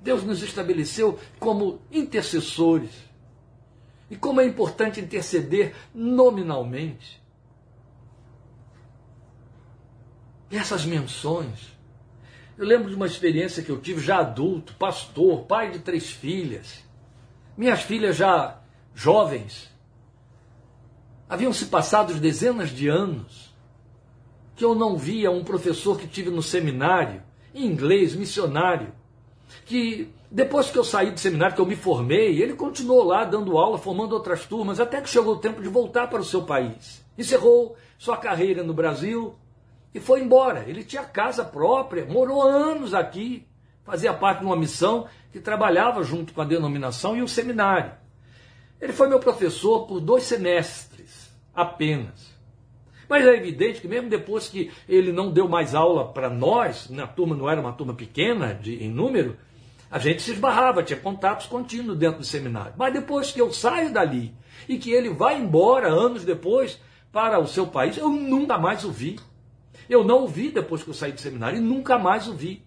Deus 0.00 0.22
nos 0.22 0.42
estabeleceu 0.42 1.18
como 1.40 1.80
intercessores. 1.90 2.90
E 4.10 4.16
como 4.16 4.40
é 4.40 4.46
importante 4.46 5.00
interceder 5.00 5.74
nominalmente. 5.92 7.20
E 10.37 10.37
essas 10.56 10.84
menções. 10.84 11.76
Eu 12.56 12.66
lembro 12.66 12.88
de 12.88 12.96
uma 12.96 13.06
experiência 13.06 13.62
que 13.62 13.70
eu 13.70 13.80
tive 13.80 14.00
já 14.00 14.18
adulto, 14.18 14.74
pastor, 14.74 15.44
pai 15.44 15.70
de 15.70 15.78
três 15.80 16.10
filhas. 16.10 16.82
Minhas 17.56 17.82
filhas 17.82 18.16
já 18.16 18.60
jovens. 18.94 19.70
Haviam 21.28 21.52
se 21.52 21.66
passado 21.66 22.14
dezenas 22.14 22.70
de 22.70 22.88
anos 22.88 23.54
que 24.56 24.64
eu 24.64 24.74
não 24.74 24.96
via 24.96 25.30
um 25.30 25.44
professor 25.44 25.96
que 25.96 26.08
tive 26.08 26.30
no 26.30 26.42
seminário, 26.42 27.22
em 27.54 27.64
inglês, 27.64 28.16
missionário, 28.16 28.92
que 29.64 30.12
depois 30.30 30.68
que 30.68 30.76
eu 30.76 30.82
saí 30.82 31.12
do 31.12 31.20
seminário, 31.20 31.54
que 31.54 31.60
eu 31.60 31.66
me 31.66 31.76
formei, 31.76 32.42
ele 32.42 32.54
continuou 32.54 33.04
lá 33.04 33.24
dando 33.24 33.56
aula, 33.56 33.78
formando 33.78 34.12
outras 34.12 34.46
turmas, 34.46 34.80
até 34.80 35.00
que 35.00 35.08
chegou 35.08 35.34
o 35.34 35.38
tempo 35.38 35.62
de 35.62 35.68
voltar 35.68 36.08
para 36.08 36.20
o 36.20 36.24
seu 36.24 36.42
país. 36.42 37.04
Encerrou 37.16 37.76
sua 37.96 38.16
carreira 38.16 38.64
no 38.64 38.74
Brasil 38.74 39.36
e 39.94 40.00
foi 40.00 40.20
embora. 40.20 40.64
Ele 40.66 40.84
tinha 40.84 41.04
casa 41.04 41.44
própria, 41.44 42.04
morou 42.04 42.42
anos 42.42 42.94
aqui, 42.94 43.46
fazia 43.84 44.12
parte 44.12 44.40
de 44.40 44.46
uma 44.46 44.56
missão 44.56 45.08
que 45.32 45.40
trabalhava 45.40 46.02
junto 46.02 46.32
com 46.32 46.40
a 46.40 46.44
denominação 46.44 47.16
e 47.16 47.22
o 47.22 47.28
seminário. 47.28 47.92
Ele 48.80 48.92
foi 48.92 49.08
meu 49.08 49.18
professor 49.18 49.86
por 49.86 50.00
dois 50.00 50.24
semestres 50.24 51.30
apenas. 51.54 52.38
Mas 53.08 53.24
é 53.24 53.34
evidente 53.34 53.80
que 53.80 53.88
mesmo 53.88 54.10
depois 54.10 54.48
que 54.48 54.70
ele 54.88 55.10
não 55.10 55.32
deu 55.32 55.48
mais 55.48 55.74
aula 55.74 56.12
para 56.12 56.28
nós, 56.28 56.90
na 56.90 57.06
turma 57.06 57.34
não 57.34 57.48
era 57.48 57.60
uma 57.60 57.72
turma 57.72 57.94
pequena 57.94 58.54
de, 58.54 58.84
em 58.84 58.90
número, 58.90 59.36
a 59.90 59.98
gente 59.98 60.20
se 60.20 60.32
esbarrava, 60.32 60.82
tinha 60.82 60.98
contatos 60.98 61.46
contínuos 61.46 61.98
dentro 61.98 62.18
do 62.18 62.24
seminário. 62.24 62.74
Mas 62.76 62.92
depois 62.92 63.32
que 63.32 63.40
eu 63.40 63.50
saio 63.50 63.90
dali 63.90 64.34
e 64.68 64.76
que 64.76 64.92
ele 64.92 65.08
vai 65.08 65.38
embora 65.38 65.88
anos 65.88 66.24
depois 66.24 66.78
para 67.10 67.38
o 67.38 67.46
seu 67.46 67.66
país, 67.66 67.96
eu 67.96 68.10
nunca 68.10 68.58
mais 68.58 68.84
o 68.84 68.92
vi. 68.92 69.18
Eu 69.88 70.04
não 70.04 70.24
o 70.24 70.28
vi 70.28 70.50
depois 70.50 70.82
que 70.82 70.90
eu 70.90 70.94
saí 70.94 71.12
do 71.12 71.20
seminário 71.20 71.58
e 71.58 71.60
nunca 71.60 71.98
mais 71.98 72.28
o 72.28 72.34
vi. 72.34 72.62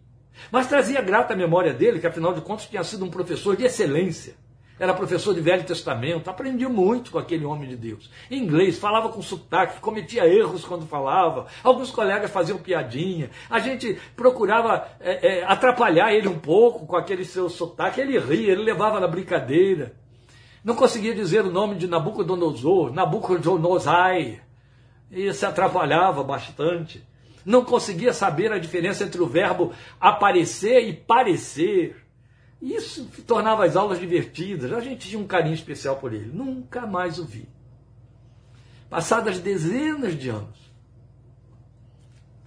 Mas 0.51 0.67
trazia 0.67 1.01
grata 1.01 1.33
a 1.33 1.37
memória 1.37 1.73
dele, 1.73 1.99
que 1.99 2.07
afinal 2.07 2.33
de 2.33 2.41
contas 2.41 2.65
tinha 2.65 2.83
sido 2.83 3.05
um 3.05 3.09
professor 3.09 3.55
de 3.55 3.65
excelência 3.65 4.35
era 4.81 4.95
professor 4.95 5.35
de 5.35 5.41
Velho 5.41 5.63
Testamento, 5.63 6.27
aprendi 6.27 6.67
muito 6.67 7.11
com 7.11 7.19
aquele 7.19 7.45
homem 7.45 7.69
de 7.69 7.75
Deus. 7.75 8.09
Em 8.31 8.41
inglês, 8.41 8.79
falava 8.79 9.09
com 9.09 9.21
sotaque, 9.21 9.79
cometia 9.79 10.25
erros 10.25 10.65
quando 10.65 10.87
falava, 10.87 11.45
alguns 11.63 11.91
colegas 11.91 12.31
faziam 12.31 12.57
piadinha, 12.57 13.29
a 13.47 13.59
gente 13.59 13.99
procurava 14.15 14.87
é, 14.99 15.41
é, 15.41 15.43
atrapalhar 15.43 16.11
ele 16.11 16.27
um 16.27 16.39
pouco 16.39 16.87
com 16.87 16.95
aquele 16.95 17.23
seu 17.23 17.47
sotaque, 17.47 18.01
ele 18.01 18.17
ria, 18.17 18.53
ele 18.53 18.63
levava 18.63 18.99
na 18.99 19.07
brincadeira. 19.07 19.93
Não 20.63 20.73
conseguia 20.73 21.13
dizer 21.13 21.45
o 21.45 21.51
nome 21.51 21.75
de 21.75 21.85
Nabucodonosor, 21.85 22.91
Nabucodonosor, 22.91 24.39
e 25.11 25.31
se 25.31 25.45
atrapalhava 25.45 26.23
bastante. 26.23 27.05
Não 27.45 27.65
conseguia 27.65 28.13
saber 28.13 28.51
a 28.51 28.59
diferença 28.59 29.03
entre 29.03 29.21
o 29.21 29.27
verbo 29.27 29.73
aparecer 29.99 30.87
e 30.87 30.93
parecer. 30.93 31.95
Isso 32.61 33.09
tornava 33.25 33.65
as 33.65 33.75
aulas 33.75 33.99
divertidas. 33.99 34.71
A 34.71 34.79
gente 34.79 35.09
tinha 35.09 35.21
um 35.21 35.27
carinho 35.27 35.55
especial 35.55 35.97
por 35.97 36.13
ele. 36.13 36.31
Nunca 36.31 36.85
mais 36.85 37.17
o 37.17 37.25
vi. 37.25 37.49
Passadas 38.89 39.39
dezenas 39.39 40.17
de 40.17 40.29
anos, 40.29 40.71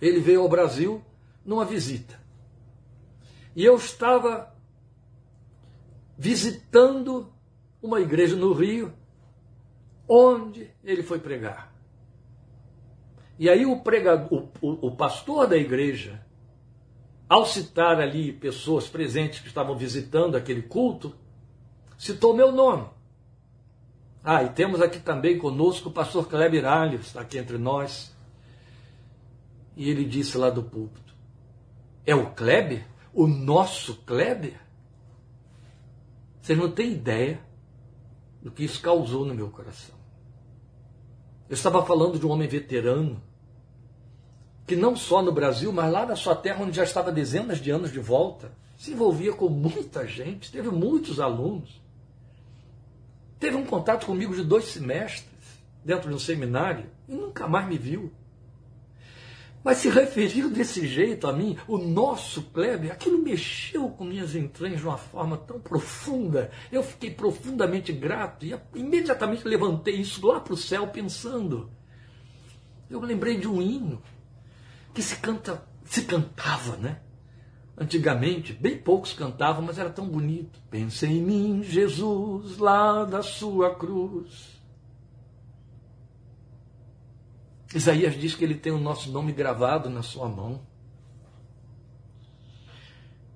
ele 0.00 0.20
veio 0.20 0.42
ao 0.42 0.48
Brasil 0.48 1.02
numa 1.44 1.64
visita. 1.64 2.20
E 3.56 3.64
eu 3.64 3.76
estava 3.76 4.54
visitando 6.16 7.32
uma 7.82 8.00
igreja 8.00 8.36
no 8.36 8.52
Rio, 8.52 8.92
onde 10.08 10.70
ele 10.82 11.02
foi 11.02 11.18
pregar. 11.18 11.73
E 13.38 13.48
aí 13.48 13.66
o, 13.66 13.80
pregador, 13.80 14.48
o, 14.60 14.86
o, 14.86 14.96
pastor 14.96 15.46
da 15.46 15.56
igreja 15.56 16.24
ao 17.28 17.44
citar 17.44 18.00
ali 18.00 18.32
pessoas 18.32 18.86
presentes 18.86 19.40
que 19.40 19.48
estavam 19.48 19.76
visitando 19.76 20.36
aquele 20.36 20.62
culto, 20.62 21.14
citou 21.98 22.34
meu 22.34 22.52
nome. 22.52 22.86
Ah, 24.22 24.42
e 24.42 24.50
temos 24.50 24.80
aqui 24.80 25.00
também 25.00 25.38
conosco 25.38 25.88
o 25.88 25.92
pastor 25.92 26.28
Kleber 26.28 26.64
Alves, 26.64 27.06
está 27.06 27.20
aqui 27.20 27.38
entre 27.38 27.58
nós. 27.58 28.14
E 29.76 29.90
ele 29.90 30.04
disse 30.04 30.38
lá 30.38 30.48
do 30.48 30.62
púlpito: 30.62 31.14
É 32.06 32.14
o 32.14 32.30
Kleber? 32.30 32.86
O 33.12 33.26
nosso 33.26 33.96
Kleber? 34.06 34.60
Você 36.40 36.54
não 36.54 36.70
tem 36.70 36.92
ideia 36.92 37.40
do 38.42 38.50
que 38.50 38.64
isso 38.64 38.80
causou 38.80 39.24
no 39.24 39.34
meu 39.34 39.50
coração. 39.50 40.03
Eu 41.48 41.54
estava 41.54 41.84
falando 41.84 42.18
de 42.18 42.26
um 42.26 42.30
homem 42.30 42.48
veterano 42.48 43.22
que 44.66 44.74
não 44.74 44.96
só 44.96 45.22
no 45.22 45.30
Brasil, 45.30 45.72
mas 45.72 45.92
lá 45.92 46.06
na 46.06 46.16
sua 46.16 46.34
terra, 46.34 46.62
onde 46.62 46.76
já 46.76 46.84
estava 46.84 47.12
dezenas 47.12 47.58
de 47.60 47.70
anos 47.70 47.92
de 47.92 48.00
volta, 48.00 48.50
se 48.78 48.92
envolvia 48.92 49.32
com 49.32 49.48
muita 49.48 50.06
gente, 50.06 50.50
teve 50.50 50.70
muitos 50.70 51.20
alunos. 51.20 51.82
Teve 53.38 53.56
um 53.56 53.66
contato 53.66 54.06
comigo 54.06 54.34
de 54.34 54.42
dois 54.42 54.64
semestres, 54.64 55.34
dentro 55.84 56.08
de 56.08 56.14
um 56.14 56.18
seminário, 56.18 56.86
e 57.06 57.14
nunca 57.14 57.46
mais 57.46 57.68
me 57.68 57.76
viu. 57.76 58.10
Mas 59.64 59.78
se 59.78 59.88
referiu 59.88 60.50
desse 60.50 60.86
jeito 60.86 61.26
a 61.26 61.32
mim, 61.32 61.56
o 61.66 61.78
nosso 61.78 62.42
Kleber, 62.42 62.92
aquilo 62.92 63.22
mexeu 63.22 63.88
com 63.88 64.04
minhas 64.04 64.34
entranhas 64.34 64.80
de 64.80 64.86
uma 64.86 64.98
forma 64.98 65.38
tão 65.38 65.58
profunda. 65.58 66.50
Eu 66.70 66.82
fiquei 66.82 67.10
profundamente 67.10 67.90
grato 67.90 68.44
e 68.44 68.54
imediatamente 68.74 69.48
levantei 69.48 69.94
isso 69.94 70.24
lá 70.26 70.38
para 70.38 70.52
o 70.52 70.56
céu 70.56 70.88
pensando. 70.88 71.70
Eu 72.90 73.00
lembrei 73.00 73.38
de 73.38 73.48
um 73.48 73.62
hino 73.62 74.02
que 74.92 75.02
se 75.02 75.16
canta, 75.16 75.66
se 75.82 76.02
cantava, 76.02 76.76
né? 76.76 77.00
Antigamente, 77.76 78.52
bem 78.52 78.76
poucos 78.76 79.14
cantavam, 79.14 79.62
mas 79.62 79.78
era 79.78 79.88
tão 79.88 80.06
bonito. 80.06 80.60
Pensa 80.70 81.06
em 81.06 81.22
mim, 81.22 81.62
Jesus, 81.62 82.58
lá 82.58 83.04
da 83.04 83.22
sua 83.22 83.74
cruz. 83.74 84.53
Isaías 87.74 88.14
diz 88.14 88.34
que 88.34 88.44
ele 88.44 88.54
tem 88.54 88.72
o 88.72 88.78
nosso 88.78 89.10
nome 89.10 89.32
gravado 89.32 89.90
na 89.90 90.02
sua 90.02 90.28
mão. 90.28 90.60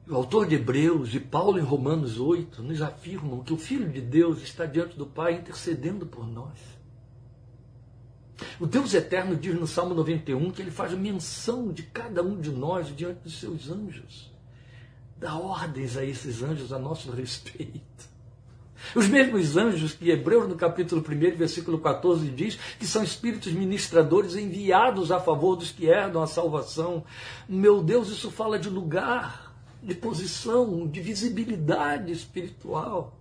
O 0.09 0.15
autor 0.15 0.47
de 0.47 0.55
Hebreus 0.55 1.13
e 1.13 1.21
Paulo 1.21 1.59
em 1.59 1.63
Romanos 1.63 2.19
8 2.19 2.63
nos 2.63 2.81
afirmam 2.81 3.43
que 3.43 3.53
o 3.53 3.59
Filho 3.59 3.91
de 3.91 4.01
Deus 4.01 4.41
está 4.41 4.65
diante 4.65 4.97
do 4.97 5.07
Pai 5.07 5.35
intercedendo 5.35 6.07
por 6.07 6.27
nós. 6.27 6.57
O 8.61 8.67
Deus 8.67 8.95
eterno 8.95 9.37
diz 9.37 9.59
no 9.59 9.67
Salmo 9.67 9.95
91 9.95 10.51
que 10.53 10.63
ele 10.63 10.71
faz 10.71 10.93
menção 10.93 11.73
de 11.73 11.83
cada 11.83 12.23
um 12.23 12.41
de 12.41 12.51
nós 12.51 12.95
diante 12.95 13.21
dos 13.23 13.39
seus 13.39 13.69
anjos. 13.69 14.33
Dá 15.19 15.35
ordens 15.37 15.97
a 15.97 16.05
esses 16.05 16.43
anjos 16.43 16.73
a 16.73 16.79
nosso 16.79 17.11
respeito. 17.13 18.09
Os 18.95 19.09
mesmos 19.09 19.57
anjos 19.57 19.93
que 19.93 20.11
Hebreus, 20.11 20.49
no 20.49 20.55
capítulo 20.55 21.03
1, 21.03 21.37
versículo 21.37 21.79
14, 21.79 22.29
diz 22.31 22.57
que 22.79 22.87
são 22.87 23.03
espíritos 23.03 23.53
ministradores 23.53 24.37
enviados 24.37 25.11
a 25.11 25.21
favor 25.21 25.57
dos 25.57 25.71
que 25.71 25.87
herdam 25.87 26.23
a 26.23 26.27
salvação. 26.27 27.05
Meu 27.49 27.83
Deus, 27.83 28.09
isso 28.09 28.31
fala 28.31 28.59
de 28.59 28.69
lugar, 28.69 29.55
de 29.83 29.95
posição, 29.95 30.87
de 30.87 31.01
visibilidade 31.01 32.13
espiritual. 32.13 33.19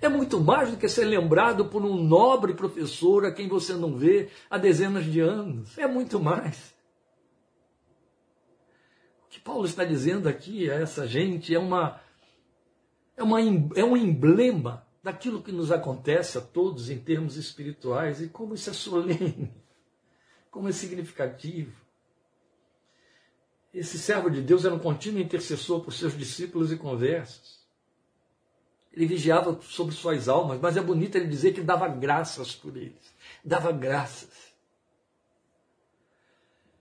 É 0.00 0.08
muito 0.08 0.40
mais 0.40 0.70
do 0.70 0.78
que 0.78 0.88
ser 0.88 1.04
lembrado 1.04 1.66
por 1.66 1.84
um 1.84 2.02
nobre 2.02 2.54
professor 2.54 3.26
a 3.26 3.32
quem 3.32 3.48
você 3.48 3.74
não 3.74 3.96
vê 3.96 4.28
há 4.48 4.56
dezenas 4.56 5.04
de 5.04 5.20
anos. 5.20 5.76
É 5.76 5.86
muito 5.86 6.18
mais. 6.18 6.74
O 9.26 9.28
que 9.28 9.38
Paulo 9.38 9.66
está 9.66 9.84
dizendo 9.84 10.26
aqui 10.26 10.70
a 10.70 10.74
essa 10.74 11.06
gente 11.06 11.54
é 11.54 11.58
uma 11.58 12.00
é, 13.20 13.22
uma, 13.22 13.40
é 13.76 13.84
um 13.84 13.96
emblema 13.96 14.86
daquilo 15.02 15.42
que 15.42 15.52
nos 15.52 15.70
acontece 15.70 16.38
a 16.38 16.40
todos 16.40 16.88
em 16.88 16.98
termos 16.98 17.36
espirituais 17.36 18.22
e 18.22 18.28
como 18.28 18.54
isso 18.54 18.70
é 18.70 18.72
solene, 18.72 19.52
como 20.50 20.68
é 20.68 20.72
significativo. 20.72 21.78
Esse 23.74 23.98
servo 23.98 24.30
de 24.30 24.40
Deus 24.40 24.64
era 24.64 24.74
um 24.74 24.78
contínuo 24.78 25.20
intercessor 25.20 25.84
por 25.84 25.92
seus 25.92 26.16
discípulos 26.16 26.72
e 26.72 26.76
conversas. 26.76 27.60
Ele 28.90 29.06
vigiava 29.06 29.60
sobre 29.62 29.94
suas 29.94 30.26
almas, 30.26 30.58
mas 30.58 30.76
é 30.76 30.80
bonito 30.80 31.16
ele 31.16 31.28
dizer 31.28 31.52
que 31.52 31.60
dava 31.60 31.86
graças 31.86 32.56
por 32.56 32.74
eles. 32.76 33.14
Dava 33.44 33.70
graças. 33.70 34.50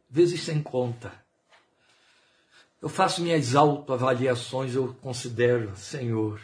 Vezes 0.10 0.42
sem 0.42 0.64
conta. 0.64 1.14
Eu 2.82 2.88
faço 2.88 3.22
minhas 3.22 3.56
autoavaliações, 3.56 4.74
eu 4.74 4.94
considero, 4.96 5.76
Senhor, 5.76 6.42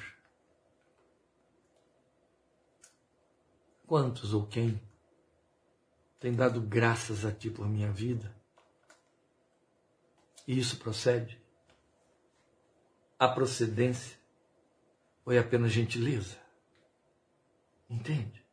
quantos 3.88 4.34
ou 4.34 4.46
quem 4.46 4.82
tem 6.20 6.34
dado 6.34 6.60
graças 6.60 7.24
a 7.24 7.32
Ti 7.32 7.50
por 7.50 7.70
minha 7.70 7.92
vida? 7.92 8.36
E 10.46 10.60
isso 10.60 10.78
procede? 10.78 11.42
A 13.18 13.30
procedência 13.30 14.18
ou 15.26 15.32
é 15.32 15.40
apenas 15.40 15.72
gentileza? 15.72 16.38
Entende? 17.90 18.44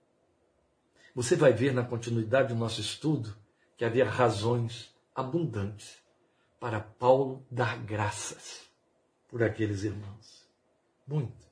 Você 1.15 1.35
vai 1.35 1.53
ver 1.53 1.75
na 1.75 1.85
continuidade 1.85 2.49
do 2.49 2.55
nosso 2.55 2.81
estudo 2.81 3.37
que 3.77 3.85
havia 3.85 4.09
razões 4.09 4.95
abundantes 5.15 6.02
para 6.63 6.79
Paulo 6.79 7.45
dar 7.51 7.77
graças 7.77 8.71
por 9.29 9.43
aqueles 9.43 9.83
irmãos. 9.83 10.49
Muito. 11.05 11.45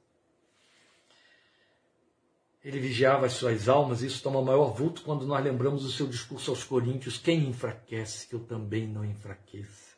Ele 2.64 2.78
vigiava 2.78 3.26
as 3.26 3.32
suas 3.32 3.68
almas, 3.68 4.02
e 4.02 4.06
isso 4.06 4.22
toma 4.22 4.40
maior 4.40 4.72
vulto 4.72 5.02
quando 5.02 5.26
nós 5.26 5.42
lembramos 5.42 5.84
o 5.84 5.90
seu 5.90 6.06
discurso 6.06 6.52
aos 6.52 6.62
Coríntios: 6.62 7.18
quem 7.18 7.48
enfraquece, 7.48 8.28
que 8.28 8.36
eu 8.36 8.38
também 8.38 8.86
não 8.86 9.04
enfraqueça. 9.04 9.96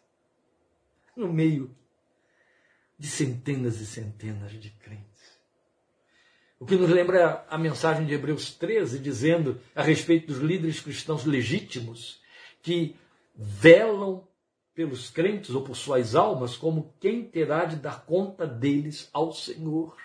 No 1.14 1.30
meio 1.30 1.76
de 2.98 3.06
centenas 3.06 3.82
e 3.82 3.86
centenas 3.86 4.52
de 4.52 4.70
crentes. 4.70 5.38
O 6.58 6.64
que 6.64 6.76
nos 6.76 6.88
lembra 6.88 7.44
a 7.50 7.58
mensagem 7.58 8.06
de 8.06 8.14
Hebreus 8.14 8.54
13, 8.54 8.98
dizendo 8.98 9.60
a 9.74 9.82
respeito 9.82 10.28
dos 10.28 10.38
líderes 10.38 10.80
cristãos 10.80 11.26
legítimos 11.26 12.18
que 12.62 12.96
velam 13.34 14.26
pelos 14.74 15.10
crentes 15.10 15.54
ou 15.54 15.62
por 15.62 15.76
suas 15.76 16.14
almas 16.14 16.56
como 16.56 16.94
quem 16.98 17.24
terá 17.24 17.64
de 17.64 17.76
dar 17.76 18.04
conta 18.04 18.46
deles 18.46 19.08
ao 19.12 19.32
Senhor. 19.32 19.96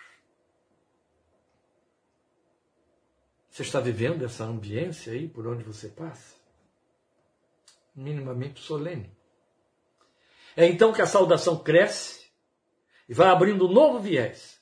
Você 3.49 3.63
está 3.63 3.79
vivendo 3.79 4.23
essa 4.23 4.43
ambiência 4.43 5.13
aí 5.13 5.27
por 5.27 5.47
onde 5.47 5.63
você 5.63 5.87
passa? 5.87 6.35
Minimamente 7.95 8.59
solene. 8.61 9.09
É 10.55 10.65
então 10.65 10.93
que 10.93 11.01
a 11.01 11.07
saudação 11.07 11.57
cresce 11.57 12.27
e 13.07 13.13
vai 13.13 13.29
abrindo 13.29 13.67
um 13.67 13.71
novo 13.71 13.99
viés. 13.99 14.61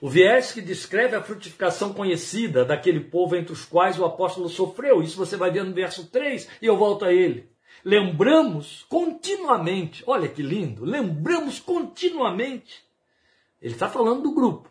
O 0.00 0.08
viés 0.08 0.50
que 0.50 0.62
descreve 0.62 1.14
a 1.14 1.22
frutificação 1.22 1.92
conhecida 1.92 2.64
daquele 2.64 3.00
povo 3.00 3.36
entre 3.36 3.52
os 3.52 3.64
quais 3.64 3.98
o 3.98 4.04
apóstolo 4.04 4.48
sofreu. 4.48 5.02
Isso 5.02 5.16
você 5.16 5.36
vai 5.36 5.50
ver 5.50 5.62
no 5.62 5.74
verso 5.74 6.06
3 6.06 6.48
e 6.62 6.66
eu 6.66 6.76
volto 6.76 7.04
a 7.04 7.12
ele. 7.12 7.50
Lembramos 7.84 8.84
continuamente, 8.88 10.04
olha 10.06 10.28
que 10.28 10.42
lindo, 10.42 10.84
lembramos 10.84 11.58
continuamente. 11.58 12.84
Ele 13.60 13.74
está 13.74 13.88
falando 13.88 14.22
do 14.22 14.32
grupo, 14.32 14.70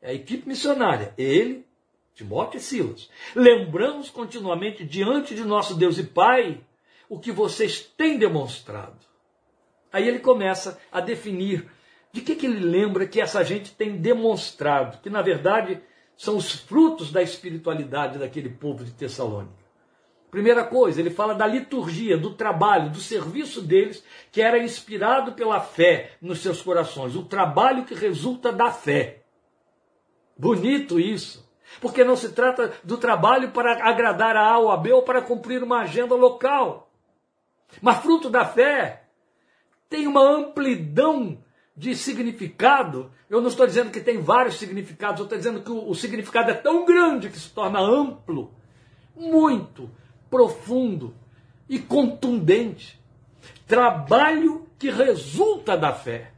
é 0.00 0.10
a 0.10 0.14
equipe 0.14 0.46
missionária, 0.48 1.14
ele, 1.16 1.66
Timóteo 2.14 2.58
e 2.58 2.60
Silas. 2.60 3.08
Lembramos 3.34 4.10
continuamente 4.10 4.84
diante 4.84 5.34
de 5.34 5.44
nosso 5.44 5.74
Deus 5.74 5.98
e 5.98 6.04
Pai 6.04 6.60
o 7.08 7.18
que 7.18 7.32
vocês 7.32 7.80
têm 7.80 8.18
demonstrado. 8.18 8.98
Aí 9.92 10.06
ele 10.06 10.20
começa 10.20 10.78
a 10.92 11.00
definir 11.00 11.68
de 12.12 12.20
que, 12.20 12.34
que 12.34 12.46
ele 12.46 12.60
lembra 12.60 13.06
que 13.06 13.20
essa 13.20 13.44
gente 13.44 13.72
tem 13.72 13.96
demonstrado, 13.96 15.00
que 15.00 15.10
na 15.10 15.22
verdade 15.22 15.80
são 16.16 16.36
os 16.36 16.52
frutos 16.52 17.10
da 17.10 17.22
espiritualidade 17.22 18.18
daquele 18.18 18.50
povo 18.50 18.84
de 18.84 18.92
Tessalônica. 18.92 19.59
Primeira 20.30 20.64
coisa, 20.64 21.00
ele 21.00 21.10
fala 21.10 21.34
da 21.34 21.44
liturgia, 21.44 22.16
do 22.16 22.32
trabalho, 22.32 22.90
do 22.90 23.00
serviço 23.00 23.60
deles, 23.60 24.04
que 24.30 24.40
era 24.40 24.62
inspirado 24.62 25.32
pela 25.32 25.60
fé 25.60 26.12
nos 26.22 26.38
seus 26.38 26.62
corações, 26.62 27.16
o 27.16 27.24
trabalho 27.24 27.84
que 27.84 27.94
resulta 27.94 28.52
da 28.52 28.70
fé. 28.70 29.24
Bonito 30.38 31.00
isso. 31.00 31.48
Porque 31.80 32.04
não 32.04 32.16
se 32.16 32.30
trata 32.30 32.72
do 32.84 32.96
trabalho 32.96 33.50
para 33.50 33.88
agradar 33.88 34.36
a 34.36 34.48
A 34.48 34.58
ou 34.58 34.70
a 34.70 34.76
B 34.76 34.92
ou 34.92 35.02
para 35.02 35.22
cumprir 35.22 35.62
uma 35.62 35.80
agenda 35.80 36.14
local. 36.14 36.90
Mas 37.80 37.98
fruto 37.98 38.30
da 38.30 38.44
fé 38.44 39.04
tem 39.88 40.06
uma 40.06 40.22
amplidão 40.22 41.38
de 41.76 41.94
significado. 41.96 43.10
Eu 43.28 43.40
não 43.40 43.48
estou 43.48 43.66
dizendo 43.66 43.90
que 43.90 44.00
tem 44.00 44.20
vários 44.20 44.58
significados, 44.58 45.20
eu 45.20 45.24
estou 45.24 45.38
dizendo 45.38 45.62
que 45.62 45.70
o, 45.70 45.88
o 45.88 45.94
significado 45.94 46.50
é 46.50 46.54
tão 46.54 46.84
grande 46.84 47.28
que 47.28 47.38
se 47.38 47.50
torna 47.50 47.80
amplo, 47.80 48.52
muito 49.16 49.90
profundo 50.30 51.14
e 51.68 51.78
contundente. 51.78 52.98
Trabalho 53.66 54.66
que 54.78 54.90
resulta 54.90 55.76
da 55.76 55.92
fé. 55.92 56.30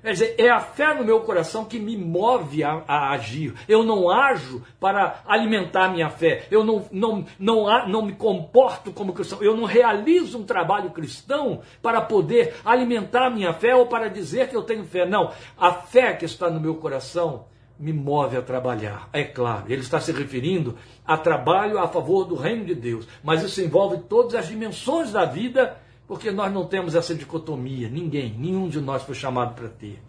Quer 0.00 0.12
dizer, 0.12 0.34
é 0.38 0.48
a 0.48 0.60
fé 0.60 0.94
no 0.94 1.04
meu 1.04 1.20
coração 1.20 1.64
que 1.64 1.78
me 1.78 1.96
move 1.96 2.62
a, 2.62 2.84
a 2.86 3.10
agir. 3.10 3.52
Eu 3.68 3.82
não 3.82 4.08
ajo 4.08 4.62
para 4.78 5.22
alimentar 5.26 5.88
minha 5.88 6.08
fé. 6.08 6.46
Eu 6.50 6.64
não, 6.64 6.84
não, 6.92 7.26
não, 7.38 7.88
não 7.88 8.02
me 8.02 8.12
comporto 8.12 8.92
como 8.92 9.12
cristão. 9.12 9.42
Eu 9.42 9.56
não 9.56 9.64
realizo 9.64 10.38
um 10.38 10.44
trabalho 10.44 10.90
cristão 10.90 11.62
para 11.82 12.00
poder 12.00 12.54
alimentar 12.64 13.28
minha 13.28 13.52
fé 13.52 13.74
ou 13.74 13.86
para 13.86 14.08
dizer 14.08 14.48
que 14.48 14.56
eu 14.56 14.62
tenho 14.62 14.84
fé. 14.84 15.04
Não. 15.04 15.32
A 15.58 15.72
fé 15.72 16.14
que 16.14 16.24
está 16.24 16.48
no 16.48 16.60
meu 16.60 16.76
coração 16.76 17.46
me 17.78 17.92
move 17.92 18.36
a 18.36 18.42
trabalhar. 18.42 19.08
É 19.12 19.22
claro, 19.22 19.66
ele 19.68 19.82
está 19.82 20.00
se 20.00 20.10
referindo 20.10 20.76
a 21.06 21.16
trabalho 21.16 21.78
a 21.78 21.86
favor 21.86 22.24
do 22.24 22.34
reino 22.34 22.64
de 22.64 22.74
Deus, 22.74 23.06
mas 23.22 23.42
isso 23.42 23.60
envolve 23.62 23.98
todas 24.08 24.34
as 24.34 24.48
dimensões 24.48 25.12
da 25.12 25.24
vida, 25.24 25.76
porque 26.06 26.30
nós 26.30 26.52
não 26.52 26.66
temos 26.66 26.94
essa 26.94 27.14
dicotomia, 27.14 27.88
ninguém, 27.88 28.34
nenhum 28.36 28.68
de 28.68 28.80
nós 28.80 29.02
foi 29.02 29.14
chamado 29.14 29.54
para 29.54 29.68
ter. 29.68 30.02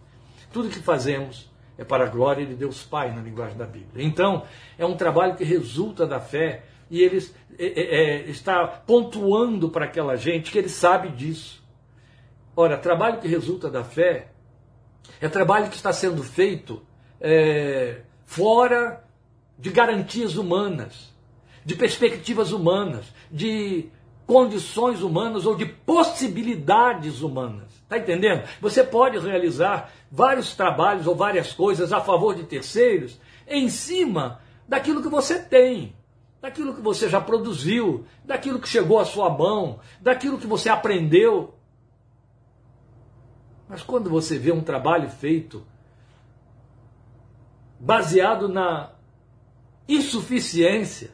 Tudo 0.52 0.70
que 0.70 0.80
fazemos 0.80 1.50
é 1.78 1.84
para 1.84 2.06
a 2.06 2.10
glória 2.10 2.46
de 2.46 2.56
Deus 2.56 2.84
Pai, 2.84 3.14
na 3.14 3.22
linguagem 3.22 3.58
da 3.58 3.66
Bíblia. 3.66 4.06
Então, 4.06 4.44
é 4.78 4.86
um 4.86 4.98
trabalho 4.98 5.36
que 5.36 5.44
resulta 5.44 6.08
da 6.08 6.20
fé 6.20 6.64
e 6.90 7.02
ele 7.02 7.24
é, 7.58 7.66
é, 7.66 8.26
é 8.26 8.30
está 8.30 8.66
pontuando 8.66 9.70
para 9.70 9.86
aquela 9.86 10.16
gente 10.16 10.52
que 10.52 10.58
ele 10.58 10.70
sabe 10.70 11.10
disso. 11.10 11.64
Ora, 12.56 12.78
trabalho 12.78 13.20
que 13.22 13.28
resulta 13.28 13.70
da 13.70 13.84
fé 13.84 14.32
é 15.22 15.30
trabalho 15.30 15.70
que 15.70 15.76
está 15.76 15.94
sendo 15.94 16.24
feito 16.24 16.82
é, 17.22 18.02
fora 18.26 19.04
de 19.58 19.70
garantias 19.70 20.36
humanas, 20.36 21.14
de 21.66 21.76
perspectivas 21.76 22.52
humanas, 22.52 23.06
de 23.30 23.90
condições 24.26 25.02
humanas 25.02 25.46
ou 25.46 25.56
de 25.56 25.66
possibilidades 25.66 27.22
humanas. 27.22 27.68
Está 27.82 27.98
entendendo? 27.98 28.48
Você 28.62 28.84
pode 28.84 29.18
realizar 29.18 29.92
vários 30.12 30.56
trabalhos 30.56 31.08
ou 31.08 31.16
várias 31.16 31.52
coisas 31.52 31.92
a 31.92 32.00
favor 32.00 32.36
de 32.36 32.44
terceiros 32.44 33.20
em 33.48 33.68
cima 33.70 34.40
daquilo 34.68 35.02
que 35.02 35.10
você 35.10 35.40
tem, 35.40 35.96
daquilo 36.40 36.76
que 36.76 36.82
você 36.82 37.10
já 37.10 37.20
produziu, 37.20 38.06
daquilo 38.24 38.60
que 38.60 38.70
chegou 38.70 39.00
à 39.00 39.06
sua 39.06 39.30
mão, 39.32 39.80
daquilo 40.00 40.38
que 40.38 40.46
você 40.46 40.70
aprendeu. 40.70 41.56
Mas 43.68 43.82
quando 43.82 44.10
você 44.10 44.38
vê 44.38 44.52
um 44.52 44.62
trabalho 44.62 45.10
feito 45.10 45.66
baseado 47.80 48.50
na 48.50 48.92
insuficiência, 49.88 51.12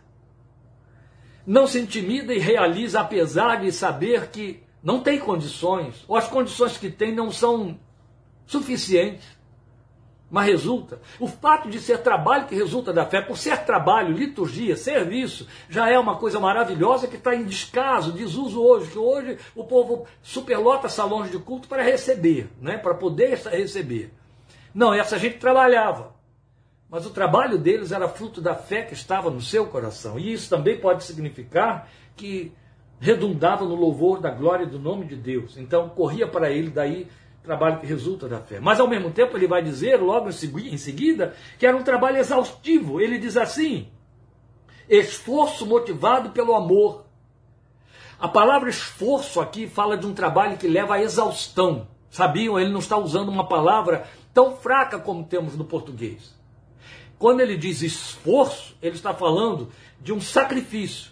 não 1.46 1.68
se 1.68 1.80
intimida 1.80 2.34
e 2.34 2.40
realiza 2.40 3.00
apesar 3.00 3.62
de 3.62 3.72
saber 3.72 4.30
que 4.30 4.64
não 4.82 5.00
tem 5.00 5.20
condições, 5.20 6.04
ou 6.08 6.16
as 6.16 6.28
condições 6.28 6.78
que 6.78 6.90
tem 6.90 7.14
não 7.14 7.32
são 7.32 7.80
suficientes. 8.46 9.36
Mas 10.30 10.48
resulta, 10.48 11.00
o 11.20 11.28
fato 11.28 11.70
de 11.70 11.80
ser 11.80 12.00
trabalho 12.00 12.48
que 12.48 12.56
resulta 12.56 12.92
da 12.92 13.06
fé, 13.06 13.22
por 13.22 13.38
ser 13.38 13.64
trabalho, 13.64 14.12
liturgia, 14.12 14.76
serviço, 14.76 15.48
já 15.70 15.88
é 15.88 15.98
uma 16.00 16.18
coisa 16.18 16.40
maravilhosa 16.40 17.08
que 17.08 17.16
está 17.16 17.36
em 17.36 17.46
descaso, 17.46 18.12
desuso 18.12 18.62
hoje, 18.62 18.92
que 18.92 18.98
hoje 18.98 19.38
o 19.56 19.64
povo 19.64 20.06
superlota 20.24 20.90
salões 20.90 21.32
de 21.32 21.38
culto 21.38 21.68
para 21.68 21.84
receber, 21.84 22.50
né, 22.60 22.76
para 22.78 22.96
poder 22.96 23.38
receber. 23.38 24.12
Não, 24.74 24.94
essa 24.94 25.18
gente 25.18 25.38
trabalhava. 25.38 26.15
Mas 26.90 27.06
o 27.06 27.10
trabalho 27.10 27.58
deles 27.58 27.92
era 27.92 28.08
fruto 28.08 28.42
da 28.42 28.56
fé 28.56 28.84
que 28.84 28.94
estava 28.94 29.30
no 29.30 29.42
seu 29.42 29.68
coração. 29.68 30.20
E 30.20 30.32
isso 30.32 30.50
também 30.50 30.80
pode 30.80 31.04
significar 31.04 31.90
que 32.16 32.54
redundava 33.00 33.66
no 33.66 33.76
louvor 33.76 34.20
da 34.20 34.30
glória 34.30 34.66
do 34.66 34.80
nome 34.80 35.06
de 35.06 35.16
Deus. 35.16 35.58
Então 35.58 35.90
corria 35.90 36.28
para 36.28 36.50
ele 36.52 36.70
daí 36.70 37.08
trabalho 37.46 37.80
que 37.80 37.86
resulta 37.86 38.28
da 38.28 38.40
fé. 38.40 38.60
Mas 38.60 38.80
ao 38.80 38.88
mesmo 38.88 39.12
tempo 39.12 39.38
ele 39.38 39.48
vai 39.48 39.62
dizer, 39.62 40.02
logo 40.02 40.30
em 40.30 40.78
seguida, 40.78 41.36
que 41.58 41.66
era 41.66 41.78
um 41.78 41.84
trabalho 41.84 42.18
exaustivo. 42.18 43.00
Ele 43.00 43.18
diz 43.18 43.38
assim: 43.38 43.88
esforço 44.90 45.66
motivado 45.66 46.32
pelo 46.32 46.54
amor. 46.54 47.06
A 48.20 48.28
palavra 48.28 48.70
esforço 48.70 49.40
aqui 49.40 49.68
fala 49.68 49.98
de 49.98 50.06
um 50.06 50.14
trabalho 50.14 50.58
que 50.58 50.68
leva 50.68 50.96
à 50.96 51.02
exaustão. 51.02 51.88
Sabiam? 52.10 52.60
Ele 52.60 52.72
não 52.72 52.80
está 52.80 52.98
usando 52.98 53.30
uma 53.30 53.48
palavra 53.48 54.08
tão 54.34 54.56
fraca 54.56 54.98
como 55.00 55.26
temos 55.26 55.56
no 55.56 55.66
português. 55.66 56.35
Quando 57.26 57.42
ele 57.42 57.58
diz 57.58 57.82
esforço, 57.82 58.78
ele 58.80 58.94
está 58.94 59.12
falando 59.12 59.72
de 60.00 60.14
um 60.14 60.22
sacrifício. 60.22 61.12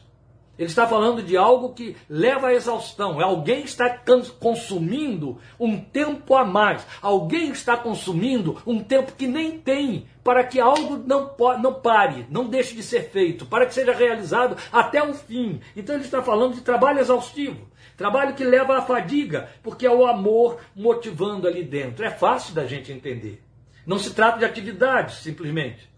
Ele 0.59 0.69
está 0.69 0.85
falando 0.85 1.23
de 1.23 1.35
algo 1.35 1.73
que 1.73 1.97
leva 2.07 2.49
à 2.49 2.53
exaustão. 2.53 3.19
É 3.19 3.23
alguém 3.23 3.63
está 3.63 3.97
consumindo 4.39 5.39
um 5.59 5.75
tempo 5.75 6.35
a 6.35 6.45
mais. 6.45 6.85
Alguém 7.01 7.49
está 7.49 7.75
consumindo 7.75 8.61
um 8.63 8.79
tempo 8.79 9.13
que 9.13 9.25
nem 9.25 9.57
tem 9.57 10.05
para 10.23 10.43
que 10.43 10.59
algo 10.59 10.97
não, 10.97 11.35
não 11.59 11.73
pare, 11.81 12.27
não 12.29 12.45
deixe 12.45 12.75
de 12.75 12.83
ser 12.83 13.09
feito, 13.09 13.47
para 13.47 13.65
que 13.65 13.73
seja 13.73 13.91
realizado 13.91 14.55
até 14.71 15.01
o 15.01 15.15
fim. 15.15 15.61
Então 15.75 15.95
ele 15.95 16.05
está 16.05 16.21
falando 16.21 16.53
de 16.53 16.61
trabalho 16.61 16.99
exaustivo. 16.99 17.67
Trabalho 17.97 18.35
que 18.35 18.43
leva 18.43 18.77
à 18.77 18.83
fadiga, 18.83 19.49
porque 19.63 19.87
é 19.87 19.91
o 19.91 20.05
amor 20.05 20.59
motivando 20.75 21.47
ali 21.47 21.63
dentro. 21.63 22.05
É 22.05 22.11
fácil 22.11 22.53
da 22.53 22.67
gente 22.67 22.91
entender. 22.91 23.41
Não 23.83 23.97
se 23.97 24.13
trata 24.13 24.37
de 24.37 24.45
atividade, 24.45 25.15
simplesmente 25.15 25.91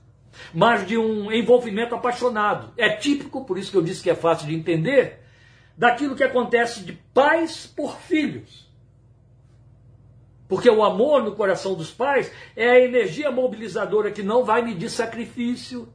mas 0.54 0.86
de 0.88 0.98
um 0.98 1.32
envolvimento 1.32 1.96
apaixonado. 1.96 2.74
É 2.78 2.96
típico, 2.96 3.46
por 3.46 3.58
isso 3.58 3.72
que 3.72 3.78
eu 3.78 3.82
disse 3.82 4.04
que 4.04 4.10
é 4.10 4.16
fácil 4.16 4.48
de 4.48 4.56
entender, 4.56 5.20
daquilo 5.78 6.16
que 6.16 6.24
acontece 6.24 6.84
de 6.84 6.94
pais 7.14 7.66
por 7.66 7.98
filhos. 7.98 8.66
Porque 10.48 10.70
o 10.70 10.84
amor 10.84 11.24
no 11.24 11.36
coração 11.36 11.74
dos 11.74 11.92
pais 11.92 12.32
é 12.56 12.70
a 12.70 12.80
energia 12.80 13.32
mobilizadora 13.32 14.12
que 14.12 14.22
não 14.22 14.44
vai 14.44 14.62
medir 14.62 14.90
sacrifício, 14.90 15.90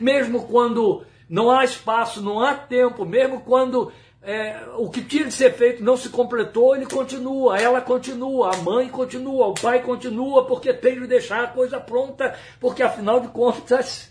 mesmo 0.00 0.46
quando 0.46 1.04
não 1.28 1.50
há 1.50 1.64
espaço, 1.64 2.20
não 2.20 2.40
há 2.40 2.54
tempo, 2.54 3.04
mesmo 3.04 3.40
quando 3.40 3.92
é, 4.26 4.68
o 4.78 4.88
que 4.88 5.02
tinha 5.02 5.26
de 5.26 5.32
ser 5.32 5.52
feito 5.52 5.84
não 5.84 5.98
se 5.98 6.08
completou, 6.08 6.74
ele 6.74 6.86
continua, 6.86 7.60
ela 7.60 7.82
continua, 7.82 8.54
a 8.54 8.56
mãe 8.56 8.88
continua, 8.88 9.48
o 9.48 9.54
pai 9.54 9.82
continua, 9.82 10.46
porque 10.46 10.72
tem 10.72 10.98
de 10.98 11.06
deixar 11.06 11.44
a 11.44 11.48
coisa 11.48 11.78
pronta, 11.78 12.34
porque 12.58 12.82
afinal 12.82 13.20
de 13.20 13.28
contas 13.28 14.10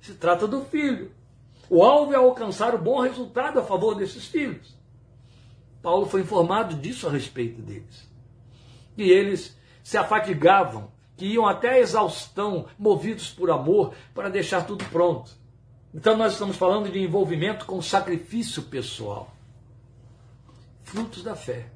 se 0.00 0.14
trata 0.14 0.48
do 0.48 0.64
filho. 0.64 1.12
O 1.68 1.84
alvo 1.84 2.14
é 2.14 2.16
alcançar 2.16 2.74
o 2.74 2.78
bom 2.78 3.02
resultado 3.02 3.60
a 3.60 3.62
favor 3.62 3.94
desses 3.94 4.24
filhos. 4.24 4.74
Paulo 5.82 6.06
foi 6.06 6.22
informado 6.22 6.74
disso 6.74 7.06
a 7.06 7.10
respeito 7.10 7.60
deles. 7.60 8.08
E 8.96 9.10
eles 9.10 9.56
se 9.84 9.98
afatigavam, 9.98 10.90
que 11.18 11.26
iam 11.26 11.46
até 11.46 11.72
a 11.72 11.80
exaustão, 11.80 12.64
movidos 12.78 13.28
por 13.28 13.50
amor, 13.50 13.92
para 14.14 14.30
deixar 14.30 14.66
tudo 14.66 14.86
pronto. 14.86 15.32
Então 15.92 16.16
nós 16.16 16.32
estamos 16.32 16.56
falando 16.56 16.90
de 16.90 16.98
envolvimento 16.98 17.66
com 17.66 17.82
sacrifício 17.82 18.62
pessoal 18.62 19.30
frutos 20.90 21.22
da 21.22 21.36
fé. 21.36 21.70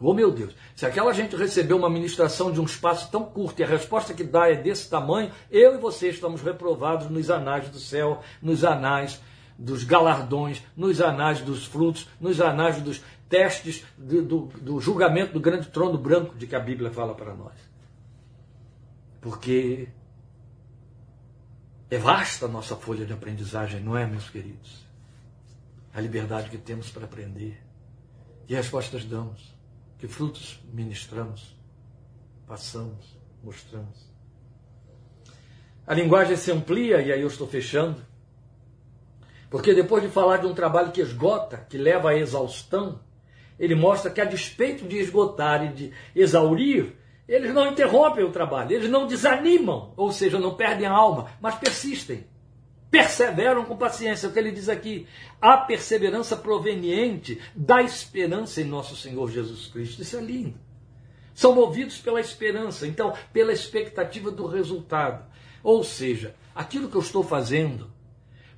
Oh 0.00 0.14
meu 0.14 0.30
Deus, 0.30 0.54
se 0.76 0.86
aquela 0.86 1.12
gente 1.12 1.34
recebeu 1.34 1.76
uma 1.76 1.90
ministração 1.90 2.52
de 2.52 2.60
um 2.60 2.64
espaço 2.64 3.10
tão 3.10 3.24
curto 3.24 3.58
e 3.58 3.64
a 3.64 3.66
resposta 3.66 4.14
que 4.14 4.22
dá 4.22 4.48
é 4.48 4.54
desse 4.54 4.88
tamanho, 4.88 5.32
eu 5.50 5.74
e 5.74 5.78
você 5.78 6.10
estamos 6.10 6.40
reprovados 6.40 7.10
nos 7.10 7.30
anais 7.30 7.68
do 7.68 7.80
céu, 7.80 8.22
nos 8.40 8.64
anais 8.64 9.20
dos 9.58 9.82
galardões, 9.82 10.62
nos 10.76 11.00
anais 11.00 11.40
dos 11.40 11.64
frutos, 11.64 12.06
nos 12.20 12.40
anais 12.40 12.80
dos 12.80 13.02
testes, 13.28 13.84
do, 13.96 14.22
do, 14.22 14.40
do 14.60 14.80
julgamento 14.80 15.32
do 15.32 15.40
grande 15.40 15.68
trono 15.68 15.98
branco 15.98 16.36
de 16.36 16.46
que 16.46 16.54
a 16.54 16.60
Bíblia 16.60 16.92
fala 16.92 17.14
para 17.14 17.34
nós. 17.34 17.54
Porque 19.20 19.88
é 21.90 21.98
vasta 21.98 22.46
a 22.46 22.48
nossa 22.48 22.76
folha 22.76 23.04
de 23.04 23.12
aprendizagem, 23.12 23.80
não 23.80 23.96
é, 23.96 24.06
meus 24.06 24.30
queridos? 24.30 24.87
A 25.92 26.00
liberdade 26.00 26.50
que 26.50 26.58
temos 26.58 26.90
para 26.90 27.04
aprender. 27.04 27.62
E 28.48 28.54
respostas 28.54 29.04
damos, 29.04 29.54
que 29.98 30.08
frutos 30.08 30.60
ministramos, 30.72 31.56
passamos, 32.46 33.18
mostramos. 33.42 34.08
A 35.86 35.94
linguagem 35.94 36.36
se 36.36 36.50
amplia, 36.50 37.00
e 37.00 37.12
aí 37.12 37.20
eu 37.20 37.28
estou 37.28 37.46
fechando, 37.46 38.02
porque 39.50 39.74
depois 39.74 40.02
de 40.02 40.08
falar 40.08 40.38
de 40.38 40.46
um 40.46 40.54
trabalho 40.54 40.92
que 40.92 41.00
esgota, 41.00 41.58
que 41.68 41.78
leva 41.78 42.10
à 42.10 42.16
exaustão, 42.16 43.00
ele 43.58 43.74
mostra 43.74 44.10
que 44.10 44.20
a 44.20 44.24
despeito 44.24 44.86
de 44.86 44.98
esgotar 44.98 45.64
e 45.64 45.68
de 45.72 45.92
exaurir, 46.14 46.94
eles 47.26 47.52
não 47.52 47.66
interrompem 47.66 48.24
o 48.24 48.32
trabalho, 48.32 48.72
eles 48.72 48.88
não 48.88 49.06
desanimam, 49.06 49.92
ou 49.96 50.12
seja, 50.12 50.38
não 50.38 50.54
perdem 50.54 50.86
a 50.86 50.92
alma, 50.92 51.30
mas 51.40 51.56
persistem 51.56 52.24
perseveram 52.90 53.64
com 53.64 53.76
paciência. 53.76 54.28
O 54.28 54.32
que 54.32 54.38
ele 54.38 54.52
diz 54.52 54.68
aqui, 54.68 55.06
a 55.40 55.56
perseverança 55.56 56.36
proveniente 56.36 57.40
da 57.54 57.82
esperança 57.82 58.60
em 58.60 58.64
nosso 58.64 58.96
Senhor 58.96 59.30
Jesus 59.30 59.66
Cristo. 59.66 60.02
Isso 60.02 60.16
é 60.16 60.20
lindo. 60.20 60.58
São 61.34 61.54
movidos 61.54 61.98
pela 61.98 62.20
esperança, 62.20 62.86
então, 62.86 63.12
pela 63.32 63.52
expectativa 63.52 64.30
do 64.30 64.46
resultado. 64.46 65.24
Ou 65.62 65.84
seja, 65.84 66.34
aquilo 66.54 66.88
que 66.88 66.96
eu 66.96 67.00
estou 67.00 67.22
fazendo, 67.22 67.90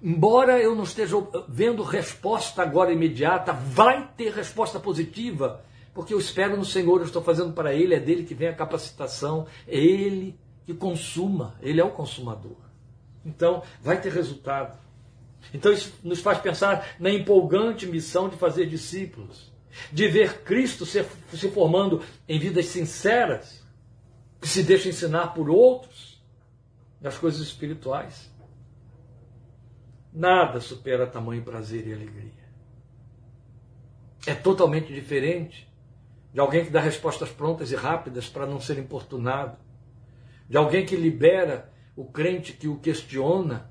embora 0.02 0.58
eu 0.58 0.74
não 0.74 0.84
esteja 0.84 1.16
vendo 1.46 1.82
resposta 1.82 2.62
agora 2.62 2.92
imediata, 2.92 3.52
vai 3.52 4.08
ter 4.16 4.32
resposta 4.32 4.80
positiva, 4.80 5.62
porque 5.92 6.14
eu 6.14 6.18
espero 6.18 6.56
no 6.56 6.64
Senhor, 6.64 7.00
eu 7.00 7.06
estou 7.06 7.20
fazendo 7.20 7.52
para 7.52 7.74
Ele, 7.74 7.94
é 7.94 8.00
dele 8.00 8.24
que 8.24 8.34
vem 8.34 8.48
a 8.48 8.54
capacitação, 8.54 9.46
é 9.68 9.76
Ele 9.76 10.38
que 10.64 10.72
consuma, 10.72 11.56
Ele 11.60 11.80
é 11.80 11.84
o 11.84 11.90
consumador. 11.90 12.69
Então, 13.24 13.62
vai 13.80 14.00
ter 14.00 14.12
resultado. 14.12 14.78
Então, 15.52 15.72
isso 15.72 15.92
nos 16.02 16.20
faz 16.20 16.38
pensar 16.38 16.96
na 16.98 17.10
empolgante 17.10 17.86
missão 17.86 18.28
de 18.28 18.36
fazer 18.36 18.66
discípulos, 18.66 19.50
de 19.92 20.08
ver 20.08 20.42
Cristo 20.42 20.84
se, 20.84 21.04
se 21.32 21.50
formando 21.50 22.02
em 22.28 22.38
vidas 22.38 22.66
sinceras, 22.66 23.64
que 24.40 24.48
se 24.48 24.62
deixam 24.62 24.90
ensinar 24.90 25.28
por 25.28 25.50
outros 25.50 26.22
nas 27.00 27.16
coisas 27.18 27.40
espirituais. 27.40 28.30
Nada 30.12 30.60
supera 30.60 31.06
tamanho 31.06 31.42
prazer 31.42 31.86
e 31.86 31.92
alegria. 31.92 32.40
É 34.26 34.34
totalmente 34.34 34.92
diferente 34.92 35.68
de 36.32 36.40
alguém 36.40 36.64
que 36.64 36.70
dá 36.70 36.80
respostas 36.80 37.30
prontas 37.30 37.72
e 37.72 37.76
rápidas 37.76 38.28
para 38.28 38.46
não 38.46 38.60
ser 38.60 38.78
importunado, 38.78 39.56
de 40.48 40.56
alguém 40.56 40.84
que 40.84 40.96
libera 40.96 41.72
o 42.00 42.04
crente 42.06 42.54
que 42.54 42.66
o 42.66 42.78
questiona 42.78 43.70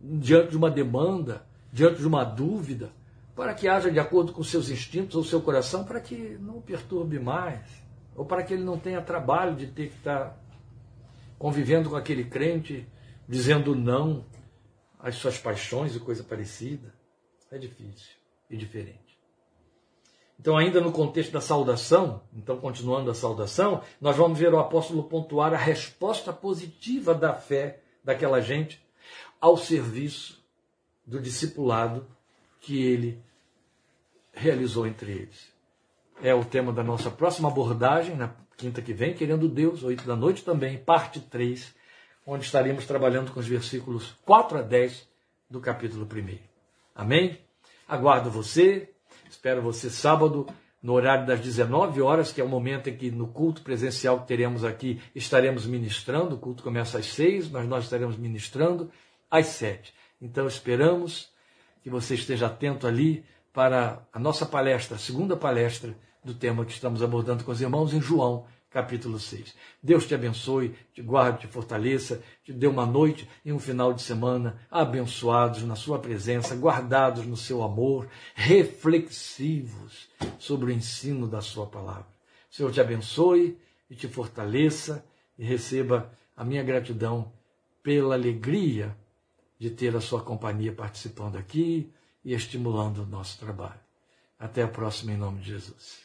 diante 0.00 0.50
de 0.50 0.56
uma 0.56 0.70
demanda, 0.70 1.44
diante 1.72 1.98
de 1.98 2.06
uma 2.06 2.22
dúvida, 2.22 2.92
para 3.34 3.52
que 3.52 3.66
haja 3.66 3.90
de 3.90 3.98
acordo 3.98 4.32
com 4.32 4.44
seus 4.44 4.70
instintos 4.70 5.16
ou 5.16 5.24
seu 5.24 5.42
coração, 5.42 5.84
para 5.84 6.00
que 6.00 6.38
não 6.40 6.58
o 6.58 6.62
perturbe 6.62 7.18
mais, 7.18 7.66
ou 8.14 8.24
para 8.24 8.44
que 8.44 8.54
ele 8.54 8.62
não 8.62 8.78
tenha 8.78 9.02
trabalho 9.02 9.56
de 9.56 9.66
ter 9.66 9.88
que 9.88 9.96
estar 9.96 10.38
convivendo 11.36 11.90
com 11.90 11.96
aquele 11.96 12.24
crente, 12.24 12.86
dizendo 13.28 13.74
não 13.74 14.24
às 15.00 15.16
suas 15.16 15.36
paixões 15.36 15.96
e 15.96 15.98
coisa 15.98 16.22
parecida. 16.22 16.94
É 17.50 17.58
difícil 17.58 18.14
e 18.48 18.56
diferente. 18.56 19.03
Então, 20.38 20.56
ainda 20.56 20.80
no 20.80 20.92
contexto 20.92 21.32
da 21.32 21.40
saudação, 21.40 22.22
então 22.34 22.58
continuando 22.58 23.10
a 23.10 23.14
saudação, 23.14 23.82
nós 24.00 24.16
vamos 24.16 24.38
ver 24.38 24.52
o 24.52 24.58
apóstolo 24.58 25.04
pontuar 25.04 25.54
a 25.54 25.58
resposta 25.58 26.32
positiva 26.32 27.14
da 27.14 27.32
fé 27.34 27.80
daquela 28.02 28.40
gente 28.40 28.84
ao 29.40 29.56
serviço 29.56 30.42
do 31.06 31.20
discipulado 31.20 32.06
que 32.60 32.82
ele 32.82 33.22
realizou 34.32 34.86
entre 34.86 35.12
eles. 35.12 35.52
É 36.22 36.34
o 36.34 36.44
tema 36.44 36.72
da 36.72 36.82
nossa 36.82 37.10
próxima 37.10 37.48
abordagem, 37.48 38.16
na 38.16 38.34
quinta 38.56 38.80
que 38.80 38.92
vem, 38.92 39.14
querendo 39.14 39.48
Deus, 39.48 39.82
oito 39.82 40.06
da 40.06 40.16
noite 40.16 40.44
também, 40.44 40.78
parte 40.78 41.20
3, 41.20 41.74
onde 42.26 42.44
estaremos 42.44 42.86
trabalhando 42.86 43.32
com 43.32 43.40
os 43.40 43.46
versículos 43.46 44.14
4 44.24 44.58
a 44.58 44.62
10 44.62 45.08
do 45.50 45.60
capítulo 45.60 46.06
1. 46.10 46.38
Amém? 46.94 47.38
Aguardo 47.86 48.30
você, 48.30 48.93
Espero 49.34 49.60
você 49.60 49.90
sábado, 49.90 50.46
no 50.80 50.92
horário 50.92 51.26
das 51.26 51.40
19 51.40 52.00
horas, 52.00 52.30
que 52.30 52.40
é 52.40 52.44
o 52.44 52.48
momento 52.48 52.88
em 52.88 52.96
que 52.96 53.10
no 53.10 53.26
culto 53.26 53.62
presencial 53.62 54.20
que 54.20 54.28
teremos 54.28 54.64
aqui 54.64 55.02
estaremos 55.12 55.66
ministrando. 55.66 56.36
O 56.36 56.38
culto 56.38 56.62
começa 56.62 56.98
às 56.98 57.06
6, 57.06 57.50
mas 57.50 57.66
nós 57.66 57.84
estaremos 57.84 58.16
ministrando 58.16 58.90
às 59.28 59.46
7. 59.46 59.92
Então 60.22 60.46
esperamos 60.46 61.30
que 61.82 61.90
você 61.90 62.14
esteja 62.14 62.46
atento 62.46 62.86
ali 62.86 63.24
para 63.52 64.06
a 64.12 64.20
nossa 64.20 64.46
palestra, 64.46 64.94
a 64.94 65.00
segunda 65.00 65.36
palestra 65.36 65.96
do 66.24 66.32
tema 66.32 66.64
que 66.64 66.72
estamos 66.72 67.02
abordando 67.02 67.42
com 67.42 67.50
os 67.50 67.60
irmãos 67.60 67.92
em 67.92 68.00
João, 68.00 68.46
capítulo 68.74 69.20
6. 69.20 69.54
Deus 69.80 70.04
te 70.04 70.16
abençoe, 70.16 70.74
te 70.92 71.00
guarde, 71.00 71.42
te 71.42 71.46
fortaleça, 71.46 72.20
te 72.42 72.52
dê 72.52 72.66
uma 72.66 72.84
noite 72.84 73.28
e 73.44 73.52
um 73.52 73.58
final 73.60 73.94
de 73.94 74.02
semana 74.02 74.60
abençoados 74.68 75.62
na 75.62 75.76
sua 75.76 76.00
presença, 76.00 76.56
guardados 76.56 77.24
no 77.24 77.36
seu 77.36 77.62
amor, 77.62 78.08
reflexivos 78.34 80.08
sobre 80.40 80.72
o 80.72 80.74
ensino 80.74 81.28
da 81.28 81.40
sua 81.40 81.68
palavra. 81.68 82.08
O 82.50 82.54
Senhor 82.54 82.72
te 82.72 82.80
abençoe 82.80 83.56
e 83.88 83.94
te 83.94 84.08
fortaleça 84.08 85.04
e 85.38 85.44
receba 85.44 86.12
a 86.36 86.44
minha 86.44 86.64
gratidão 86.64 87.32
pela 87.80 88.16
alegria 88.16 88.96
de 89.56 89.70
ter 89.70 89.94
a 89.94 90.00
sua 90.00 90.20
companhia 90.20 90.72
participando 90.72 91.36
aqui 91.36 91.92
e 92.24 92.34
estimulando 92.34 93.04
o 93.04 93.06
nosso 93.06 93.38
trabalho. 93.38 93.80
Até 94.36 94.62
a 94.62 94.68
próxima, 94.68 95.12
em 95.12 95.16
nome 95.16 95.38
de 95.40 95.50
Jesus. 95.50 96.00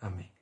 Amém. 0.00 0.35